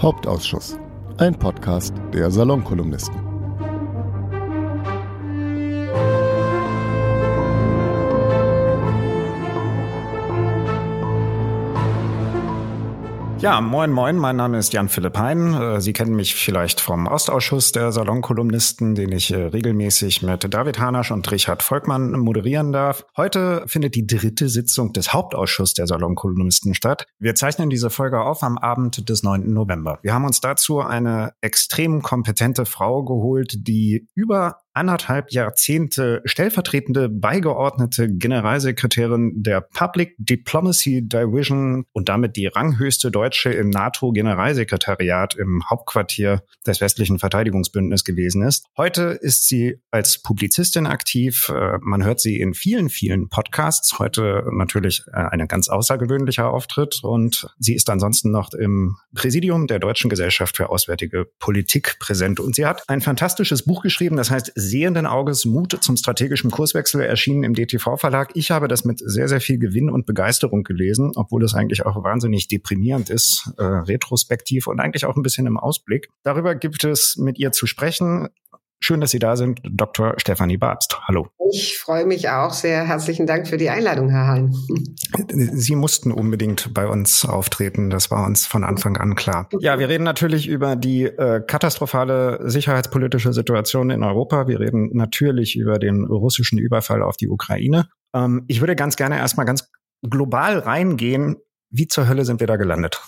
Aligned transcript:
Hauptausschuss, 0.00 0.78
ein 1.18 1.34
Podcast 1.38 1.92
der 2.14 2.30
Salonkolumnisten. 2.30 3.29
Ja, 13.40 13.58
moin, 13.62 13.90
moin, 13.90 14.18
mein 14.18 14.36
Name 14.36 14.58
ist 14.58 14.74
Jan 14.74 14.90
Philipp 14.90 15.16
Hein. 15.16 15.54
Äh, 15.54 15.80
Sie 15.80 15.94
kennen 15.94 16.14
mich 16.14 16.34
vielleicht 16.34 16.78
vom 16.78 17.06
Ostausschuss 17.06 17.72
der 17.72 17.90
Salonkolumnisten, 17.90 18.94
den 18.94 19.12
ich 19.12 19.32
äh, 19.32 19.36
regelmäßig 19.44 20.20
mit 20.20 20.52
David 20.52 20.78
Hanasch 20.78 21.10
und 21.10 21.30
Richard 21.32 21.62
Volkmann 21.62 22.10
moderieren 22.18 22.70
darf. 22.70 23.06
Heute 23.16 23.64
findet 23.66 23.94
die 23.94 24.06
dritte 24.06 24.50
Sitzung 24.50 24.92
des 24.92 25.14
Hauptausschusses 25.14 25.72
der 25.72 25.86
Salonkolumnisten 25.86 26.74
statt. 26.74 27.06
Wir 27.18 27.34
zeichnen 27.34 27.70
diese 27.70 27.88
Folge 27.88 28.20
auf 28.20 28.42
am 28.42 28.58
Abend 28.58 29.08
des 29.08 29.22
9. 29.22 29.50
November. 29.50 30.00
Wir 30.02 30.12
haben 30.12 30.26
uns 30.26 30.42
dazu 30.42 30.80
eine 30.80 31.32
extrem 31.40 32.02
kompetente 32.02 32.66
Frau 32.66 33.04
geholt, 33.04 33.66
die 33.66 34.06
über 34.14 34.58
anderthalb 34.80 35.30
Jahrzehnte 35.30 36.22
stellvertretende 36.24 37.10
beigeordnete 37.10 38.08
Generalsekretärin 38.10 39.42
der 39.42 39.60
Public 39.60 40.14
Diplomacy 40.16 41.06
Division 41.06 41.84
und 41.92 42.08
damit 42.08 42.36
die 42.36 42.46
ranghöchste 42.46 43.10
Deutsche 43.10 43.50
im 43.50 43.68
NATO-Generalsekretariat 43.68 45.34
im 45.34 45.62
Hauptquartier 45.68 46.42
des 46.66 46.80
westlichen 46.80 47.18
Verteidigungsbündnisses 47.18 48.04
gewesen 48.04 48.42
ist. 48.42 48.64
Heute 48.74 49.18
ist 49.20 49.46
sie 49.48 49.76
als 49.90 50.22
Publizistin 50.22 50.86
aktiv. 50.86 51.50
Äh, 51.50 51.76
man 51.82 52.02
hört 52.02 52.20
sie 52.20 52.40
in 52.40 52.54
vielen, 52.54 52.88
vielen 52.88 53.28
Podcasts. 53.28 53.98
Heute 53.98 54.44
natürlich 54.50 55.02
äh, 55.12 55.16
ein 55.16 55.46
ganz 55.46 55.68
außergewöhnlicher 55.68 56.50
Auftritt 56.50 57.00
und 57.02 57.48
sie 57.58 57.74
ist 57.74 57.90
ansonsten 57.90 58.30
noch 58.30 58.54
im 58.54 58.96
Präsidium 59.14 59.66
der 59.66 59.78
Deutschen 59.78 60.08
Gesellschaft 60.08 60.56
für 60.56 60.70
Auswärtige 60.70 61.26
Politik 61.38 61.98
präsent 61.98 62.40
und 62.40 62.54
sie 62.54 62.64
hat 62.64 62.88
ein 62.88 63.02
fantastisches 63.02 63.66
Buch 63.66 63.82
geschrieben, 63.82 64.16
das 64.16 64.30
heißt 64.30 64.52
sehenden 64.70 65.06
Auges 65.06 65.44
Mut 65.44 65.76
zum 65.80 65.96
strategischen 65.96 66.50
Kurswechsel 66.50 67.02
erschienen 67.02 67.42
im 67.42 67.54
DTV-Verlag. 67.54 68.30
Ich 68.34 68.50
habe 68.50 68.68
das 68.68 68.84
mit 68.84 69.00
sehr, 69.00 69.28
sehr 69.28 69.40
viel 69.40 69.58
Gewinn 69.58 69.90
und 69.90 70.06
Begeisterung 70.06 70.62
gelesen, 70.62 71.12
obwohl 71.16 71.44
es 71.44 71.54
eigentlich 71.54 71.84
auch 71.84 72.02
wahnsinnig 72.02 72.48
deprimierend 72.48 73.10
ist, 73.10 73.52
äh, 73.58 73.64
retrospektiv 73.64 74.66
und 74.68 74.80
eigentlich 74.80 75.04
auch 75.04 75.16
ein 75.16 75.22
bisschen 75.22 75.46
im 75.46 75.58
Ausblick. 75.58 76.08
Darüber 76.22 76.54
gibt 76.54 76.84
es 76.84 77.16
mit 77.16 77.38
ihr 77.38 77.52
zu 77.52 77.66
sprechen. 77.66 78.28
Schön, 78.82 79.02
dass 79.02 79.10
Sie 79.10 79.18
da 79.18 79.36
sind, 79.36 79.60
Dr. 79.62 80.14
Stefanie 80.16 80.56
Babst. 80.56 80.98
Hallo. 81.06 81.28
Ich 81.52 81.76
freue 81.78 82.06
mich 82.06 82.30
auch 82.30 82.52
sehr. 82.52 82.84
Herzlichen 82.84 83.26
Dank 83.26 83.46
für 83.46 83.58
die 83.58 83.68
Einladung, 83.68 84.08
Herr 84.08 84.26
Hein. 84.26 84.54
Sie 85.28 85.76
mussten 85.76 86.12
unbedingt 86.12 86.72
bei 86.72 86.86
uns 86.86 87.26
auftreten. 87.26 87.90
Das 87.90 88.10
war 88.10 88.24
uns 88.26 88.46
von 88.46 88.64
Anfang 88.64 88.96
an 88.96 89.16
klar. 89.16 89.48
Ja, 89.60 89.78
wir 89.78 89.90
reden 89.90 90.04
natürlich 90.04 90.48
über 90.48 90.76
die 90.76 91.04
äh, 91.04 91.42
katastrophale 91.46 92.40
sicherheitspolitische 92.48 93.34
Situation 93.34 93.90
in 93.90 94.02
Europa. 94.02 94.48
Wir 94.48 94.60
reden 94.60 94.90
natürlich 94.94 95.56
über 95.56 95.78
den 95.78 96.04
russischen 96.04 96.58
Überfall 96.58 97.02
auf 97.02 97.18
die 97.18 97.28
Ukraine. 97.28 97.88
Ähm, 98.14 98.44
ich 98.48 98.60
würde 98.60 98.76
ganz 98.76 98.96
gerne 98.96 99.18
erstmal 99.18 99.46
ganz 99.46 99.70
global 100.08 100.58
reingehen. 100.58 101.36
Wie 101.68 101.86
zur 101.86 102.08
Hölle 102.08 102.24
sind 102.24 102.40
wir 102.40 102.46
da 102.46 102.56
gelandet? 102.56 103.02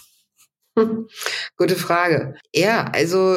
Gute 1.56 1.76
Frage. 1.76 2.34
Ja, 2.54 2.84
also 2.92 3.36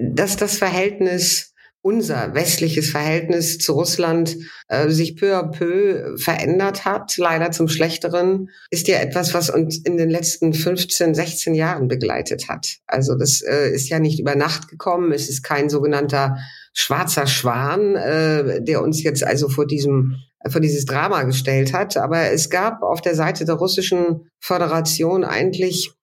dass 0.00 0.36
das 0.36 0.58
Verhältnis 0.58 1.52
unser 1.86 2.34
westliches 2.34 2.90
Verhältnis 2.90 3.58
zu 3.58 3.74
Russland 3.74 4.36
äh, 4.66 4.88
sich 4.88 5.16
peu 5.16 5.38
à 5.38 5.48
peu 5.48 6.16
verändert 6.18 6.84
hat, 6.84 7.16
leider 7.16 7.52
zum 7.52 7.68
Schlechteren, 7.68 8.50
ist 8.70 8.88
ja 8.88 8.98
etwas, 8.98 9.34
was 9.34 9.50
uns 9.50 9.78
in 9.84 9.96
den 9.96 10.10
letzten 10.10 10.52
15, 10.52 11.14
16 11.14 11.54
Jahren 11.54 11.86
begleitet 11.86 12.48
hat. 12.48 12.78
Also 12.88 13.14
das 13.14 13.40
äh, 13.40 13.70
ist 13.70 13.88
ja 13.88 14.00
nicht 14.00 14.18
über 14.18 14.34
Nacht 14.34 14.66
gekommen, 14.66 15.12
es 15.12 15.28
ist 15.28 15.44
kein 15.44 15.68
sogenannter 15.68 16.38
schwarzer 16.72 17.28
Schwan, 17.28 17.94
äh, 17.94 18.60
der 18.64 18.82
uns 18.82 19.04
jetzt 19.04 19.22
also 19.22 19.48
vor 19.48 19.66
diesem 19.66 20.16
vor 20.48 20.60
dieses 20.60 20.86
Drama 20.86 21.22
gestellt 21.22 21.72
hat. 21.72 21.96
Aber 21.96 22.30
es 22.32 22.50
gab 22.50 22.82
auf 22.82 23.00
der 23.00 23.14
Seite 23.14 23.44
der 23.44 23.56
russischen 23.56 24.28
Föderation 24.40 25.24
eigentlich 25.24 25.95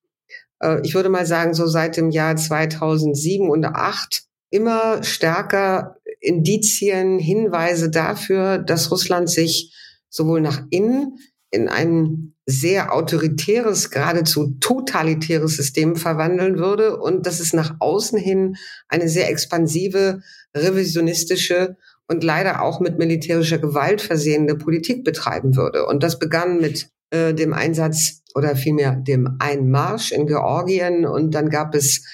äh, 0.64 0.80
ich 0.82 0.94
würde 0.94 1.08
mal 1.08 1.26
sagen, 1.26 1.54
so 1.54 1.66
seit 1.66 1.96
dem 1.96 2.10
Jahr 2.10 2.36
2007 2.36 3.48
und 3.48 3.62
2008 3.62 4.24
immer 4.50 5.02
stärker 5.02 5.96
Indizien, 6.20 7.18
Hinweise 7.18 7.90
dafür, 7.90 8.58
dass 8.58 8.90
Russland 8.90 9.28
sich 9.28 9.74
sowohl 10.08 10.40
nach 10.40 10.62
innen 10.70 11.18
in 11.50 11.68
ein 11.68 12.34
sehr 12.46 12.92
autoritäres, 12.94 13.90
geradezu 13.90 14.56
totalitäres 14.60 15.56
System 15.56 15.96
verwandeln 15.96 16.58
würde 16.58 16.98
und 16.98 17.26
dass 17.26 17.40
es 17.40 17.52
nach 17.52 17.76
außen 17.78 18.18
hin 18.18 18.56
eine 18.88 19.08
sehr 19.08 19.30
expansive, 19.30 20.20
revisionistische 20.54 21.76
und 22.06 22.22
leider 22.22 22.62
auch 22.62 22.80
mit 22.80 22.98
militärischer 22.98 23.58
Gewalt 23.58 24.02
versehene 24.02 24.56
Politik 24.56 25.04
betreiben 25.04 25.56
würde. 25.56 25.86
Und 25.86 26.02
das 26.02 26.18
begann 26.18 26.60
mit 26.60 26.90
äh, 27.14 27.32
dem 27.32 27.52
Einsatz 27.52 28.22
oder 28.34 28.56
vielmehr 28.56 28.96
dem 28.96 29.36
Einmarsch 29.38 30.10
in 30.10 30.26
Georgien 30.26 31.06
und 31.06 31.32
dann 31.32 31.48
gab 31.48 31.74
es 31.74 32.04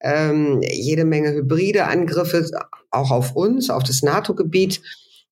ähm, 0.00 0.62
jede 0.62 1.04
Menge 1.04 1.32
hybride 1.32 1.84
Angriffe 1.84 2.48
auch 2.90 3.10
auf 3.10 3.36
uns, 3.36 3.68
auf 3.68 3.82
das 3.82 4.02
NATO-Gebiet, 4.02 4.80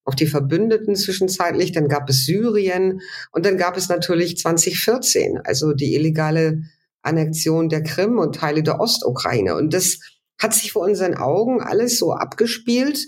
auf 0.04 0.14
die 0.14 0.26
Verbündeten 0.26 0.96
zwischenzeitlich. 0.96 1.72
Dann 1.72 1.88
gab 1.88 2.10
es 2.10 2.26
Syrien 2.26 3.00
und 3.32 3.46
dann 3.46 3.56
gab 3.56 3.76
es 3.76 3.88
natürlich 3.88 4.36
2014, 4.36 5.40
also 5.44 5.72
die 5.72 5.94
illegale 5.94 6.62
Annexion 7.02 7.70
der 7.70 7.82
Krim 7.82 8.18
und 8.18 8.34
Teile 8.34 8.62
der 8.62 8.80
Ostukraine. 8.80 9.54
Und 9.56 9.72
das 9.72 10.00
hat 10.38 10.52
sich 10.52 10.72
vor 10.72 10.82
unseren 10.82 11.14
Augen 11.14 11.62
alles 11.62 11.98
so 11.98 12.12
abgespielt, 12.12 13.06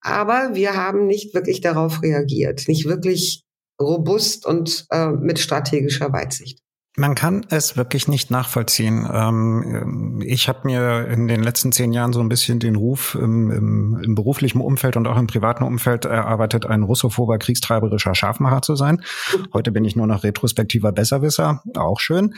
aber 0.00 0.54
wir 0.54 0.74
haben 0.74 1.06
nicht 1.06 1.34
wirklich 1.34 1.60
darauf 1.60 2.02
reagiert, 2.02 2.68
nicht 2.68 2.86
wirklich 2.86 3.44
robust 3.80 4.46
und 4.46 4.86
äh, 4.90 5.08
mit 5.08 5.38
strategischer 5.38 6.12
Weitsicht. 6.12 6.60
Man 6.96 7.14
kann 7.14 7.46
es 7.50 7.76
wirklich 7.76 8.08
nicht 8.08 8.30
nachvollziehen. 8.32 9.08
Ähm, 9.10 10.22
ich 10.26 10.48
habe 10.48 10.60
mir 10.64 11.06
in 11.06 11.28
den 11.28 11.42
letzten 11.42 11.70
zehn 11.70 11.92
Jahren 11.92 12.12
so 12.12 12.20
ein 12.20 12.28
bisschen 12.28 12.58
den 12.58 12.74
Ruf 12.74 13.14
im, 13.14 13.50
im, 13.50 14.00
im, 14.02 14.14
beruflichen 14.16 14.60
Umfeld 14.60 14.96
und 14.96 15.06
auch 15.06 15.16
im 15.16 15.28
privaten 15.28 15.62
Umfeld 15.62 16.04
erarbeitet, 16.04 16.66
ein 16.66 16.82
russophober, 16.82 17.38
kriegstreiberischer 17.38 18.14
Schafmacher 18.16 18.60
zu 18.62 18.74
sein. 18.74 19.02
Heute 19.54 19.70
bin 19.70 19.84
ich 19.84 19.94
nur 19.94 20.08
noch 20.08 20.24
retrospektiver 20.24 20.90
Besserwisser, 20.90 21.62
auch 21.76 22.00
schön. 22.00 22.34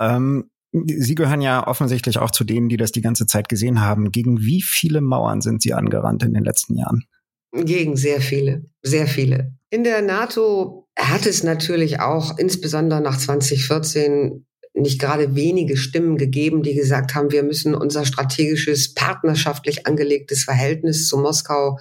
Ähm, 0.00 0.50
Sie 0.72 1.14
gehören 1.14 1.40
ja 1.40 1.64
offensichtlich 1.68 2.18
auch 2.18 2.32
zu 2.32 2.42
denen, 2.42 2.68
die 2.68 2.76
das 2.76 2.90
die 2.90 3.00
ganze 3.00 3.26
Zeit 3.26 3.48
gesehen 3.48 3.80
haben. 3.80 4.10
Gegen 4.10 4.40
wie 4.40 4.60
viele 4.60 5.02
Mauern 5.02 5.40
sind 5.40 5.62
Sie 5.62 5.72
angerannt 5.72 6.24
in 6.24 6.34
den 6.34 6.42
letzten 6.42 6.76
Jahren? 6.76 7.04
Gegen 7.52 7.96
sehr 7.96 8.20
viele, 8.20 8.64
sehr 8.82 9.06
viele. 9.06 9.54
In 9.74 9.82
der 9.82 10.02
NATO 10.02 10.86
hat 10.96 11.26
es 11.26 11.42
natürlich 11.42 11.98
auch 11.98 12.38
insbesondere 12.38 13.00
nach 13.00 13.18
2014 13.18 14.46
nicht 14.72 15.00
gerade 15.00 15.34
wenige 15.34 15.76
Stimmen 15.76 16.16
gegeben, 16.16 16.62
die 16.62 16.74
gesagt 16.74 17.16
haben, 17.16 17.32
wir 17.32 17.42
müssen 17.42 17.74
unser 17.74 18.04
strategisches, 18.04 18.94
partnerschaftlich 18.94 19.84
angelegtes 19.84 20.44
Verhältnis 20.44 21.08
zu 21.08 21.18
Moskau 21.18 21.80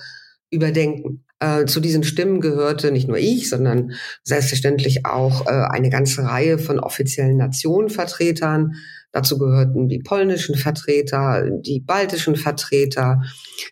überdenken. 0.49 1.23
Äh, 1.37 1.65
zu 1.65 1.79
diesen 1.79 2.03
Stimmen 2.03 2.41
gehörte 2.41 2.91
nicht 2.91 3.07
nur 3.07 3.19
ich, 3.19 3.47
sondern 3.47 3.91
selbstverständlich 4.23 5.05
auch 5.05 5.45
äh, 5.45 5.51
eine 5.51 5.91
ganze 5.91 6.23
Reihe 6.23 6.57
von 6.57 6.79
offiziellen 6.79 7.37
Nationenvertretern, 7.37 8.73
Dazu 9.13 9.37
gehörten 9.37 9.87
die 9.87 9.99
polnischen 9.99 10.55
Vertreter, 10.55 11.47
die 11.61 11.79
baltischen 11.79 12.35
Vertreter, 12.35 13.21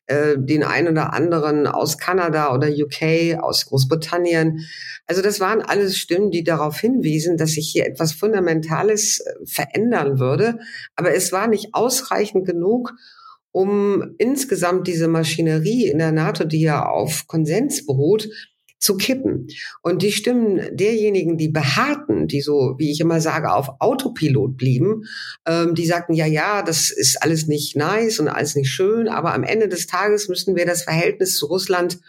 äh, 0.05 0.35
den 0.37 0.63
einen 0.63 0.89
oder 0.89 1.13
anderen 1.13 1.65
aus 1.65 1.97
Kanada 1.97 2.53
oder 2.53 2.67
UK, 2.69 3.41
aus 3.41 3.65
Großbritannien. 3.65 4.59
Also 5.07 5.23
das 5.23 5.39
waren 5.39 5.63
alles 5.63 5.97
Stimmen, 5.97 6.29
die 6.29 6.43
darauf 6.43 6.79
hinwiesen, 6.79 7.37
dass 7.37 7.53
sich 7.53 7.67
hier 7.71 7.87
etwas 7.87 8.13
Fundamentales 8.13 9.19
äh, 9.19 9.45
verändern 9.47 10.19
würde. 10.19 10.59
Aber 10.95 11.15
es 11.15 11.31
war 11.31 11.47
nicht 11.47 11.73
ausreichend 11.73 12.45
genug, 12.45 12.93
um 13.51 14.13
insgesamt 14.19 14.87
diese 14.87 15.07
Maschinerie 15.07 15.87
in 15.87 15.97
der 15.97 16.11
NATO, 16.11 16.43
die 16.43 16.61
ja 16.61 16.85
auf 16.85 17.25
Konsens 17.25 17.83
beruht, 17.87 18.29
zu 18.81 18.97
kippen. 18.97 19.47
Und 19.81 20.01
die 20.01 20.11
Stimmen 20.11 20.75
derjenigen, 20.75 21.37
die 21.37 21.49
beharrten, 21.49 22.27
die 22.27 22.41
so, 22.41 22.75
wie 22.77 22.91
ich 22.91 22.99
immer 22.99 23.21
sage, 23.21 23.53
auf 23.53 23.69
Autopilot 23.79 24.57
blieben, 24.57 25.03
ähm, 25.45 25.75
die 25.75 25.85
sagten, 25.85 26.13
ja, 26.13 26.25
ja, 26.25 26.63
das 26.63 26.89
ist 26.89 27.21
alles 27.21 27.47
nicht 27.47 27.77
nice 27.77 28.19
und 28.19 28.27
alles 28.27 28.55
nicht 28.55 28.69
schön, 28.69 29.07
aber 29.07 29.33
am 29.33 29.43
Ende 29.43 29.69
des 29.69 29.87
Tages 29.87 30.27
müssen 30.27 30.55
wir 30.55 30.65
das 30.65 30.83
Verhältnis 30.83 31.37
zu 31.37 31.45
Russland 31.45 31.99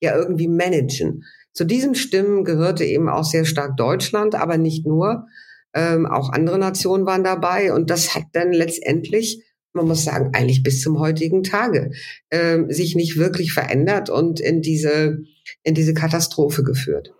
ja 0.00 0.14
irgendwie 0.14 0.48
managen. 0.48 1.24
Zu 1.54 1.64
diesen 1.64 1.94
Stimmen 1.94 2.44
gehörte 2.44 2.84
eben 2.84 3.08
auch 3.08 3.24
sehr 3.24 3.44
stark 3.44 3.76
Deutschland, 3.76 4.34
aber 4.34 4.58
nicht 4.58 4.86
nur. 4.86 5.26
Ähm, 5.74 6.06
auch 6.06 6.30
andere 6.30 6.58
Nationen 6.58 7.04
waren 7.04 7.24
dabei 7.24 7.72
und 7.72 7.90
das 7.90 8.14
hat 8.14 8.24
dann 8.32 8.52
letztendlich 8.52 9.42
man 9.72 9.86
muss 9.86 10.04
sagen, 10.04 10.30
eigentlich 10.34 10.62
bis 10.62 10.80
zum 10.80 10.98
heutigen 10.98 11.42
Tage 11.42 11.92
äh, 12.30 12.58
sich 12.68 12.96
nicht 12.96 13.16
wirklich 13.16 13.52
verändert 13.52 14.10
und 14.10 14.40
in 14.40 14.62
diese, 14.62 15.18
in 15.62 15.74
diese 15.74 15.94
Katastrophe 15.94 16.62
geführt. 16.62 17.14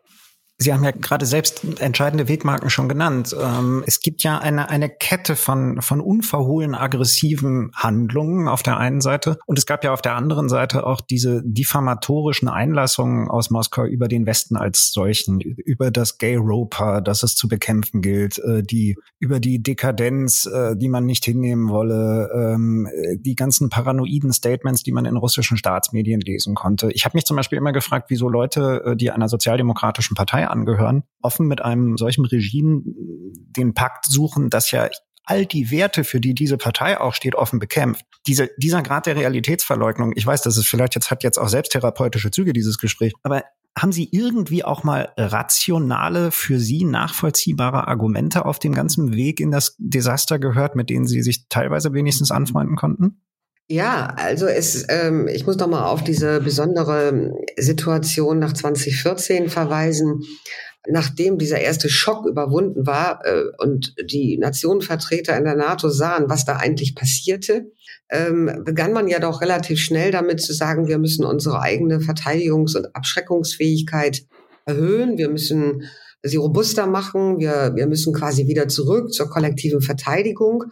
Sie 0.60 0.72
haben 0.72 0.82
ja 0.82 0.90
gerade 0.90 1.24
selbst 1.24 1.62
entscheidende 1.78 2.26
Wegmarken 2.26 2.68
schon 2.68 2.88
genannt. 2.88 3.34
Ähm, 3.40 3.84
es 3.86 4.00
gibt 4.00 4.24
ja 4.24 4.38
eine, 4.38 4.68
eine 4.68 4.88
Kette 4.88 5.36
von, 5.36 5.80
von 5.82 6.00
unverhohlen 6.00 6.74
aggressiven 6.74 7.70
Handlungen 7.76 8.48
auf 8.48 8.64
der 8.64 8.76
einen 8.76 9.00
Seite. 9.00 9.38
Und 9.46 9.56
es 9.56 9.66
gab 9.66 9.84
ja 9.84 9.92
auf 9.92 10.02
der 10.02 10.16
anderen 10.16 10.48
Seite 10.48 10.84
auch 10.84 11.00
diese 11.00 11.42
diffamatorischen 11.44 12.48
Einlassungen 12.48 13.28
aus 13.28 13.50
Moskau 13.50 13.84
über 13.84 14.08
den 14.08 14.26
Westen 14.26 14.56
als 14.56 14.90
solchen, 14.92 15.40
über 15.40 15.92
das 15.92 16.18
Gay 16.18 16.34
Roper, 16.34 17.02
das 17.02 17.22
es 17.22 17.36
zu 17.36 17.46
bekämpfen 17.46 18.02
gilt, 18.02 18.40
äh, 18.40 18.64
die, 18.64 18.96
über 19.20 19.38
die 19.38 19.62
Dekadenz, 19.62 20.46
äh, 20.46 20.74
die 20.74 20.88
man 20.88 21.06
nicht 21.06 21.24
hinnehmen 21.24 21.68
wolle, 21.68 22.30
ähm, 22.34 22.88
die 23.20 23.36
ganzen 23.36 23.68
paranoiden 23.68 24.32
Statements, 24.32 24.82
die 24.82 24.90
man 24.90 25.04
in 25.04 25.16
russischen 25.16 25.56
Staatsmedien 25.56 26.20
lesen 26.20 26.56
konnte. 26.56 26.90
Ich 26.90 27.04
habe 27.04 27.16
mich 27.16 27.26
zum 27.26 27.36
Beispiel 27.36 27.58
immer 27.58 27.72
gefragt, 27.72 28.06
wieso 28.08 28.28
Leute, 28.28 28.82
äh, 28.84 28.96
die 28.96 29.12
einer 29.12 29.28
sozialdemokratischen 29.28 30.16
Partei 30.16 30.47
angehören, 30.50 31.04
offen 31.22 31.46
mit 31.46 31.62
einem 31.62 31.96
solchen 31.96 32.24
Regime 32.24 32.82
den 32.84 33.74
Pakt 33.74 34.06
suchen, 34.06 34.50
das 34.50 34.70
ja 34.70 34.88
all 35.24 35.44
die 35.44 35.70
Werte, 35.70 36.04
für 36.04 36.20
die 36.20 36.34
diese 36.34 36.56
Partei 36.56 36.98
auch 36.98 37.12
steht, 37.12 37.34
offen 37.34 37.58
bekämpft. 37.58 38.04
Diese, 38.26 38.50
dieser 38.56 38.82
Grad 38.82 39.06
der 39.06 39.16
Realitätsverleugnung, 39.16 40.12
ich 40.16 40.26
weiß, 40.26 40.42
dass 40.42 40.56
es 40.56 40.66
vielleicht 40.66 40.94
jetzt 40.94 41.10
hat 41.10 41.22
jetzt 41.22 41.38
auch 41.38 41.48
selbsttherapeutische 41.48 42.30
Züge, 42.30 42.54
dieses 42.54 42.78
Gespräch, 42.78 43.12
aber 43.22 43.44
haben 43.78 43.92
Sie 43.92 44.08
irgendwie 44.10 44.64
auch 44.64 44.82
mal 44.82 45.12
rationale, 45.16 46.30
für 46.30 46.58
Sie 46.58 46.84
nachvollziehbare 46.84 47.86
Argumente 47.86 48.44
auf 48.44 48.58
dem 48.58 48.74
ganzen 48.74 49.14
Weg 49.14 49.38
in 49.38 49.50
das 49.50 49.76
Desaster 49.78 50.38
gehört, 50.38 50.74
mit 50.74 50.90
denen 50.90 51.06
Sie 51.06 51.22
sich 51.22 51.48
teilweise 51.48 51.92
wenigstens 51.92 52.30
anfreunden 52.30 52.76
konnten? 52.76 53.20
Ja, 53.70 54.14
also 54.16 54.46
es, 54.46 54.86
ähm, 54.88 55.28
ich 55.28 55.46
muss 55.46 55.58
noch 55.58 55.66
mal 55.66 55.84
auf 55.84 56.02
diese 56.02 56.40
besondere 56.40 57.34
Situation 57.58 58.38
nach 58.38 58.54
2014 58.54 59.50
verweisen. 59.50 60.22
Nachdem 60.88 61.36
dieser 61.36 61.60
erste 61.60 61.90
Schock 61.90 62.24
überwunden 62.26 62.86
war 62.86 63.20
äh, 63.26 63.42
und 63.58 63.94
die 64.10 64.38
Nationenvertreter 64.38 65.36
in 65.36 65.44
der 65.44 65.54
NATO 65.56 65.90
sahen, 65.90 66.30
was 66.30 66.46
da 66.46 66.56
eigentlich 66.56 66.94
passierte, 66.94 67.70
ähm, 68.08 68.62
begann 68.64 68.94
man 68.94 69.06
ja 69.06 69.18
doch 69.18 69.42
relativ 69.42 69.80
schnell 69.80 70.12
damit 70.12 70.40
zu 70.40 70.54
sagen, 70.54 70.88
wir 70.88 70.98
müssen 70.98 71.26
unsere 71.26 71.60
eigene 71.60 71.98
Verteidigungs- 71.98 72.74
und 72.74 72.96
Abschreckungsfähigkeit 72.96 74.22
erhöhen. 74.64 75.18
Wir 75.18 75.28
müssen 75.28 75.82
sie 76.22 76.36
robuster 76.36 76.86
machen. 76.86 77.38
Wir, 77.38 77.72
wir 77.74 77.86
müssen 77.86 78.14
quasi 78.14 78.46
wieder 78.46 78.68
zurück 78.68 79.12
zur 79.12 79.28
kollektiven 79.28 79.82
Verteidigung. 79.82 80.64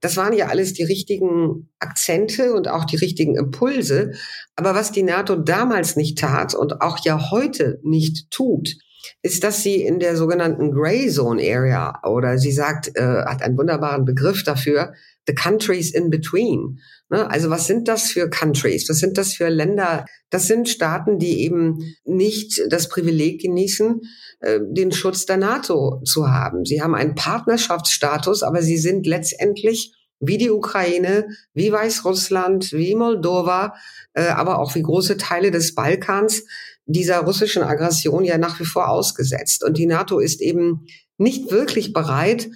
Das 0.00 0.16
waren 0.16 0.32
ja 0.32 0.48
alles 0.48 0.72
die 0.72 0.84
richtigen 0.84 1.68
Akzente 1.78 2.54
und 2.54 2.68
auch 2.68 2.84
die 2.84 2.96
richtigen 2.96 3.36
Impulse. 3.36 4.12
Aber 4.56 4.74
was 4.74 4.92
die 4.92 5.02
NATO 5.02 5.36
damals 5.36 5.96
nicht 5.96 6.18
tat 6.18 6.54
und 6.54 6.80
auch 6.80 6.98
ja 7.04 7.30
heute 7.30 7.80
nicht 7.82 8.30
tut, 8.30 8.76
ist, 9.22 9.44
dass 9.44 9.62
sie 9.62 9.82
in 9.82 9.98
der 9.98 10.16
sogenannten 10.16 10.72
Gray 10.72 11.08
Zone 11.08 11.42
Area 11.42 12.00
oder 12.04 12.38
sie 12.38 12.52
sagt, 12.52 12.96
äh, 12.96 13.24
hat 13.24 13.42
einen 13.42 13.56
wunderbaren 13.56 14.04
Begriff 14.04 14.42
dafür, 14.42 14.92
the 15.26 15.34
countries 15.34 15.92
in 15.92 16.10
between. 16.10 16.80
Ne? 17.08 17.28
Also 17.30 17.50
was 17.50 17.66
sind 17.66 17.88
das 17.88 18.10
für 18.10 18.28
Countries? 18.30 18.88
Was 18.88 18.98
sind 18.98 19.18
das 19.18 19.34
für 19.34 19.48
Länder? 19.48 20.06
Das 20.30 20.46
sind 20.46 20.68
Staaten, 20.68 21.18
die 21.18 21.42
eben 21.42 21.94
nicht 22.04 22.62
das 22.68 22.88
Privileg 22.88 23.40
genießen, 23.40 24.00
äh, 24.40 24.60
den 24.62 24.92
Schutz 24.92 25.26
der 25.26 25.36
NATO 25.36 26.00
zu 26.04 26.30
haben. 26.30 26.64
Sie 26.64 26.82
haben 26.82 26.94
einen 26.94 27.14
Partnerschaftsstatus, 27.14 28.42
aber 28.42 28.62
sie 28.62 28.78
sind 28.78 29.06
letztendlich 29.06 29.94
wie 30.20 30.38
die 30.38 30.50
Ukraine, 30.50 31.28
wie 31.54 31.72
Weißrussland, 31.72 32.72
wie 32.72 32.94
Moldova, 32.94 33.74
äh, 34.12 34.28
aber 34.28 34.58
auch 34.58 34.74
wie 34.74 34.82
große 34.82 35.16
Teile 35.16 35.50
des 35.50 35.74
Balkans 35.74 36.44
dieser 36.86 37.20
russischen 37.20 37.62
Aggression 37.62 38.24
ja 38.24 38.36
nach 38.36 38.60
wie 38.60 38.64
vor 38.64 38.88
ausgesetzt. 38.88 39.64
Und 39.64 39.78
die 39.78 39.86
NATO 39.86 40.18
ist 40.18 40.40
eben 40.40 40.86
nicht 41.16 41.50
wirklich 41.50 41.92
bereit, 41.92 42.48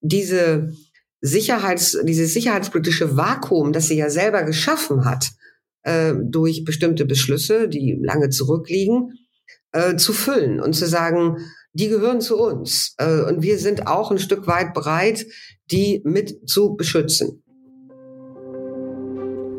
diese 0.00 0.72
Sicherheits, 1.20 1.96
dieses 2.04 2.34
sicherheitspolitische 2.34 3.16
Vakuum, 3.16 3.72
das 3.72 3.88
sie 3.88 3.96
ja 3.96 4.10
selber 4.10 4.42
geschaffen 4.42 5.04
hat, 5.04 5.30
äh, 5.82 6.14
durch 6.20 6.64
bestimmte 6.64 7.04
Beschlüsse, 7.04 7.68
die 7.68 7.98
lange 8.02 8.30
zurückliegen, 8.30 9.12
äh, 9.72 9.96
zu 9.96 10.12
füllen 10.12 10.60
und 10.60 10.74
zu 10.74 10.86
sagen, 10.86 11.38
die 11.72 11.88
gehören 11.88 12.20
zu 12.20 12.38
uns. 12.38 12.94
Äh, 12.98 13.22
und 13.22 13.42
wir 13.42 13.58
sind 13.58 13.86
auch 13.86 14.10
ein 14.10 14.18
Stück 14.18 14.46
weit 14.46 14.74
bereit, 14.74 15.26
die 15.70 16.02
mit 16.04 16.48
zu 16.48 16.76
beschützen. 16.76 17.42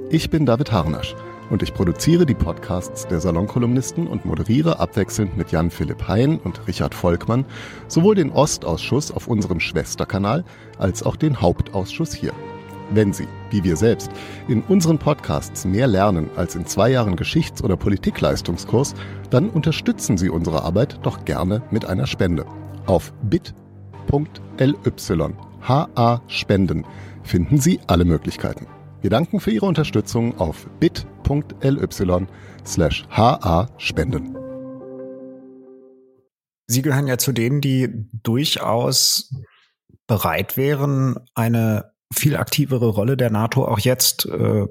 Ich 0.10 0.30
bin 0.30 0.45
David 0.45 0.71
Harnasch 0.71 1.15
und 1.50 1.63
ich 1.63 1.74
produziere 1.74 2.25
die 2.25 2.36
Podcasts 2.36 3.07
der 3.07 3.19
Salonkolumnisten 3.19 4.07
und 4.07 4.25
moderiere 4.25 4.80
abwechselnd 4.80 5.36
mit 5.38 5.51
Jan-Philipp 5.51 6.07
Hein 6.07 6.39
und 6.44 6.68
Richard 6.68 6.94
Volkmann 6.94 7.45
sowohl 7.88 8.16
den 8.16 8.31
Ostausschuss 8.31 9.12
auf 9.12 9.27
unserem 9.27 9.59
Schwesterkanal 9.59 10.45
als 10.77 11.04
auch 11.04 11.16
den 11.16 11.42
Hauptausschuss 11.42 12.13
hier. 12.13 12.33
Wenn 12.94 13.12
Sie, 13.12 13.28
wie 13.50 13.63
wir 13.63 13.75
selbst, 13.75 14.12
in 14.48 14.62
unseren 14.62 15.00
Podcasts 15.00 15.66
mehr 15.66 15.88
lernen 15.88 16.30
als 16.36 16.54
in 16.54 16.68
zwei 16.68 16.92
Jahren 16.92 17.16
Geschichts- 17.16 17.63
oder 17.63 17.75
Politikleistungskurs, 17.75 18.94
dann 19.31 19.50
unterstützen 19.50 20.16
Sie 20.16 20.30
unsere 20.30 20.62
Arbeit 20.62 21.00
doch 21.01 21.25
gerne 21.25 21.63
mit 21.72 21.86
einer 21.86 22.06
Spende. 22.06 22.45
Auf 22.86 23.12
bit.ly 23.24 24.75
HA 25.62 26.22
Spenden 26.28 26.86
finden 27.24 27.57
Sie 27.57 27.80
alle 27.88 28.06
Möglichkeiten. 28.06 28.68
Wir 29.01 29.10
danken 29.10 29.40
für 29.40 29.50
Ihre 29.50 29.66
Unterstützung 29.66 30.38
auf 30.38 30.69
bit.ly 30.80 32.28
slash 32.63 33.07
HA 33.10 33.69
Spenden. 33.78 34.38
Sie 36.68 36.84
gehören 36.84 37.07
ja 37.07 37.18
zu 37.18 37.31
denen, 37.31 37.60
die 37.60 37.90
durchaus 38.22 39.34
bereit 40.06 40.57
wären, 40.57 41.16
eine 41.34 41.93
viel 42.13 42.36
aktivere 42.36 42.88
Rolle 42.88 43.18
der 43.18 43.30
NATO 43.30 43.65
auch 43.65 43.80
jetzt, 43.80 44.25
äh, 44.25 44.65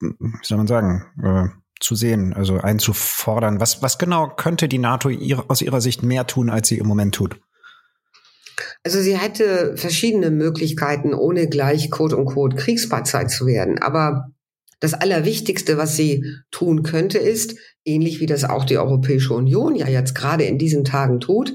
wie 0.00 0.44
soll 0.44 0.58
man 0.58 0.66
sagen, 0.66 1.04
äh, 1.22 1.48
zu 1.80 1.94
sehen, 1.94 2.32
also 2.32 2.58
einzufordern. 2.58 3.60
Was, 3.60 3.82
was 3.82 3.98
genau 3.98 4.28
könnte 4.28 4.68
die 4.68 4.78
NATO 4.78 5.08
ihre, 5.08 5.50
aus 5.50 5.62
Ihrer 5.62 5.80
Sicht 5.80 6.02
mehr 6.02 6.26
tun, 6.26 6.48
als 6.48 6.68
sie 6.68 6.78
im 6.78 6.86
Moment 6.86 7.14
tut? 7.14 7.40
Also 8.84 9.00
sie 9.00 9.16
hätte 9.16 9.76
verschiedene 9.76 10.30
Möglichkeiten, 10.30 11.14
ohne 11.14 11.48
gleich 11.48 11.90
Code 11.90 12.16
und 12.16 12.26
Code 12.26 12.56
Kriegspartei 12.56 13.24
zu 13.24 13.46
werden. 13.46 13.80
Aber 13.80 14.30
das 14.80 14.94
Allerwichtigste, 14.94 15.76
was 15.76 15.96
sie 15.96 16.24
tun 16.50 16.82
könnte, 16.82 17.18
ist, 17.18 17.56
ähnlich 17.84 18.20
wie 18.20 18.26
das 18.26 18.44
auch 18.44 18.64
die 18.64 18.78
Europäische 18.78 19.34
Union 19.34 19.76
ja 19.76 19.88
jetzt 19.88 20.14
gerade 20.14 20.44
in 20.44 20.58
diesen 20.58 20.84
Tagen 20.84 21.20
tut, 21.20 21.52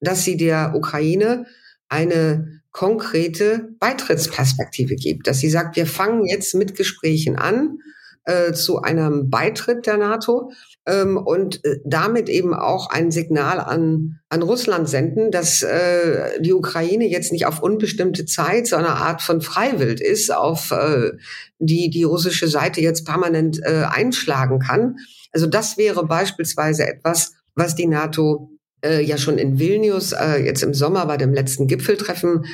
dass 0.00 0.24
sie 0.24 0.36
der 0.36 0.74
Ukraine 0.74 1.46
eine 1.88 2.59
konkrete 2.72 3.70
Beitrittsperspektive 3.78 4.94
gibt, 4.94 5.26
dass 5.26 5.40
sie 5.40 5.50
sagt, 5.50 5.76
wir 5.76 5.86
fangen 5.86 6.24
jetzt 6.26 6.54
mit 6.54 6.76
Gesprächen 6.76 7.36
an 7.36 7.78
äh, 8.24 8.52
zu 8.52 8.82
einem 8.82 9.30
Beitritt 9.30 9.86
der 9.86 9.96
NATO 9.96 10.52
ähm, 10.86 11.16
und 11.16 11.64
äh, 11.64 11.78
damit 11.84 12.28
eben 12.28 12.54
auch 12.54 12.90
ein 12.90 13.10
Signal 13.10 13.58
an, 13.60 14.20
an 14.28 14.42
Russland 14.42 14.88
senden, 14.88 15.30
dass 15.30 15.62
äh, 15.62 16.40
die 16.40 16.52
Ukraine 16.52 17.08
jetzt 17.08 17.32
nicht 17.32 17.46
auf 17.46 17.62
unbestimmte 17.62 18.26
Zeit 18.26 18.66
so 18.66 18.76
eine 18.76 18.90
Art 18.90 19.22
von 19.22 19.40
Freiwild 19.40 20.00
ist, 20.00 20.32
auf 20.32 20.70
äh, 20.70 21.12
die 21.58 21.90
die 21.90 22.04
russische 22.04 22.48
Seite 22.48 22.80
jetzt 22.80 23.04
permanent 23.04 23.60
äh, 23.62 23.84
einschlagen 23.88 24.60
kann. 24.60 24.96
Also 25.32 25.46
das 25.46 25.76
wäre 25.76 26.06
beispielsweise 26.06 26.86
etwas, 26.86 27.32
was 27.54 27.74
die 27.74 27.86
NATO 27.86 28.49
äh, 28.84 29.02
ja 29.02 29.18
schon 29.18 29.38
in 29.38 29.58
Vilnius 29.58 30.12
äh, 30.12 30.44
jetzt 30.44 30.62
im 30.62 30.74
Sommer 30.74 31.06
bei 31.06 31.16
dem 31.16 31.32
letzten 31.32 31.66
Gipfeltreffen 31.66 32.44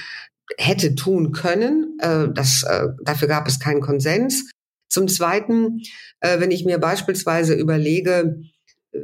hätte 0.59 0.95
tun 0.95 1.33
können. 1.33 1.99
Äh, 2.01 2.29
das, 2.33 2.63
äh, 2.63 2.89
dafür 3.03 3.29
gab 3.29 3.49
es 3.49 3.59
keinen 3.59 3.81
Konsens. 3.81 4.51
Zum 4.89 5.09
Zweiten, 5.09 5.83
äh, 6.21 6.41
wenn 6.41 6.51
ich 6.51 6.65
mir 6.65 6.79
beispielsweise 6.79 7.55
überlege, 7.55 8.41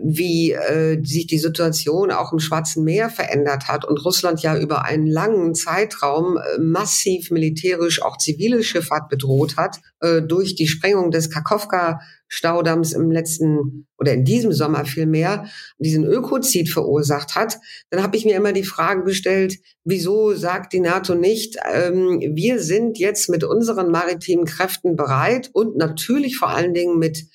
wie 0.03 0.53
äh, 0.53 1.03
sich 1.05 1.27
die 1.27 1.39
Situation 1.39 2.11
auch 2.11 2.33
im 2.33 2.39
Schwarzen 2.39 2.85
Meer 2.85 3.11
verändert 3.11 3.69
hat 3.69 3.85
und 3.85 4.05
Russland 4.05 4.43
ja 4.43 4.57
über 4.59 4.85
einen 4.85 5.07
langen 5.07 5.55
Zeitraum 5.55 6.37
äh, 6.37 6.59
massiv 6.59 7.31
militärisch 7.31 8.03
auch 8.03 8.17
zivile 8.19 8.63
Schifffahrt 8.63 9.09
bedroht 9.09 9.57
hat, 9.57 9.79
äh, 10.01 10.23
durch 10.23 10.55
die 10.55 10.69
Sprengung 10.69 11.11
des 11.11 11.31
Kakowka-Staudamms 11.31 12.93
im 12.93 13.11
letzten 13.11 13.87
oder 13.99 14.15
in 14.15 14.25
diesem 14.25 14.53
Sommer 14.53 14.85
vielmehr 14.85 15.47
diesen 15.79 16.05
Ökozid 16.05 16.69
verursacht 16.69 17.35
hat, 17.35 17.59
dann 17.91 18.03
habe 18.03 18.17
ich 18.17 18.25
mir 18.25 18.37
immer 18.37 18.53
die 18.53 18.65
Frage 18.65 19.05
gestellt, 19.05 19.59
wieso 19.85 20.35
sagt 20.35 20.73
die 20.73 20.81
NATO 20.81 21.15
nicht, 21.15 21.57
ähm, 21.73 22.21
wir 22.35 22.61
sind 22.61 22.99
jetzt 22.99 23.29
mit 23.29 23.45
unseren 23.45 23.91
maritimen 23.91 24.45
Kräften 24.45 24.97
bereit 24.97 25.51
und 25.53 25.77
natürlich 25.77 26.37
vor 26.37 26.51
allen 26.51 26.75
Dingen 26.75 26.99
mit 26.99 27.27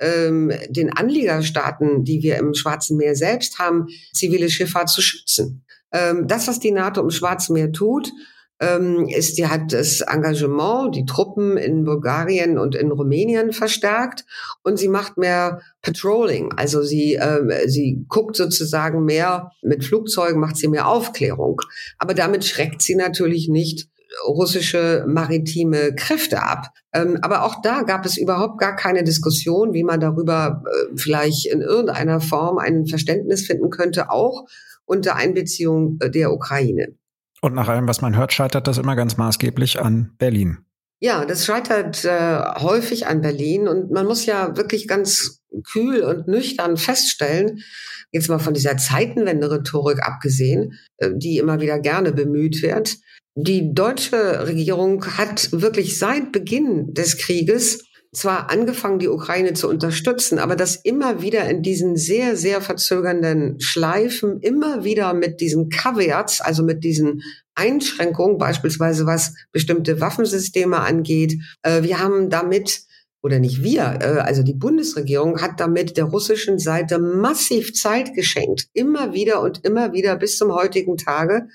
ähm, 0.00 0.52
den 0.68 0.92
Anliegerstaaten, 0.92 2.04
die 2.04 2.22
wir 2.22 2.36
im 2.36 2.54
Schwarzen 2.54 2.96
Meer 2.96 3.16
selbst 3.16 3.58
haben, 3.58 3.86
zivile 4.12 4.48
Schifffahrt 4.50 4.88
zu 4.88 5.02
schützen. 5.02 5.64
Ähm, 5.92 6.26
das, 6.26 6.48
was 6.48 6.60
die 6.60 6.70
NATO 6.70 7.00
im 7.00 7.10
Schwarzen 7.10 7.54
Meer 7.54 7.72
tut, 7.72 8.12
ähm, 8.60 9.06
ist, 9.08 9.38
die 9.38 9.46
hat 9.46 9.72
das 9.72 10.00
Engagement, 10.00 10.94
die 10.96 11.04
Truppen 11.06 11.56
in 11.56 11.84
Bulgarien 11.84 12.58
und 12.58 12.74
in 12.74 12.90
Rumänien 12.90 13.52
verstärkt 13.52 14.24
und 14.64 14.78
sie 14.78 14.88
macht 14.88 15.16
mehr 15.16 15.60
Patrolling. 15.80 16.52
Also 16.56 16.82
sie, 16.82 17.14
äh, 17.14 17.68
sie 17.68 18.04
guckt 18.08 18.36
sozusagen 18.36 19.04
mehr 19.04 19.52
mit 19.62 19.84
Flugzeugen, 19.84 20.40
macht 20.40 20.56
sie 20.56 20.68
mehr 20.68 20.88
Aufklärung. 20.88 21.60
Aber 21.98 22.14
damit 22.14 22.44
schreckt 22.44 22.82
sie 22.82 22.96
natürlich 22.96 23.48
nicht 23.48 23.88
russische 24.26 25.04
maritime 25.06 25.94
Kräfte 25.94 26.42
ab. 26.42 26.68
Ähm, 26.92 27.18
aber 27.22 27.44
auch 27.44 27.60
da 27.62 27.82
gab 27.82 28.06
es 28.06 28.16
überhaupt 28.16 28.58
gar 28.58 28.76
keine 28.76 29.04
Diskussion, 29.04 29.74
wie 29.74 29.84
man 29.84 30.00
darüber 30.00 30.62
äh, 30.66 30.96
vielleicht 30.96 31.46
in 31.46 31.60
irgendeiner 31.60 32.20
Form 32.20 32.58
ein 32.58 32.86
Verständnis 32.86 33.46
finden 33.46 33.70
könnte, 33.70 34.10
auch 34.10 34.46
unter 34.84 35.16
Einbeziehung 35.16 35.98
äh, 36.00 36.10
der 36.10 36.32
Ukraine. 36.32 36.94
Und 37.40 37.54
nach 37.54 37.68
allem, 37.68 37.86
was 37.86 38.00
man 38.00 38.16
hört, 38.16 38.32
scheitert 38.32 38.66
das 38.66 38.78
immer 38.78 38.96
ganz 38.96 39.16
maßgeblich 39.16 39.80
an 39.80 40.12
Berlin. 40.18 40.58
Ja, 41.00 41.24
das 41.24 41.46
scheitert 41.46 42.04
äh, 42.04 42.40
häufig 42.60 43.06
an 43.06 43.20
Berlin 43.20 43.68
und 43.68 43.92
man 43.92 44.06
muss 44.06 44.26
ja 44.26 44.56
wirklich 44.56 44.88
ganz 44.88 45.42
kühl 45.64 46.02
und 46.02 46.26
nüchtern 46.26 46.76
feststellen, 46.76 47.62
jetzt 48.10 48.28
mal 48.28 48.40
von 48.40 48.54
dieser 48.54 48.76
Zeitenwende-Rhetorik 48.76 50.02
abgesehen, 50.02 50.78
äh, 50.96 51.10
die 51.14 51.38
immer 51.38 51.60
wieder 51.60 51.78
gerne 51.78 52.12
bemüht 52.12 52.62
wird, 52.62 52.96
die 53.40 53.72
deutsche 53.72 54.48
Regierung 54.48 55.04
hat 55.16 55.50
wirklich 55.52 55.96
seit 55.96 56.32
Beginn 56.32 56.92
des 56.92 57.18
Krieges 57.18 57.84
zwar 58.12 58.50
angefangen, 58.50 58.98
die 58.98 59.06
Ukraine 59.06 59.52
zu 59.52 59.68
unterstützen, 59.68 60.40
aber 60.40 60.56
das 60.56 60.74
immer 60.74 61.22
wieder 61.22 61.48
in 61.48 61.62
diesen 61.62 61.94
sehr, 61.94 62.36
sehr 62.36 62.60
verzögernden 62.60 63.60
Schleifen, 63.60 64.40
immer 64.40 64.82
wieder 64.82 65.14
mit 65.14 65.40
diesen 65.40 65.68
Caveats, 65.68 66.40
also 66.40 66.64
mit 66.64 66.82
diesen 66.82 67.22
Einschränkungen, 67.54 68.38
beispielsweise 68.38 69.06
was 69.06 69.34
bestimmte 69.52 70.00
Waffensysteme 70.00 70.80
angeht. 70.80 71.34
Äh, 71.62 71.82
wir 71.84 72.00
haben 72.00 72.30
damit 72.30 72.88
oder 73.22 73.38
nicht 73.38 73.62
wir, 73.62 73.98
äh, 74.00 74.20
also 74.20 74.42
die 74.42 74.54
Bundesregierung 74.54 75.40
hat 75.40 75.60
damit 75.60 75.96
der 75.96 76.04
russischen 76.04 76.58
Seite 76.58 76.98
massiv 76.98 77.74
Zeit 77.74 78.14
geschenkt, 78.14 78.68
immer 78.72 79.12
wieder 79.12 79.42
und 79.42 79.64
immer 79.64 79.92
wieder 79.92 80.16
bis 80.16 80.38
zum 80.38 80.52
heutigen 80.52 80.96
Tage, 80.96 81.48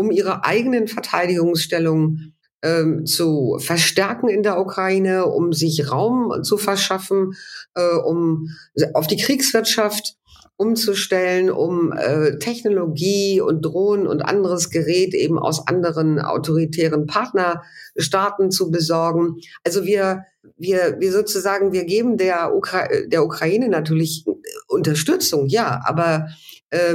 um 0.00 0.10
ihre 0.10 0.46
eigenen 0.46 0.88
Verteidigungsstellungen 0.88 2.34
ähm, 2.62 3.04
zu 3.04 3.58
verstärken 3.60 4.30
in 4.30 4.42
der 4.42 4.58
Ukraine, 4.58 5.26
um 5.26 5.52
sich 5.52 5.92
Raum 5.92 6.42
zu 6.42 6.56
verschaffen, 6.56 7.34
äh, 7.74 7.96
um 7.96 8.48
auf 8.94 9.06
die 9.06 9.18
Kriegswirtschaft 9.18 10.16
umzustellen, 10.56 11.50
um 11.50 11.92
äh, 11.92 12.38
Technologie 12.38 13.42
und 13.42 13.60
Drohnen 13.60 14.06
und 14.06 14.22
anderes 14.22 14.70
Gerät 14.70 15.12
eben 15.12 15.38
aus 15.38 15.66
anderen 15.68 16.18
autoritären 16.18 17.06
Partnerstaaten 17.06 18.50
zu 18.50 18.70
besorgen. 18.70 19.36
Also 19.64 19.84
wir, 19.84 20.24
wir, 20.56 20.96
wir 20.98 21.12
sozusagen, 21.12 21.72
wir 21.72 21.84
geben 21.84 22.16
der, 22.16 22.54
Ukra 22.56 22.88
der 23.06 23.22
Ukraine 23.22 23.68
natürlich 23.68 24.24
Unterstützung, 24.66 25.46
ja, 25.46 25.82
aber 25.84 26.28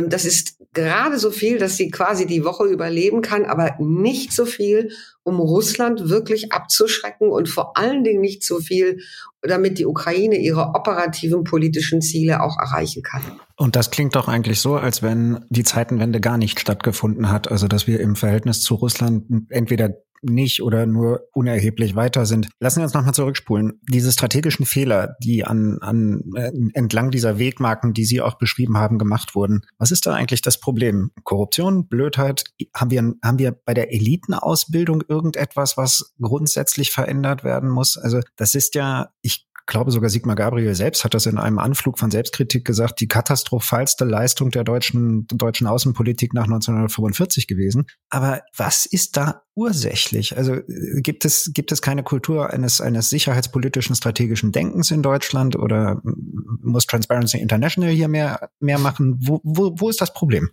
das 0.07 0.23
ist 0.23 0.57
gerade 0.73 1.17
so 1.17 1.31
viel, 1.31 1.57
dass 1.57 1.75
sie 1.75 1.89
quasi 1.89 2.25
die 2.25 2.45
Woche 2.45 2.65
überleben 2.65 3.21
kann, 3.21 3.45
aber 3.45 3.75
nicht 3.79 4.31
so 4.31 4.45
viel, 4.45 4.91
um 5.23 5.39
Russland 5.39 6.09
wirklich 6.09 6.53
abzuschrecken 6.53 7.29
und 7.29 7.49
vor 7.49 7.77
allen 7.77 8.03
Dingen 8.03 8.21
nicht 8.21 8.43
so 8.43 8.59
viel, 8.59 8.99
damit 9.41 9.77
die 9.79 9.85
Ukraine 9.85 10.37
ihre 10.37 10.69
operativen 10.75 11.43
politischen 11.43 12.01
Ziele 12.01 12.41
auch 12.41 12.57
erreichen 12.59 13.03
kann. 13.03 13.21
Und 13.57 13.75
das 13.75 13.91
klingt 13.91 14.15
doch 14.15 14.27
eigentlich 14.27 14.59
so, 14.59 14.75
als 14.75 15.01
wenn 15.01 15.45
die 15.49 15.63
Zeitenwende 15.63 16.19
gar 16.19 16.37
nicht 16.37 16.59
stattgefunden 16.59 17.31
hat. 17.31 17.51
Also 17.51 17.67
dass 17.67 17.87
wir 17.87 17.99
im 17.99 18.15
Verhältnis 18.15 18.61
zu 18.61 18.75
Russland 18.75 19.25
entweder 19.49 19.95
nicht 20.25 20.61
oder 20.61 20.85
nur 20.85 21.21
unerheblich 21.33 21.95
weiter 21.95 22.25
sind. 22.25 22.49
Lassen 22.59 22.79
wir 22.79 22.83
uns 22.83 22.93
nochmal 22.93 23.13
zurückspulen. 23.13 23.79
Diese 23.89 24.11
strategischen 24.11 24.65
Fehler, 24.65 25.15
die 25.23 25.45
an, 25.45 25.77
an 25.81 26.23
äh, 26.35 26.51
entlang 26.73 27.11
dieser 27.11 27.39
Wegmarken, 27.39 27.93
die 27.93 28.05
Sie 28.05 28.21
auch 28.21 28.37
beschrieben 28.37 28.77
haben, 28.77 28.97
gemacht 28.97 29.35
wurden. 29.35 29.61
Was 29.77 29.91
ist 29.91 30.05
da 30.05 30.13
eigentlich 30.13 30.41
das 30.41 30.59
Problem? 30.59 31.11
Korruption, 31.23 31.87
Blödheit? 31.87 32.43
Haben 32.75 32.91
wir, 32.91 33.13
haben 33.23 33.39
wir 33.39 33.51
bei 33.51 33.73
der 33.73 33.93
Elitenausbildung 33.93 35.03
irgendetwas, 35.07 35.77
was 35.77 36.13
grundsätzlich 36.19 36.91
verändert 36.91 37.43
werden 37.43 37.69
muss? 37.69 37.97
Also 37.97 38.19
das 38.35 38.55
ist 38.55 38.75
ja, 38.75 39.09
ich 39.21 39.45
glaube 39.65 39.91
sogar 39.91 40.09
Sigmar 40.09 40.35
Gabriel 40.35 40.75
selbst 40.75 41.03
hat 41.03 41.13
das 41.13 41.25
in 41.25 41.37
einem 41.37 41.59
Anflug 41.59 41.97
von 41.97 42.11
Selbstkritik 42.11 42.65
gesagt, 42.65 42.99
die 42.99 43.07
katastrophalste 43.07 44.05
Leistung 44.05 44.51
der 44.51 44.63
deutschen, 44.63 45.27
deutschen 45.27 45.67
Außenpolitik 45.67 46.33
nach 46.33 46.43
1945 46.43 47.47
gewesen. 47.47 47.85
Aber 48.09 48.41
was 48.55 48.85
ist 48.85 49.17
da 49.17 49.43
ursächlich? 49.55 50.37
Also 50.37 50.55
äh, 50.55 51.01
gibt 51.01 51.25
es, 51.25 51.51
gibt 51.53 51.71
es 51.71 51.81
keine 51.81 52.03
Kultur 52.03 52.51
eines, 52.51 52.81
eines 52.81 53.09
sicherheitspolitischen 53.09 53.95
strategischen 53.95 54.51
Denkens 54.51 54.91
in 54.91 55.01
Deutschland 55.01 55.55
oder 55.55 56.01
muss 56.03 56.85
Transparency 56.85 57.39
International 57.39 57.89
hier 57.89 58.07
mehr, 58.07 58.49
mehr 58.59 58.79
machen? 58.79 59.17
Wo, 59.19 59.41
wo, 59.43 59.73
wo 59.77 59.89
ist 59.89 60.01
das 60.01 60.13
Problem? 60.13 60.49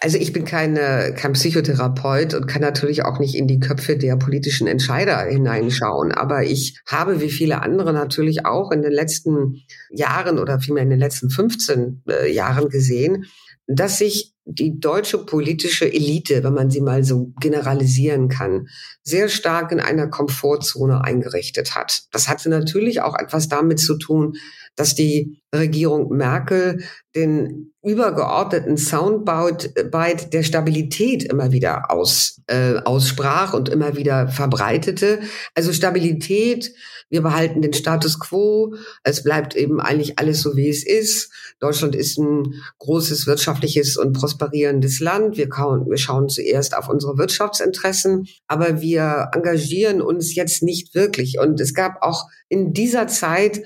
Also 0.00 0.18
ich 0.18 0.32
bin 0.32 0.44
keine, 0.44 1.14
kein 1.16 1.32
Psychotherapeut 1.32 2.34
und 2.34 2.46
kann 2.46 2.60
natürlich 2.60 3.04
auch 3.04 3.18
nicht 3.18 3.34
in 3.34 3.46
die 3.46 3.60
Köpfe 3.60 3.96
der 3.96 4.16
politischen 4.16 4.66
Entscheider 4.66 5.18
hineinschauen. 5.20 6.12
Aber 6.12 6.42
ich 6.42 6.78
habe 6.86 7.20
wie 7.20 7.30
viele 7.30 7.62
andere 7.62 7.92
natürlich 7.92 8.44
auch 8.44 8.70
in 8.70 8.82
den 8.82 8.92
letzten 8.92 9.62
Jahren 9.90 10.38
oder 10.38 10.60
vielmehr 10.60 10.82
in 10.82 10.90
den 10.90 10.98
letzten 10.98 11.30
15 11.30 12.02
äh, 12.08 12.32
Jahren 12.32 12.68
gesehen, 12.68 13.24
dass 13.66 13.98
sich 13.98 14.34
die 14.44 14.80
deutsche 14.80 15.18
politische 15.18 15.86
Elite, 15.86 16.42
wenn 16.42 16.52
man 16.52 16.68
sie 16.68 16.80
mal 16.80 17.04
so 17.04 17.32
generalisieren 17.40 18.28
kann, 18.28 18.66
sehr 19.02 19.28
stark 19.28 19.70
in 19.70 19.78
einer 19.78 20.08
Komfortzone 20.08 21.04
eingerichtet 21.04 21.76
hat. 21.76 22.02
Das 22.10 22.28
hatte 22.28 22.48
natürlich 22.48 23.02
auch 23.02 23.16
etwas 23.16 23.48
damit 23.48 23.78
zu 23.78 23.96
tun, 23.96 24.34
dass 24.76 24.94
die 24.94 25.42
Regierung 25.54 26.16
Merkel 26.16 26.82
den 27.14 27.72
übergeordneten 27.82 28.78
Soundbite 28.78 30.28
der 30.32 30.42
Stabilität 30.42 31.24
immer 31.24 31.52
wieder 31.52 31.90
aus, 31.90 32.40
äh, 32.46 32.76
aussprach 32.84 33.52
und 33.52 33.68
immer 33.68 33.96
wieder 33.96 34.28
verbreitete. 34.28 35.20
Also 35.54 35.72
Stabilität, 35.72 36.72
wir 37.10 37.22
behalten 37.22 37.60
den 37.60 37.74
Status 37.74 38.18
quo, 38.18 38.76
es 39.02 39.22
bleibt 39.22 39.54
eben 39.56 39.80
eigentlich 39.80 40.18
alles 40.18 40.40
so, 40.40 40.56
wie 40.56 40.68
es 40.68 40.86
ist. 40.86 41.30
Deutschland 41.60 41.94
ist 41.94 42.18
ein 42.18 42.54
großes 42.78 43.26
wirtschaftliches 43.26 43.96
und 43.98 44.14
prosperierendes 44.14 45.00
Land. 45.00 45.36
Wir, 45.36 45.48
kauen, 45.48 45.84
wir 45.90 45.98
schauen 45.98 46.28
zuerst 46.30 46.74
auf 46.74 46.88
unsere 46.88 47.18
Wirtschaftsinteressen, 47.18 48.26
aber 48.46 48.80
wir 48.80 49.28
engagieren 49.34 50.00
uns 50.00 50.34
jetzt 50.34 50.62
nicht 50.62 50.94
wirklich. 50.94 51.38
Und 51.38 51.60
es 51.60 51.74
gab 51.74 52.00
auch 52.00 52.26
in 52.48 52.72
dieser 52.72 53.06
Zeit 53.08 53.62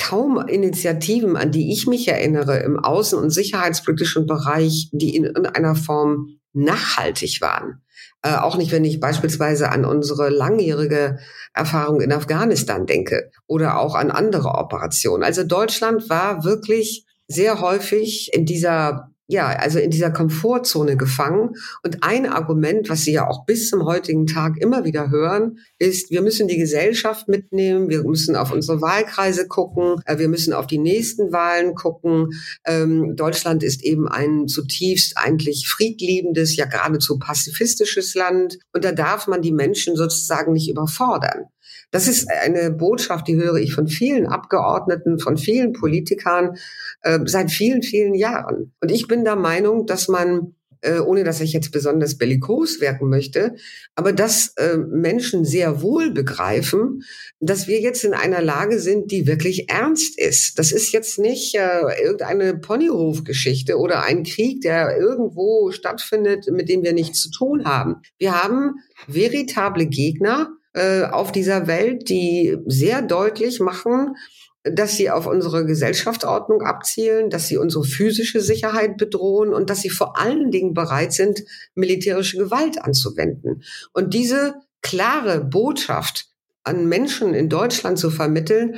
kaum 0.00 0.38
Initiativen, 0.48 1.36
an 1.36 1.52
die 1.52 1.72
ich 1.72 1.86
mich 1.86 2.08
erinnere, 2.08 2.58
im 2.60 2.78
außen- 2.78 3.16
und 3.16 3.30
sicherheitspolitischen 3.30 4.26
Bereich, 4.26 4.88
die 4.92 5.14
in 5.14 5.24
irgendeiner 5.24 5.74
Form 5.74 6.38
nachhaltig 6.54 7.40
waren. 7.42 7.82
Äh, 8.22 8.36
auch 8.36 8.56
nicht, 8.56 8.72
wenn 8.72 8.84
ich 8.84 8.98
beispielsweise 8.98 9.70
an 9.70 9.84
unsere 9.84 10.30
langjährige 10.30 11.18
Erfahrung 11.52 12.00
in 12.00 12.12
Afghanistan 12.12 12.86
denke 12.86 13.30
oder 13.46 13.78
auch 13.78 13.94
an 13.94 14.10
andere 14.10 14.48
Operationen. 14.48 15.22
Also 15.22 15.44
Deutschland 15.44 16.08
war 16.08 16.44
wirklich 16.44 17.06
sehr 17.28 17.60
häufig 17.60 18.30
in 18.32 18.46
dieser 18.46 19.10
ja, 19.30 19.46
also 19.46 19.78
in 19.78 19.90
dieser 19.90 20.10
Komfortzone 20.10 20.96
gefangen. 20.96 21.50
Und 21.84 22.02
ein 22.02 22.26
Argument, 22.26 22.90
was 22.90 23.02
Sie 23.02 23.12
ja 23.12 23.28
auch 23.28 23.46
bis 23.46 23.70
zum 23.70 23.84
heutigen 23.84 24.26
Tag 24.26 24.58
immer 24.58 24.84
wieder 24.84 25.08
hören, 25.08 25.58
ist, 25.78 26.10
wir 26.10 26.20
müssen 26.20 26.48
die 26.48 26.58
Gesellschaft 26.58 27.28
mitnehmen, 27.28 27.88
wir 27.88 28.02
müssen 28.02 28.34
auf 28.34 28.52
unsere 28.52 28.82
Wahlkreise 28.82 29.46
gucken, 29.46 30.02
äh, 30.04 30.18
wir 30.18 30.28
müssen 30.28 30.52
auf 30.52 30.66
die 30.66 30.78
nächsten 30.78 31.32
Wahlen 31.32 31.76
gucken. 31.76 32.30
Ähm, 32.66 33.14
Deutschland 33.14 33.62
ist 33.62 33.84
eben 33.84 34.08
ein 34.08 34.48
zutiefst 34.48 35.16
eigentlich 35.16 35.68
friedliebendes, 35.68 36.56
ja 36.56 36.64
geradezu 36.64 37.18
pazifistisches 37.20 38.14
Land. 38.16 38.58
Und 38.72 38.84
da 38.84 38.90
darf 38.90 39.28
man 39.28 39.42
die 39.42 39.52
Menschen 39.52 39.94
sozusagen 39.94 40.52
nicht 40.52 40.68
überfordern. 40.68 41.44
Das 41.90 42.06
ist 42.06 42.28
eine 42.30 42.70
Botschaft, 42.70 43.28
die 43.28 43.36
höre 43.36 43.56
ich 43.56 43.74
von 43.74 43.88
vielen 43.88 44.26
Abgeordneten, 44.26 45.18
von 45.18 45.36
vielen 45.36 45.72
Politikern 45.72 46.56
äh, 47.02 47.18
seit 47.24 47.50
vielen, 47.50 47.82
vielen 47.82 48.14
Jahren. 48.14 48.72
Und 48.80 48.90
ich 48.90 49.08
bin 49.08 49.24
der 49.24 49.36
Meinung, 49.36 49.86
dass 49.86 50.08
man 50.08 50.54
äh, 50.82 50.98
ohne 50.98 51.24
dass 51.24 51.40
ich 51.40 51.52
jetzt 51.52 51.72
besonders 51.72 52.16
bellikos 52.16 52.80
wirken 52.80 53.08
möchte, 53.08 53.54
aber 53.94 54.12
dass 54.12 54.54
äh, 54.56 54.76
Menschen 54.76 55.44
sehr 55.44 55.82
wohl 55.82 56.12
begreifen, 56.12 57.02
dass 57.38 57.68
wir 57.68 57.80
jetzt 57.80 58.04
in 58.04 58.14
einer 58.14 58.40
Lage 58.40 58.78
sind, 58.78 59.10
die 59.10 59.26
wirklich 59.26 59.68
ernst 59.68 60.18
ist. 60.18 60.58
Das 60.58 60.72
ist 60.72 60.92
jetzt 60.92 61.18
nicht 61.18 61.54
äh, 61.54 62.02
irgendeine 62.02 62.56
Ponyhof-Geschichte 62.56 63.78
oder 63.78 64.04
ein 64.04 64.22
Krieg, 64.22 64.62
der 64.62 64.96
irgendwo 64.98 65.70
stattfindet, 65.70 66.46
mit 66.50 66.68
dem 66.68 66.82
wir 66.82 66.92
nichts 66.92 67.20
zu 67.20 67.30
tun 67.30 67.64
haben. 67.64 67.96
Wir 68.18 68.42
haben 68.42 68.76
veritable 69.06 69.86
Gegner, 69.86 70.50
äh, 70.72 71.02
auf 71.04 71.32
dieser 71.32 71.66
Welt, 71.66 72.08
die 72.08 72.56
sehr 72.66 73.02
deutlich 73.02 73.60
machen, 73.60 74.14
dass 74.62 74.96
sie 74.96 75.10
auf 75.10 75.26
unsere 75.26 75.64
Gesellschaftsordnung 75.64 76.62
abzielen, 76.62 77.30
dass 77.30 77.48
sie 77.48 77.56
unsere 77.56 77.84
physische 77.84 78.40
Sicherheit 78.40 78.98
bedrohen 78.98 79.54
und 79.54 79.70
dass 79.70 79.80
sie 79.80 79.88
vor 79.88 80.18
allen 80.18 80.50
Dingen 80.50 80.74
bereit 80.74 81.12
sind, 81.12 81.42
militärische 81.74 82.36
Gewalt 82.36 82.82
anzuwenden. 82.82 83.62
Und 83.92 84.12
diese 84.12 84.54
klare 84.82 85.42
Botschaft 85.42 86.26
an 86.62 86.86
Menschen 86.86 87.32
in 87.32 87.48
Deutschland 87.48 87.98
zu 87.98 88.10
vermitteln, 88.10 88.76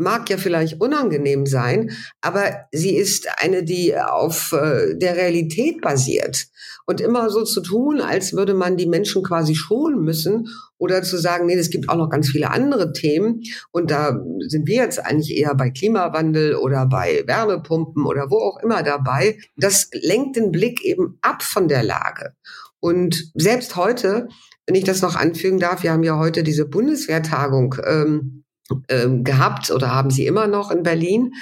mag 0.00 0.28
ja 0.30 0.36
vielleicht 0.36 0.80
unangenehm 0.80 1.46
sein, 1.46 1.92
aber 2.20 2.66
sie 2.72 2.96
ist 2.96 3.28
eine, 3.36 3.62
die 3.62 3.96
auf 3.96 4.52
äh, 4.52 4.96
der 4.96 5.16
Realität 5.16 5.80
basiert. 5.80 6.46
Und 6.86 7.00
immer 7.00 7.30
so 7.30 7.44
zu 7.44 7.60
tun, 7.60 8.00
als 8.00 8.32
würde 8.32 8.52
man 8.52 8.76
die 8.76 8.88
Menschen 8.88 9.22
quasi 9.22 9.54
schonen 9.54 10.00
müssen 10.00 10.48
oder 10.76 11.02
zu 11.02 11.18
sagen, 11.18 11.46
nee, 11.46 11.54
es 11.54 11.70
gibt 11.70 11.88
auch 11.88 11.96
noch 11.96 12.10
ganz 12.10 12.30
viele 12.30 12.50
andere 12.50 12.92
Themen. 12.92 13.42
Und 13.70 13.92
da 13.92 14.20
sind 14.48 14.66
wir 14.66 14.76
jetzt 14.76 14.98
eigentlich 14.98 15.36
eher 15.36 15.54
bei 15.54 15.70
Klimawandel 15.70 16.56
oder 16.56 16.86
bei 16.86 17.22
Wärmepumpen 17.26 18.06
oder 18.06 18.30
wo 18.30 18.38
auch 18.38 18.58
immer 18.60 18.82
dabei. 18.82 19.38
Das 19.56 19.88
lenkt 19.92 20.34
den 20.34 20.50
Blick 20.50 20.84
eben 20.84 21.18
ab 21.20 21.44
von 21.44 21.68
der 21.68 21.84
Lage. 21.84 22.34
Und 22.80 23.30
selbst 23.34 23.76
heute, 23.76 24.26
wenn 24.66 24.74
ich 24.74 24.84
das 24.84 25.02
noch 25.02 25.14
anfügen 25.14 25.60
darf, 25.60 25.82
wir 25.84 25.92
haben 25.92 26.02
ja 26.02 26.18
heute 26.18 26.42
diese 26.42 26.66
Bundeswehrtagung. 26.66 27.76
Ähm, 27.86 28.39
gehabt 28.88 29.70
oder 29.70 29.94
haben 29.94 30.10
sie 30.10 30.26
immer 30.26 30.46
noch 30.46 30.70
in 30.70 30.82
Berlin. 30.82 31.34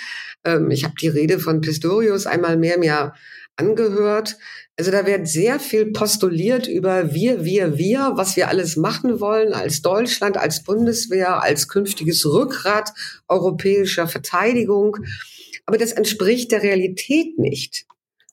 Ähm, 0.44 0.70
ich 0.70 0.85
habe 0.85 0.94
die 1.00 1.08
Rede 1.08 1.38
von 1.38 1.61
Pistorius 1.61 2.26
einmal 2.26 2.56
mehr 2.56 2.78
mir 2.78 3.12
angehört. 3.56 4.37
Also 4.78 4.92
da 4.92 5.04
wird 5.06 5.26
sehr 5.26 5.58
viel 5.58 5.92
postuliert 5.92 6.68
über 6.68 7.12
wir, 7.12 7.44
wir, 7.44 7.76
wir, 7.76 8.12
was 8.14 8.37
wir 8.37 8.49
alles 8.49 8.76
machen 8.76 9.20
wollen 9.20 9.52
als 9.52 9.82
Deutschland, 9.82 10.37
als 10.37 10.62
Bundeswehr, 10.62 11.42
als 11.42 11.66
künftiges 11.66 12.25
Rückgrat 12.25 12.92
europäischer 13.26 14.06
Verteidigung. 14.06 14.97
Aber 15.66 15.78
das 15.78 15.92
entspricht 15.92 16.52
der 16.52 16.62
Realität 16.62 17.38
nicht. 17.38 17.87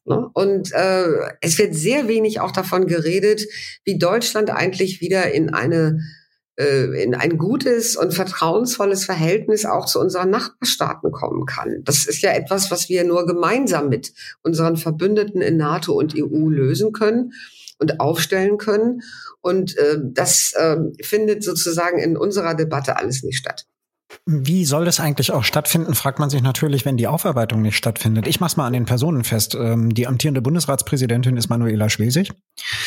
Ne? 0.05 0.29
Und 0.33 0.71
äh, 0.71 1.07
es 1.41 1.57
wird 1.57 1.73
sehr 1.73 2.07
wenig 2.07 2.39
auch 2.39 2.51
davon 2.51 2.85
geredet, 2.85 3.47
wie 3.83 3.97
Deutschland 3.97 4.51
eigentlich 4.51 5.01
wieder 5.01 5.31
in 5.31 5.51
eine 5.51 5.99
in 6.57 7.15
ein 7.15 7.37
gutes 7.37 7.97
und 7.97 8.13
vertrauensvolles 8.13 9.03
Verhältnis 9.03 9.65
auch 9.65 9.85
zu 9.85 9.99
unseren 9.99 10.29
Nachbarstaaten 10.29 11.11
kommen 11.11 11.45
kann. 11.45 11.81
Das 11.83 12.05
ist 12.05 12.21
ja 12.21 12.31
etwas, 12.31 12.71
was 12.71 12.87
wir 12.87 13.03
nur 13.03 13.25
gemeinsam 13.25 13.89
mit 13.89 14.13
unseren 14.41 14.77
Verbündeten 14.77 15.41
in 15.41 15.57
NATO 15.57 15.93
und 15.93 16.15
EU 16.15 16.47
lösen 16.47 16.93
können 16.93 17.33
und 17.79 17.99
aufstellen 17.99 18.57
können. 18.57 19.01
Und 19.41 19.77
äh, 19.77 19.97
das 20.01 20.53
äh, 20.55 20.77
findet 21.01 21.43
sozusagen 21.43 21.99
in 21.99 22.15
unserer 22.15 22.55
Debatte 22.55 22.97
alles 22.97 23.23
nicht 23.23 23.37
statt. 23.37 23.65
Wie 24.25 24.65
soll 24.65 24.85
das 24.85 24.99
eigentlich 24.99 25.31
auch 25.31 25.43
stattfinden, 25.43 25.95
fragt 25.95 26.19
man 26.19 26.29
sich 26.29 26.41
natürlich, 26.41 26.85
wenn 26.85 26.97
die 26.97 27.07
Aufarbeitung 27.07 27.61
nicht 27.61 27.77
stattfindet. 27.77 28.27
Ich 28.27 28.39
mach's 28.39 28.57
mal 28.57 28.67
an 28.67 28.73
den 28.73 28.85
Personen 28.85 29.23
fest. 29.23 29.55
Ähm, 29.55 29.93
die 29.93 30.07
amtierende 30.07 30.41
Bundesratspräsidentin 30.41 31.37
ist 31.37 31.49
Manuela 31.49 31.89
Schwesig. 31.89 32.33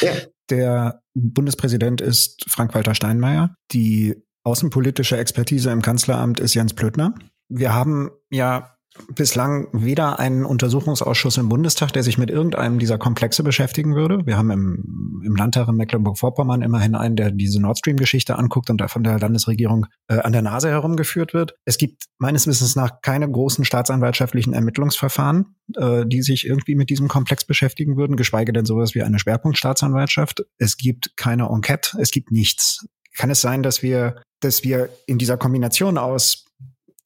Ja. 0.00 0.12
Der 0.50 1.02
Bundespräsident 1.14 2.00
ist 2.00 2.44
Frank-Walter 2.49 2.94
Steinmeier. 2.94 3.54
Die 3.73 4.16
außenpolitische 4.44 5.16
Expertise 5.16 5.70
im 5.70 5.82
Kanzleramt 5.82 6.40
ist 6.40 6.54
Jens 6.54 6.75
Plötner. 6.75 7.14
Wir 7.49 7.75
haben 7.75 8.11
ja 8.30 8.77
bislang 9.14 9.69
weder 9.73 10.19
einen 10.19 10.45
Untersuchungsausschuss 10.45 11.37
im 11.37 11.49
Bundestag, 11.49 11.93
der 11.93 12.02
sich 12.02 12.19
mit 12.19 12.31
irgendeinem 12.31 12.78
dieser 12.78 12.99
Komplexe 12.99 13.43
beschäftigen 13.43 13.95
würde. 13.95 14.26
Wir 14.26 14.37
haben 14.37 14.50
im, 14.50 15.23
im 15.25 15.37
Landtag 15.37 15.69
in 15.69 15.76
Mecklenburg-Vorpommern 15.76 16.62
immerhin 16.62 16.95
einen, 16.95 17.17
der 17.17 17.31
diese 17.31 17.61
Nord 17.61 17.78
Stream-Geschichte 17.78 18.38
anguckt 18.38 18.71
und 18.71 18.81
da 18.81 18.88
von 18.88 19.02
der 19.02 19.19
Landesregierung 19.19 19.87
äh, 20.09 20.19
an 20.19 20.33
der 20.33 20.43
Nase 20.43 20.69
herumgeführt 20.69 21.35
wird. 21.35 21.55
Es 21.64 21.78
gibt 21.78 22.05
meines 22.19 22.47
Wissens 22.47 22.76
nach 22.76 23.00
keine 23.02 23.31
großen 23.31 23.64
staatsanwaltschaftlichen 23.64 24.52
Ermittlungsverfahren, 24.52 25.57
äh, 25.76 26.05
die 26.07 26.23
sich 26.23 26.47
irgendwie 26.47 26.75
mit 26.75 26.90
diesem 26.90 27.09
Komplex 27.09 27.45
beschäftigen 27.45 27.97
würden, 27.97 28.17
geschweige 28.17 28.52
denn 28.52 28.67
sowas 28.67 28.95
wie 28.95 29.02
eine 29.02 29.19
Schwerpunktstaatsanwaltschaft. 29.19 30.45
Es 30.59 30.76
gibt 30.76 31.17
keine 31.17 31.49
Enquete, 31.49 31.99
es 32.00 32.11
gibt 32.11 32.31
nichts. 32.31 32.87
Kann 33.17 33.31
es 33.31 33.40
sein, 33.40 33.62
dass 33.62 33.83
wir, 33.83 34.23
dass 34.40 34.64
wir 34.64 34.90
in 35.07 35.19
dieser 35.19 35.37
Kombination 35.37 35.99
aus 35.99 36.45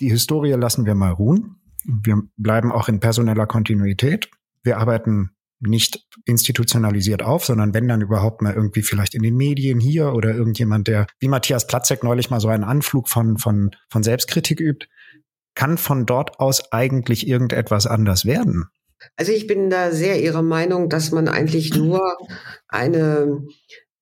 die 0.03 0.11
Historie 0.11 0.53
lassen 0.53 0.85
wir 0.85 0.97
mal 0.97 1.13
ruhen, 1.13 1.62
wir 1.85 2.23
bleiben 2.37 2.73
auch 2.73 2.89
in 2.89 3.01
personeller 3.01 3.47
Kontinuität. 3.47 4.31
Wir 4.63 4.79
arbeiten 4.79 5.31
nicht 5.61 6.07
institutionalisiert 6.25 7.23
auf, 7.23 7.45
sondern 7.45 7.73
wenn 7.73 7.87
dann 7.87 8.01
überhaupt 8.01 8.43
mal 8.43 8.55
irgendwie 8.55 8.83
vielleicht 8.83 9.15
in 9.15 9.23
den 9.23 9.37
Medien 9.37 9.79
hier 9.79 10.13
oder 10.13 10.35
irgendjemand, 10.35 10.89
der 10.89 11.07
wie 11.21 11.29
Matthias 11.29 11.67
Platzek 11.67 12.03
neulich 12.03 12.31
mal 12.31 12.41
so 12.41 12.49
einen 12.49 12.65
Anflug 12.65 13.09
von, 13.09 13.39
von, 13.39 13.71
von 13.89 14.03
Selbstkritik 14.03 14.61
übt, 14.61 14.89
kann 15.55 15.79
von 15.79 16.07
dort 16.07 16.41
aus 16.41 16.73
eigentlich 16.73 17.29
irgendetwas 17.29 17.87
anders 17.87 18.25
werden? 18.25 18.67
Also 19.17 19.33
ich 19.33 19.47
bin 19.47 19.71
da 19.71 19.91
sehr 19.91 20.21
Ihrer 20.21 20.43
Meinung, 20.43 20.89
dass 20.89 21.11
man 21.13 21.29
eigentlich 21.29 21.75
nur 21.75 22.17
eine 22.69 23.43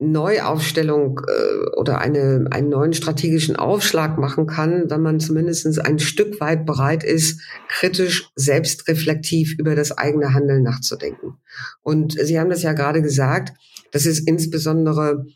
Neuaufstellung 0.00 1.20
äh, 1.28 1.76
oder 1.76 1.98
eine, 1.98 2.46
einen 2.50 2.70
neuen 2.70 2.94
strategischen 2.94 3.56
Aufschlag 3.56 4.16
machen 4.18 4.46
kann, 4.46 4.90
wenn 4.90 5.02
man 5.02 5.20
zumindest 5.20 5.78
ein 5.78 5.98
Stück 5.98 6.40
weit 6.40 6.64
bereit 6.64 7.04
ist, 7.04 7.40
kritisch, 7.68 8.30
selbstreflektiv 8.34 9.56
über 9.58 9.74
das 9.74 9.96
eigene 9.96 10.32
Handeln 10.32 10.62
nachzudenken. 10.62 11.34
Und 11.82 12.12
Sie 12.12 12.40
haben 12.40 12.48
das 12.48 12.62
ja 12.62 12.72
gerade 12.72 13.02
gesagt, 13.02 13.52
das 13.92 14.06
ist 14.06 14.26
insbesondere 14.26 15.26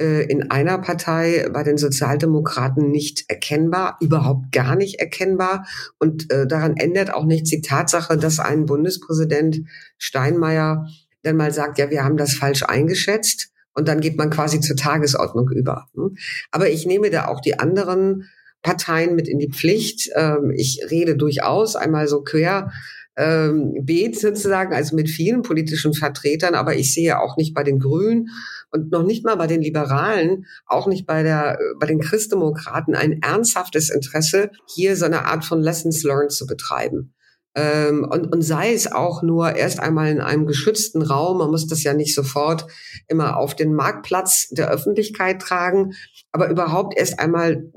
äh, 0.00 0.24
in 0.30 0.50
einer 0.50 0.78
Partei 0.78 1.48
bei 1.52 1.62
den 1.62 1.76
Sozialdemokraten 1.76 2.90
nicht 2.90 3.24
erkennbar, 3.28 3.98
überhaupt 4.00 4.50
gar 4.50 4.76
nicht 4.76 4.98
erkennbar. 4.98 5.66
Und 5.98 6.32
äh, 6.32 6.46
daran 6.46 6.78
ändert 6.78 7.12
auch 7.12 7.26
nichts 7.26 7.50
die 7.50 7.60
Tatsache, 7.60 8.16
dass 8.16 8.40
ein 8.40 8.64
Bundespräsident 8.64 9.60
Steinmeier 9.98 10.86
dann 11.22 11.36
mal 11.36 11.52
sagt, 11.52 11.78
ja, 11.78 11.90
wir 11.90 12.02
haben 12.02 12.16
das 12.16 12.32
falsch 12.32 12.62
eingeschätzt 12.62 13.50
und 13.76 13.86
dann 13.88 14.00
geht 14.00 14.16
man 14.16 14.30
quasi 14.30 14.60
zur 14.60 14.76
Tagesordnung 14.76 15.50
über. 15.50 15.86
Ne? 15.94 16.10
Aber 16.50 16.68
ich 16.70 16.86
nehme 16.86 17.10
da 17.10 17.28
auch 17.28 17.40
die 17.40 17.58
anderen 17.58 18.28
Parteien 18.62 19.14
mit 19.14 19.28
in 19.28 19.38
die 19.38 19.50
Pflicht. 19.50 20.10
Ähm, 20.16 20.50
ich 20.50 20.80
rede 20.90 21.16
durchaus 21.16 21.76
einmal 21.76 22.08
so 22.08 22.22
quer 22.22 22.72
ähm, 23.16 23.74
beet 23.84 24.18
sozusagen, 24.18 24.74
also 24.74 24.94
mit 24.94 25.08
vielen 25.08 25.42
politischen 25.42 25.94
Vertretern, 25.94 26.54
aber 26.54 26.76
ich 26.76 26.92
sehe 26.92 27.18
auch 27.18 27.36
nicht 27.36 27.54
bei 27.54 27.62
den 27.62 27.78
Grünen 27.78 28.28
und 28.70 28.90
noch 28.92 29.04
nicht 29.04 29.24
mal 29.24 29.36
bei 29.36 29.46
den 29.46 29.62
Liberalen, 29.62 30.46
auch 30.66 30.86
nicht 30.86 31.06
bei 31.06 31.22
der, 31.22 31.58
bei 31.80 31.86
den 31.86 32.00
Christdemokraten 32.00 32.94
ein 32.94 33.22
ernsthaftes 33.22 33.90
Interesse, 33.90 34.50
hier 34.66 34.96
so 34.96 35.06
eine 35.06 35.24
Art 35.24 35.44
von 35.44 35.62
Lessons 35.62 36.02
learned 36.02 36.32
zu 36.32 36.46
betreiben. 36.46 37.14
Ähm, 37.56 38.06
und, 38.08 38.32
und 38.32 38.42
sei 38.42 38.72
es 38.74 38.92
auch 38.92 39.22
nur 39.22 39.56
erst 39.56 39.80
einmal 39.80 40.10
in 40.10 40.20
einem 40.20 40.46
geschützten 40.46 41.00
Raum, 41.00 41.38
man 41.38 41.50
muss 41.50 41.66
das 41.66 41.82
ja 41.82 41.94
nicht 41.94 42.14
sofort 42.14 42.66
immer 43.08 43.38
auf 43.38 43.56
den 43.56 43.74
Marktplatz 43.74 44.48
der 44.50 44.70
Öffentlichkeit 44.70 45.40
tragen, 45.40 45.94
aber 46.32 46.50
überhaupt 46.50 46.96
erst 46.98 47.18
einmal 47.18 47.72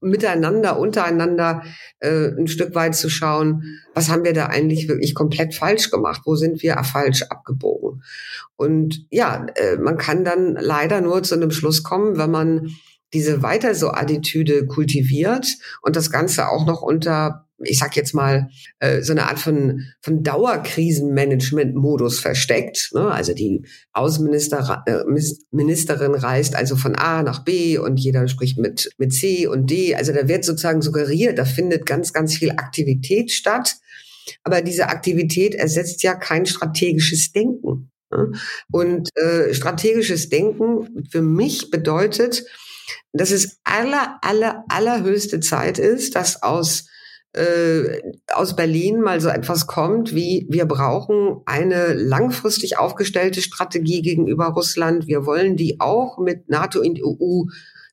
miteinander, 0.00 0.78
untereinander 0.78 1.62
äh, 2.00 2.28
ein 2.28 2.48
Stück 2.48 2.74
weit 2.74 2.96
zu 2.96 3.08
schauen, 3.08 3.80
was 3.94 4.10
haben 4.10 4.24
wir 4.24 4.32
da 4.32 4.46
eigentlich 4.46 4.88
wirklich 4.88 5.14
komplett 5.14 5.54
falsch 5.54 5.90
gemacht, 5.90 6.22
wo 6.24 6.34
sind 6.34 6.62
wir 6.62 6.82
falsch 6.82 7.22
abgebogen. 7.22 8.02
Und 8.56 9.06
ja, 9.10 9.46
äh, 9.54 9.76
man 9.76 9.96
kann 9.96 10.24
dann 10.24 10.54
leider 10.54 11.00
nur 11.00 11.22
zu 11.22 11.34
einem 11.34 11.50
Schluss 11.50 11.82
kommen, 11.82 12.18
wenn 12.18 12.30
man 12.30 12.70
diese 13.12 13.42
weiter 13.42 13.74
so 13.74 13.90
Attitüde 13.90 14.66
kultiviert 14.66 15.58
und 15.82 15.96
das 15.96 16.10
Ganze 16.10 16.48
auch 16.48 16.66
noch 16.66 16.82
unter 16.82 17.46
ich 17.64 17.78
sag 17.78 17.96
jetzt 17.96 18.14
mal, 18.14 18.48
äh, 18.78 19.02
so 19.02 19.12
eine 19.12 19.28
Art 19.28 19.38
von, 19.38 19.86
von 20.00 20.22
Dauerkrisenmanagement-Modus 20.22 22.20
versteckt. 22.20 22.90
Ne? 22.94 23.10
Also 23.10 23.34
die 23.34 23.66
Außenminister, 23.92 24.82
äh, 24.86 25.02
Ministerin 25.50 26.14
reist 26.14 26.56
also 26.56 26.76
von 26.76 26.94
A 26.96 27.22
nach 27.22 27.44
B 27.44 27.76
und 27.78 27.98
jeder 27.98 28.28
spricht 28.28 28.58
mit, 28.58 28.90
mit 28.98 29.12
C 29.12 29.46
und 29.46 29.70
D. 29.70 29.94
Also 29.94 30.12
da 30.12 30.28
wird 30.28 30.44
sozusagen 30.44 30.82
suggeriert, 30.82 31.38
da 31.38 31.44
findet 31.44 31.86
ganz, 31.86 32.12
ganz 32.12 32.34
viel 32.34 32.50
Aktivität 32.50 33.30
statt. 33.30 33.76
Aber 34.42 34.62
diese 34.62 34.88
Aktivität 34.88 35.54
ersetzt 35.54 36.02
ja 36.02 36.14
kein 36.14 36.46
strategisches 36.46 37.32
Denken. 37.32 37.90
Ne? 38.10 38.32
Und 38.70 39.08
äh, 39.16 39.52
strategisches 39.54 40.28
Denken 40.28 41.06
für 41.10 41.22
mich 41.22 41.70
bedeutet, 41.70 42.44
dass 43.12 43.30
es 43.30 43.58
aller, 43.64 44.18
aller, 44.22 44.64
allerhöchste 44.68 45.40
Zeit 45.40 45.78
ist, 45.78 46.14
dass 46.14 46.42
aus 46.42 46.86
äh, 47.32 48.00
aus 48.32 48.56
Berlin 48.56 49.00
mal 49.00 49.20
so 49.20 49.28
etwas 49.28 49.66
kommt 49.66 50.14
wie, 50.14 50.46
wir 50.50 50.66
brauchen 50.66 51.40
eine 51.46 51.92
langfristig 51.94 52.78
aufgestellte 52.78 53.40
Strategie 53.40 54.02
gegenüber 54.02 54.46
Russland. 54.46 55.06
Wir 55.06 55.26
wollen 55.26 55.56
die 55.56 55.80
auch 55.80 56.18
mit 56.18 56.48
NATO 56.48 56.80
und 56.80 56.98
EU 57.00 57.44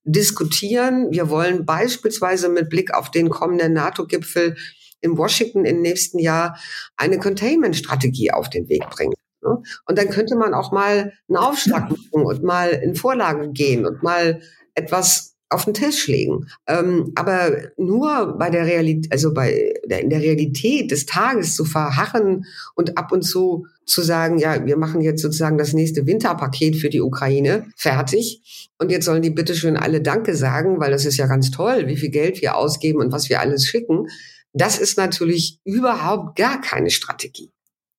diskutieren. 0.03 1.11
Wir 1.11 1.29
wollen 1.29 1.65
beispielsweise 1.65 2.49
mit 2.49 2.69
Blick 2.69 2.93
auf 2.93 3.11
den 3.11 3.29
kommenden 3.29 3.73
NATO-Gipfel 3.73 4.55
in 5.01 5.17
Washington 5.17 5.65
im 5.65 5.81
nächsten 5.81 6.17
Jahr 6.17 6.57
eine 6.95 7.19
Containment-Strategie 7.19 8.31
auf 8.31 8.49
den 8.49 8.67
Weg 8.69 8.89
bringen. 8.89 9.13
Ne? 9.43 9.61
Und 9.85 9.97
dann 9.97 10.09
könnte 10.09 10.35
man 10.35 10.53
auch 10.53 10.71
mal 10.71 11.13
einen 11.29 11.37
Aufschlag 11.37 11.89
machen 11.91 12.25
und 12.25 12.43
mal 12.43 12.69
in 12.69 12.95
Vorlage 12.95 13.51
gehen 13.51 13.85
und 13.85 14.01
mal 14.01 14.41
etwas 14.73 15.36
auf 15.49 15.65
den 15.65 15.73
Tisch 15.73 16.07
legen. 16.07 16.47
Ähm, 16.67 17.11
aber 17.15 17.51
nur 17.77 18.37
bei 18.37 18.49
der 18.49 18.65
Realität, 18.65 19.11
also 19.11 19.33
bei 19.33 19.73
der, 19.85 20.01
in 20.01 20.09
der 20.09 20.21
Realität 20.21 20.91
des 20.91 21.05
Tages 21.05 21.55
zu 21.55 21.63
verharren 21.63 22.45
und 22.75 22.97
ab 22.97 23.11
und 23.11 23.21
zu 23.21 23.65
zu 23.85 24.01
sagen, 24.01 24.37
ja, 24.37 24.65
wir 24.65 24.75
machen 24.75 25.01
jetzt 25.01 25.21
sozusagen 25.21 25.57
das 25.57 25.71
nächste 25.71 26.05
Winterpaket 26.05 26.75
für 26.75 26.89
die 26.89 27.01
Ukraine 27.01 27.67
fertig. 27.77 28.69
Und 28.77 28.91
jetzt 28.91 29.05
sollen 29.05 29.21
die 29.21 29.29
bitteschön 29.29 29.77
alle 29.77 30.01
Danke 30.01 30.35
sagen, 30.35 30.79
weil 30.81 30.91
das 30.91 31.05
ist 31.05 31.15
ja 31.15 31.25
ganz 31.25 31.51
toll, 31.51 31.87
wie 31.87 31.95
viel 31.95 32.09
Geld 32.09 32.41
wir 32.41 32.57
ausgeben 32.57 32.99
und 32.99 33.13
was 33.13 33.29
wir 33.29 33.39
alles 33.39 33.65
schicken. 33.65 34.07
Das 34.51 34.77
ist 34.77 34.97
natürlich 34.97 35.59
überhaupt 35.63 36.37
gar 36.37 36.59
keine 36.59 36.89
Strategie. 36.89 37.49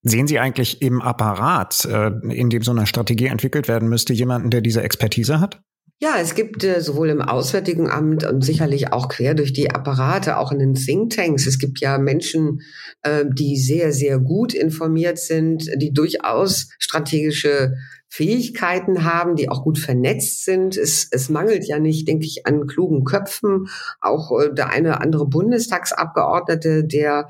Sehen 0.03 0.27
Sie 0.27 0.39
eigentlich 0.39 0.83
im 0.83 1.01
Apparat, 1.01 1.85
äh, 1.87 2.11
in 2.33 2.51
dem 2.51 2.63
so 2.63 2.71
eine 2.71 2.87
Strategie 2.87 3.27
entwickelt 3.27 3.67
werden 3.67 3.89
müsste, 3.89 4.13
jemanden, 4.13 4.51
der 4.51 4.61
diese 4.61 4.83
Expertise 4.83 5.41
hat? 5.41 5.63
Ja, 6.01 6.19
es 6.21 6.37
gibt 6.37 6.63
äh, 6.63 6.81
sowohl 6.81 7.09
im 7.09 7.21
Auswärtigen 7.21 7.91
Amt 7.91 8.23
und 8.23 8.45
sicherlich 8.45 8.93
auch 8.93 9.09
quer 9.09 9.35
durch 9.35 9.53
die 9.53 9.73
Apparate, 9.73 10.39
auch 10.39 10.53
in 10.53 10.61
den 10.61 10.75
Thinktanks. 10.75 11.45
Es 11.45 11.59
gibt 11.59 11.81
ja 11.81 11.99
Menschen, 11.99 12.61
äh, 13.03 13.25
die 13.29 13.57
sehr, 13.57 13.93
sehr 13.93 14.21
gut 14.21 14.55
informiert 14.55 15.19
sind, 15.19 15.69
die 15.77 15.93
durchaus 15.93 16.69
strategische 16.79 17.75
Fähigkeiten 18.09 19.03
haben, 19.03 19.35
die 19.35 19.49
auch 19.49 19.65
gut 19.65 19.79
vernetzt 19.79 20.45
sind. 20.45 20.77
Es, 20.77 21.09
es 21.11 21.31
mangelt 21.31 21.67
ja 21.67 21.81
nicht, 21.81 22.07
denke 22.07 22.27
ich, 22.27 22.47
an 22.47 22.69
klugen 22.69 23.03
Köpfen. 23.03 23.67
Auch 24.01 24.31
äh, 24.41 24.55
der 24.55 24.71
eine 24.71 24.91
oder 24.91 25.01
andere 25.01 25.27
Bundestagsabgeordnete, 25.27 26.85
der 26.85 27.29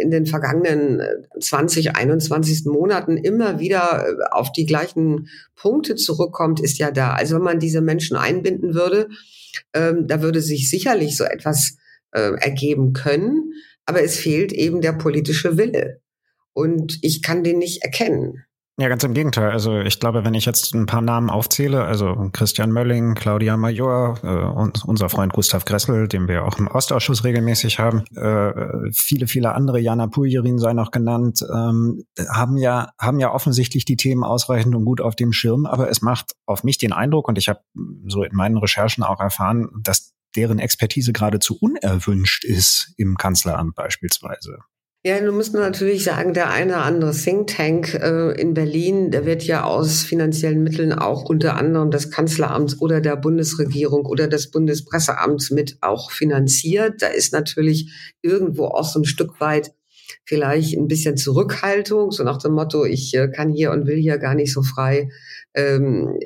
in 0.00 0.10
den 0.10 0.26
vergangenen 0.26 1.02
20, 1.38 1.86
äh, 1.86 1.90
21 1.90 2.64
Monaten 2.64 3.16
immer 3.16 3.60
wieder 3.60 4.06
äh, 4.08 4.14
auf 4.30 4.52
die 4.52 4.66
gleichen 4.66 5.28
Punkte 5.54 5.96
zurückkommt, 5.96 6.60
ist 6.60 6.78
ja 6.78 6.90
da. 6.90 7.12
Also 7.12 7.36
wenn 7.36 7.42
man 7.42 7.58
diese 7.60 7.80
Menschen 7.80 8.16
einbinden 8.16 8.74
würde, 8.74 9.08
ähm, 9.74 10.06
da 10.06 10.22
würde 10.22 10.40
sich 10.40 10.70
sicherlich 10.70 11.16
so 11.16 11.24
etwas 11.24 11.76
äh, 12.12 12.32
ergeben 12.40 12.92
können, 12.92 13.52
aber 13.84 14.02
es 14.02 14.16
fehlt 14.16 14.52
eben 14.52 14.80
der 14.80 14.92
politische 14.92 15.56
Wille. 15.56 16.00
Und 16.52 16.98
ich 17.02 17.22
kann 17.22 17.44
den 17.44 17.58
nicht 17.58 17.82
erkennen. 17.82 18.44
Ja, 18.78 18.88
ganz 18.88 19.02
im 19.04 19.14
Gegenteil. 19.14 19.52
Also 19.52 19.78
ich 19.80 20.00
glaube, 20.00 20.26
wenn 20.26 20.34
ich 20.34 20.44
jetzt 20.44 20.74
ein 20.74 20.84
paar 20.84 21.00
Namen 21.00 21.30
aufzähle, 21.30 21.84
also 21.84 22.28
Christian 22.32 22.72
Mölling, 22.72 23.14
Claudia 23.14 23.56
Major 23.56 24.18
äh, 24.22 24.26
und 24.26 24.84
unser 24.84 25.08
Freund 25.08 25.32
Gustav 25.32 25.64
Gressel, 25.64 26.08
den 26.08 26.28
wir 26.28 26.44
auch 26.44 26.58
im 26.58 26.66
Ostausschuss 26.66 27.24
regelmäßig 27.24 27.78
haben, 27.78 28.04
äh, 28.16 28.92
viele, 28.92 29.28
viele 29.28 29.54
andere, 29.54 29.80
Jana 29.80 30.08
Puljerin 30.08 30.58
sei 30.58 30.74
noch 30.74 30.90
genannt, 30.90 31.40
ähm, 31.50 32.04
haben 32.28 32.58
ja 32.58 32.90
haben 33.00 33.18
ja 33.18 33.32
offensichtlich 33.32 33.86
die 33.86 33.96
Themen 33.96 34.24
ausreichend 34.24 34.74
und 34.74 34.84
gut 34.84 35.00
auf 35.00 35.16
dem 35.16 35.32
Schirm. 35.32 35.64
Aber 35.64 35.88
es 35.88 36.02
macht 36.02 36.32
auf 36.44 36.62
mich 36.62 36.76
den 36.76 36.92
Eindruck, 36.92 37.28
und 37.28 37.38
ich 37.38 37.48
habe 37.48 37.60
so 38.06 38.24
in 38.24 38.36
meinen 38.36 38.58
Recherchen 38.58 39.04
auch 39.04 39.20
erfahren, 39.20 39.70
dass 39.80 40.12
deren 40.36 40.58
Expertise 40.58 41.14
geradezu 41.14 41.56
unerwünscht 41.58 42.44
ist 42.44 42.92
im 42.98 43.16
Kanzleramt 43.16 43.74
beispielsweise. 43.74 44.58
Ja, 45.06 45.20
du 45.20 45.30
musst 45.30 45.54
natürlich 45.54 46.02
sagen, 46.02 46.34
der 46.34 46.50
eine 46.50 46.72
oder 46.72 46.82
andere 46.82 47.12
Think 47.12 47.46
Tank 47.46 47.94
äh, 47.94 48.32
in 48.40 48.54
Berlin, 48.54 49.12
der 49.12 49.24
wird 49.24 49.44
ja 49.44 49.62
aus 49.62 50.02
finanziellen 50.02 50.64
Mitteln 50.64 50.92
auch 50.92 51.22
unter 51.26 51.56
anderem 51.56 51.92
des 51.92 52.10
Kanzleramts 52.10 52.80
oder 52.80 53.00
der 53.00 53.14
Bundesregierung 53.14 54.04
oder 54.04 54.26
des 54.26 54.50
Bundespresseamts 54.50 55.52
mit 55.52 55.78
auch 55.80 56.10
finanziert. 56.10 57.02
Da 57.02 57.06
ist 57.06 57.32
natürlich 57.32 58.16
irgendwo 58.20 58.64
auch 58.64 58.82
so 58.82 58.98
ein 58.98 59.04
Stück 59.04 59.40
weit 59.40 59.70
vielleicht 60.24 60.76
ein 60.76 60.88
bisschen 60.88 61.16
Zurückhaltung, 61.16 62.10
so 62.10 62.24
nach 62.24 62.38
dem 62.38 62.54
Motto, 62.54 62.84
ich 62.84 63.14
äh, 63.14 63.28
kann 63.28 63.52
hier 63.52 63.70
und 63.70 63.86
will 63.86 63.98
hier 63.98 64.18
gar 64.18 64.34
nicht 64.34 64.52
so 64.52 64.64
frei, 64.64 65.08
ähm, 65.54 66.18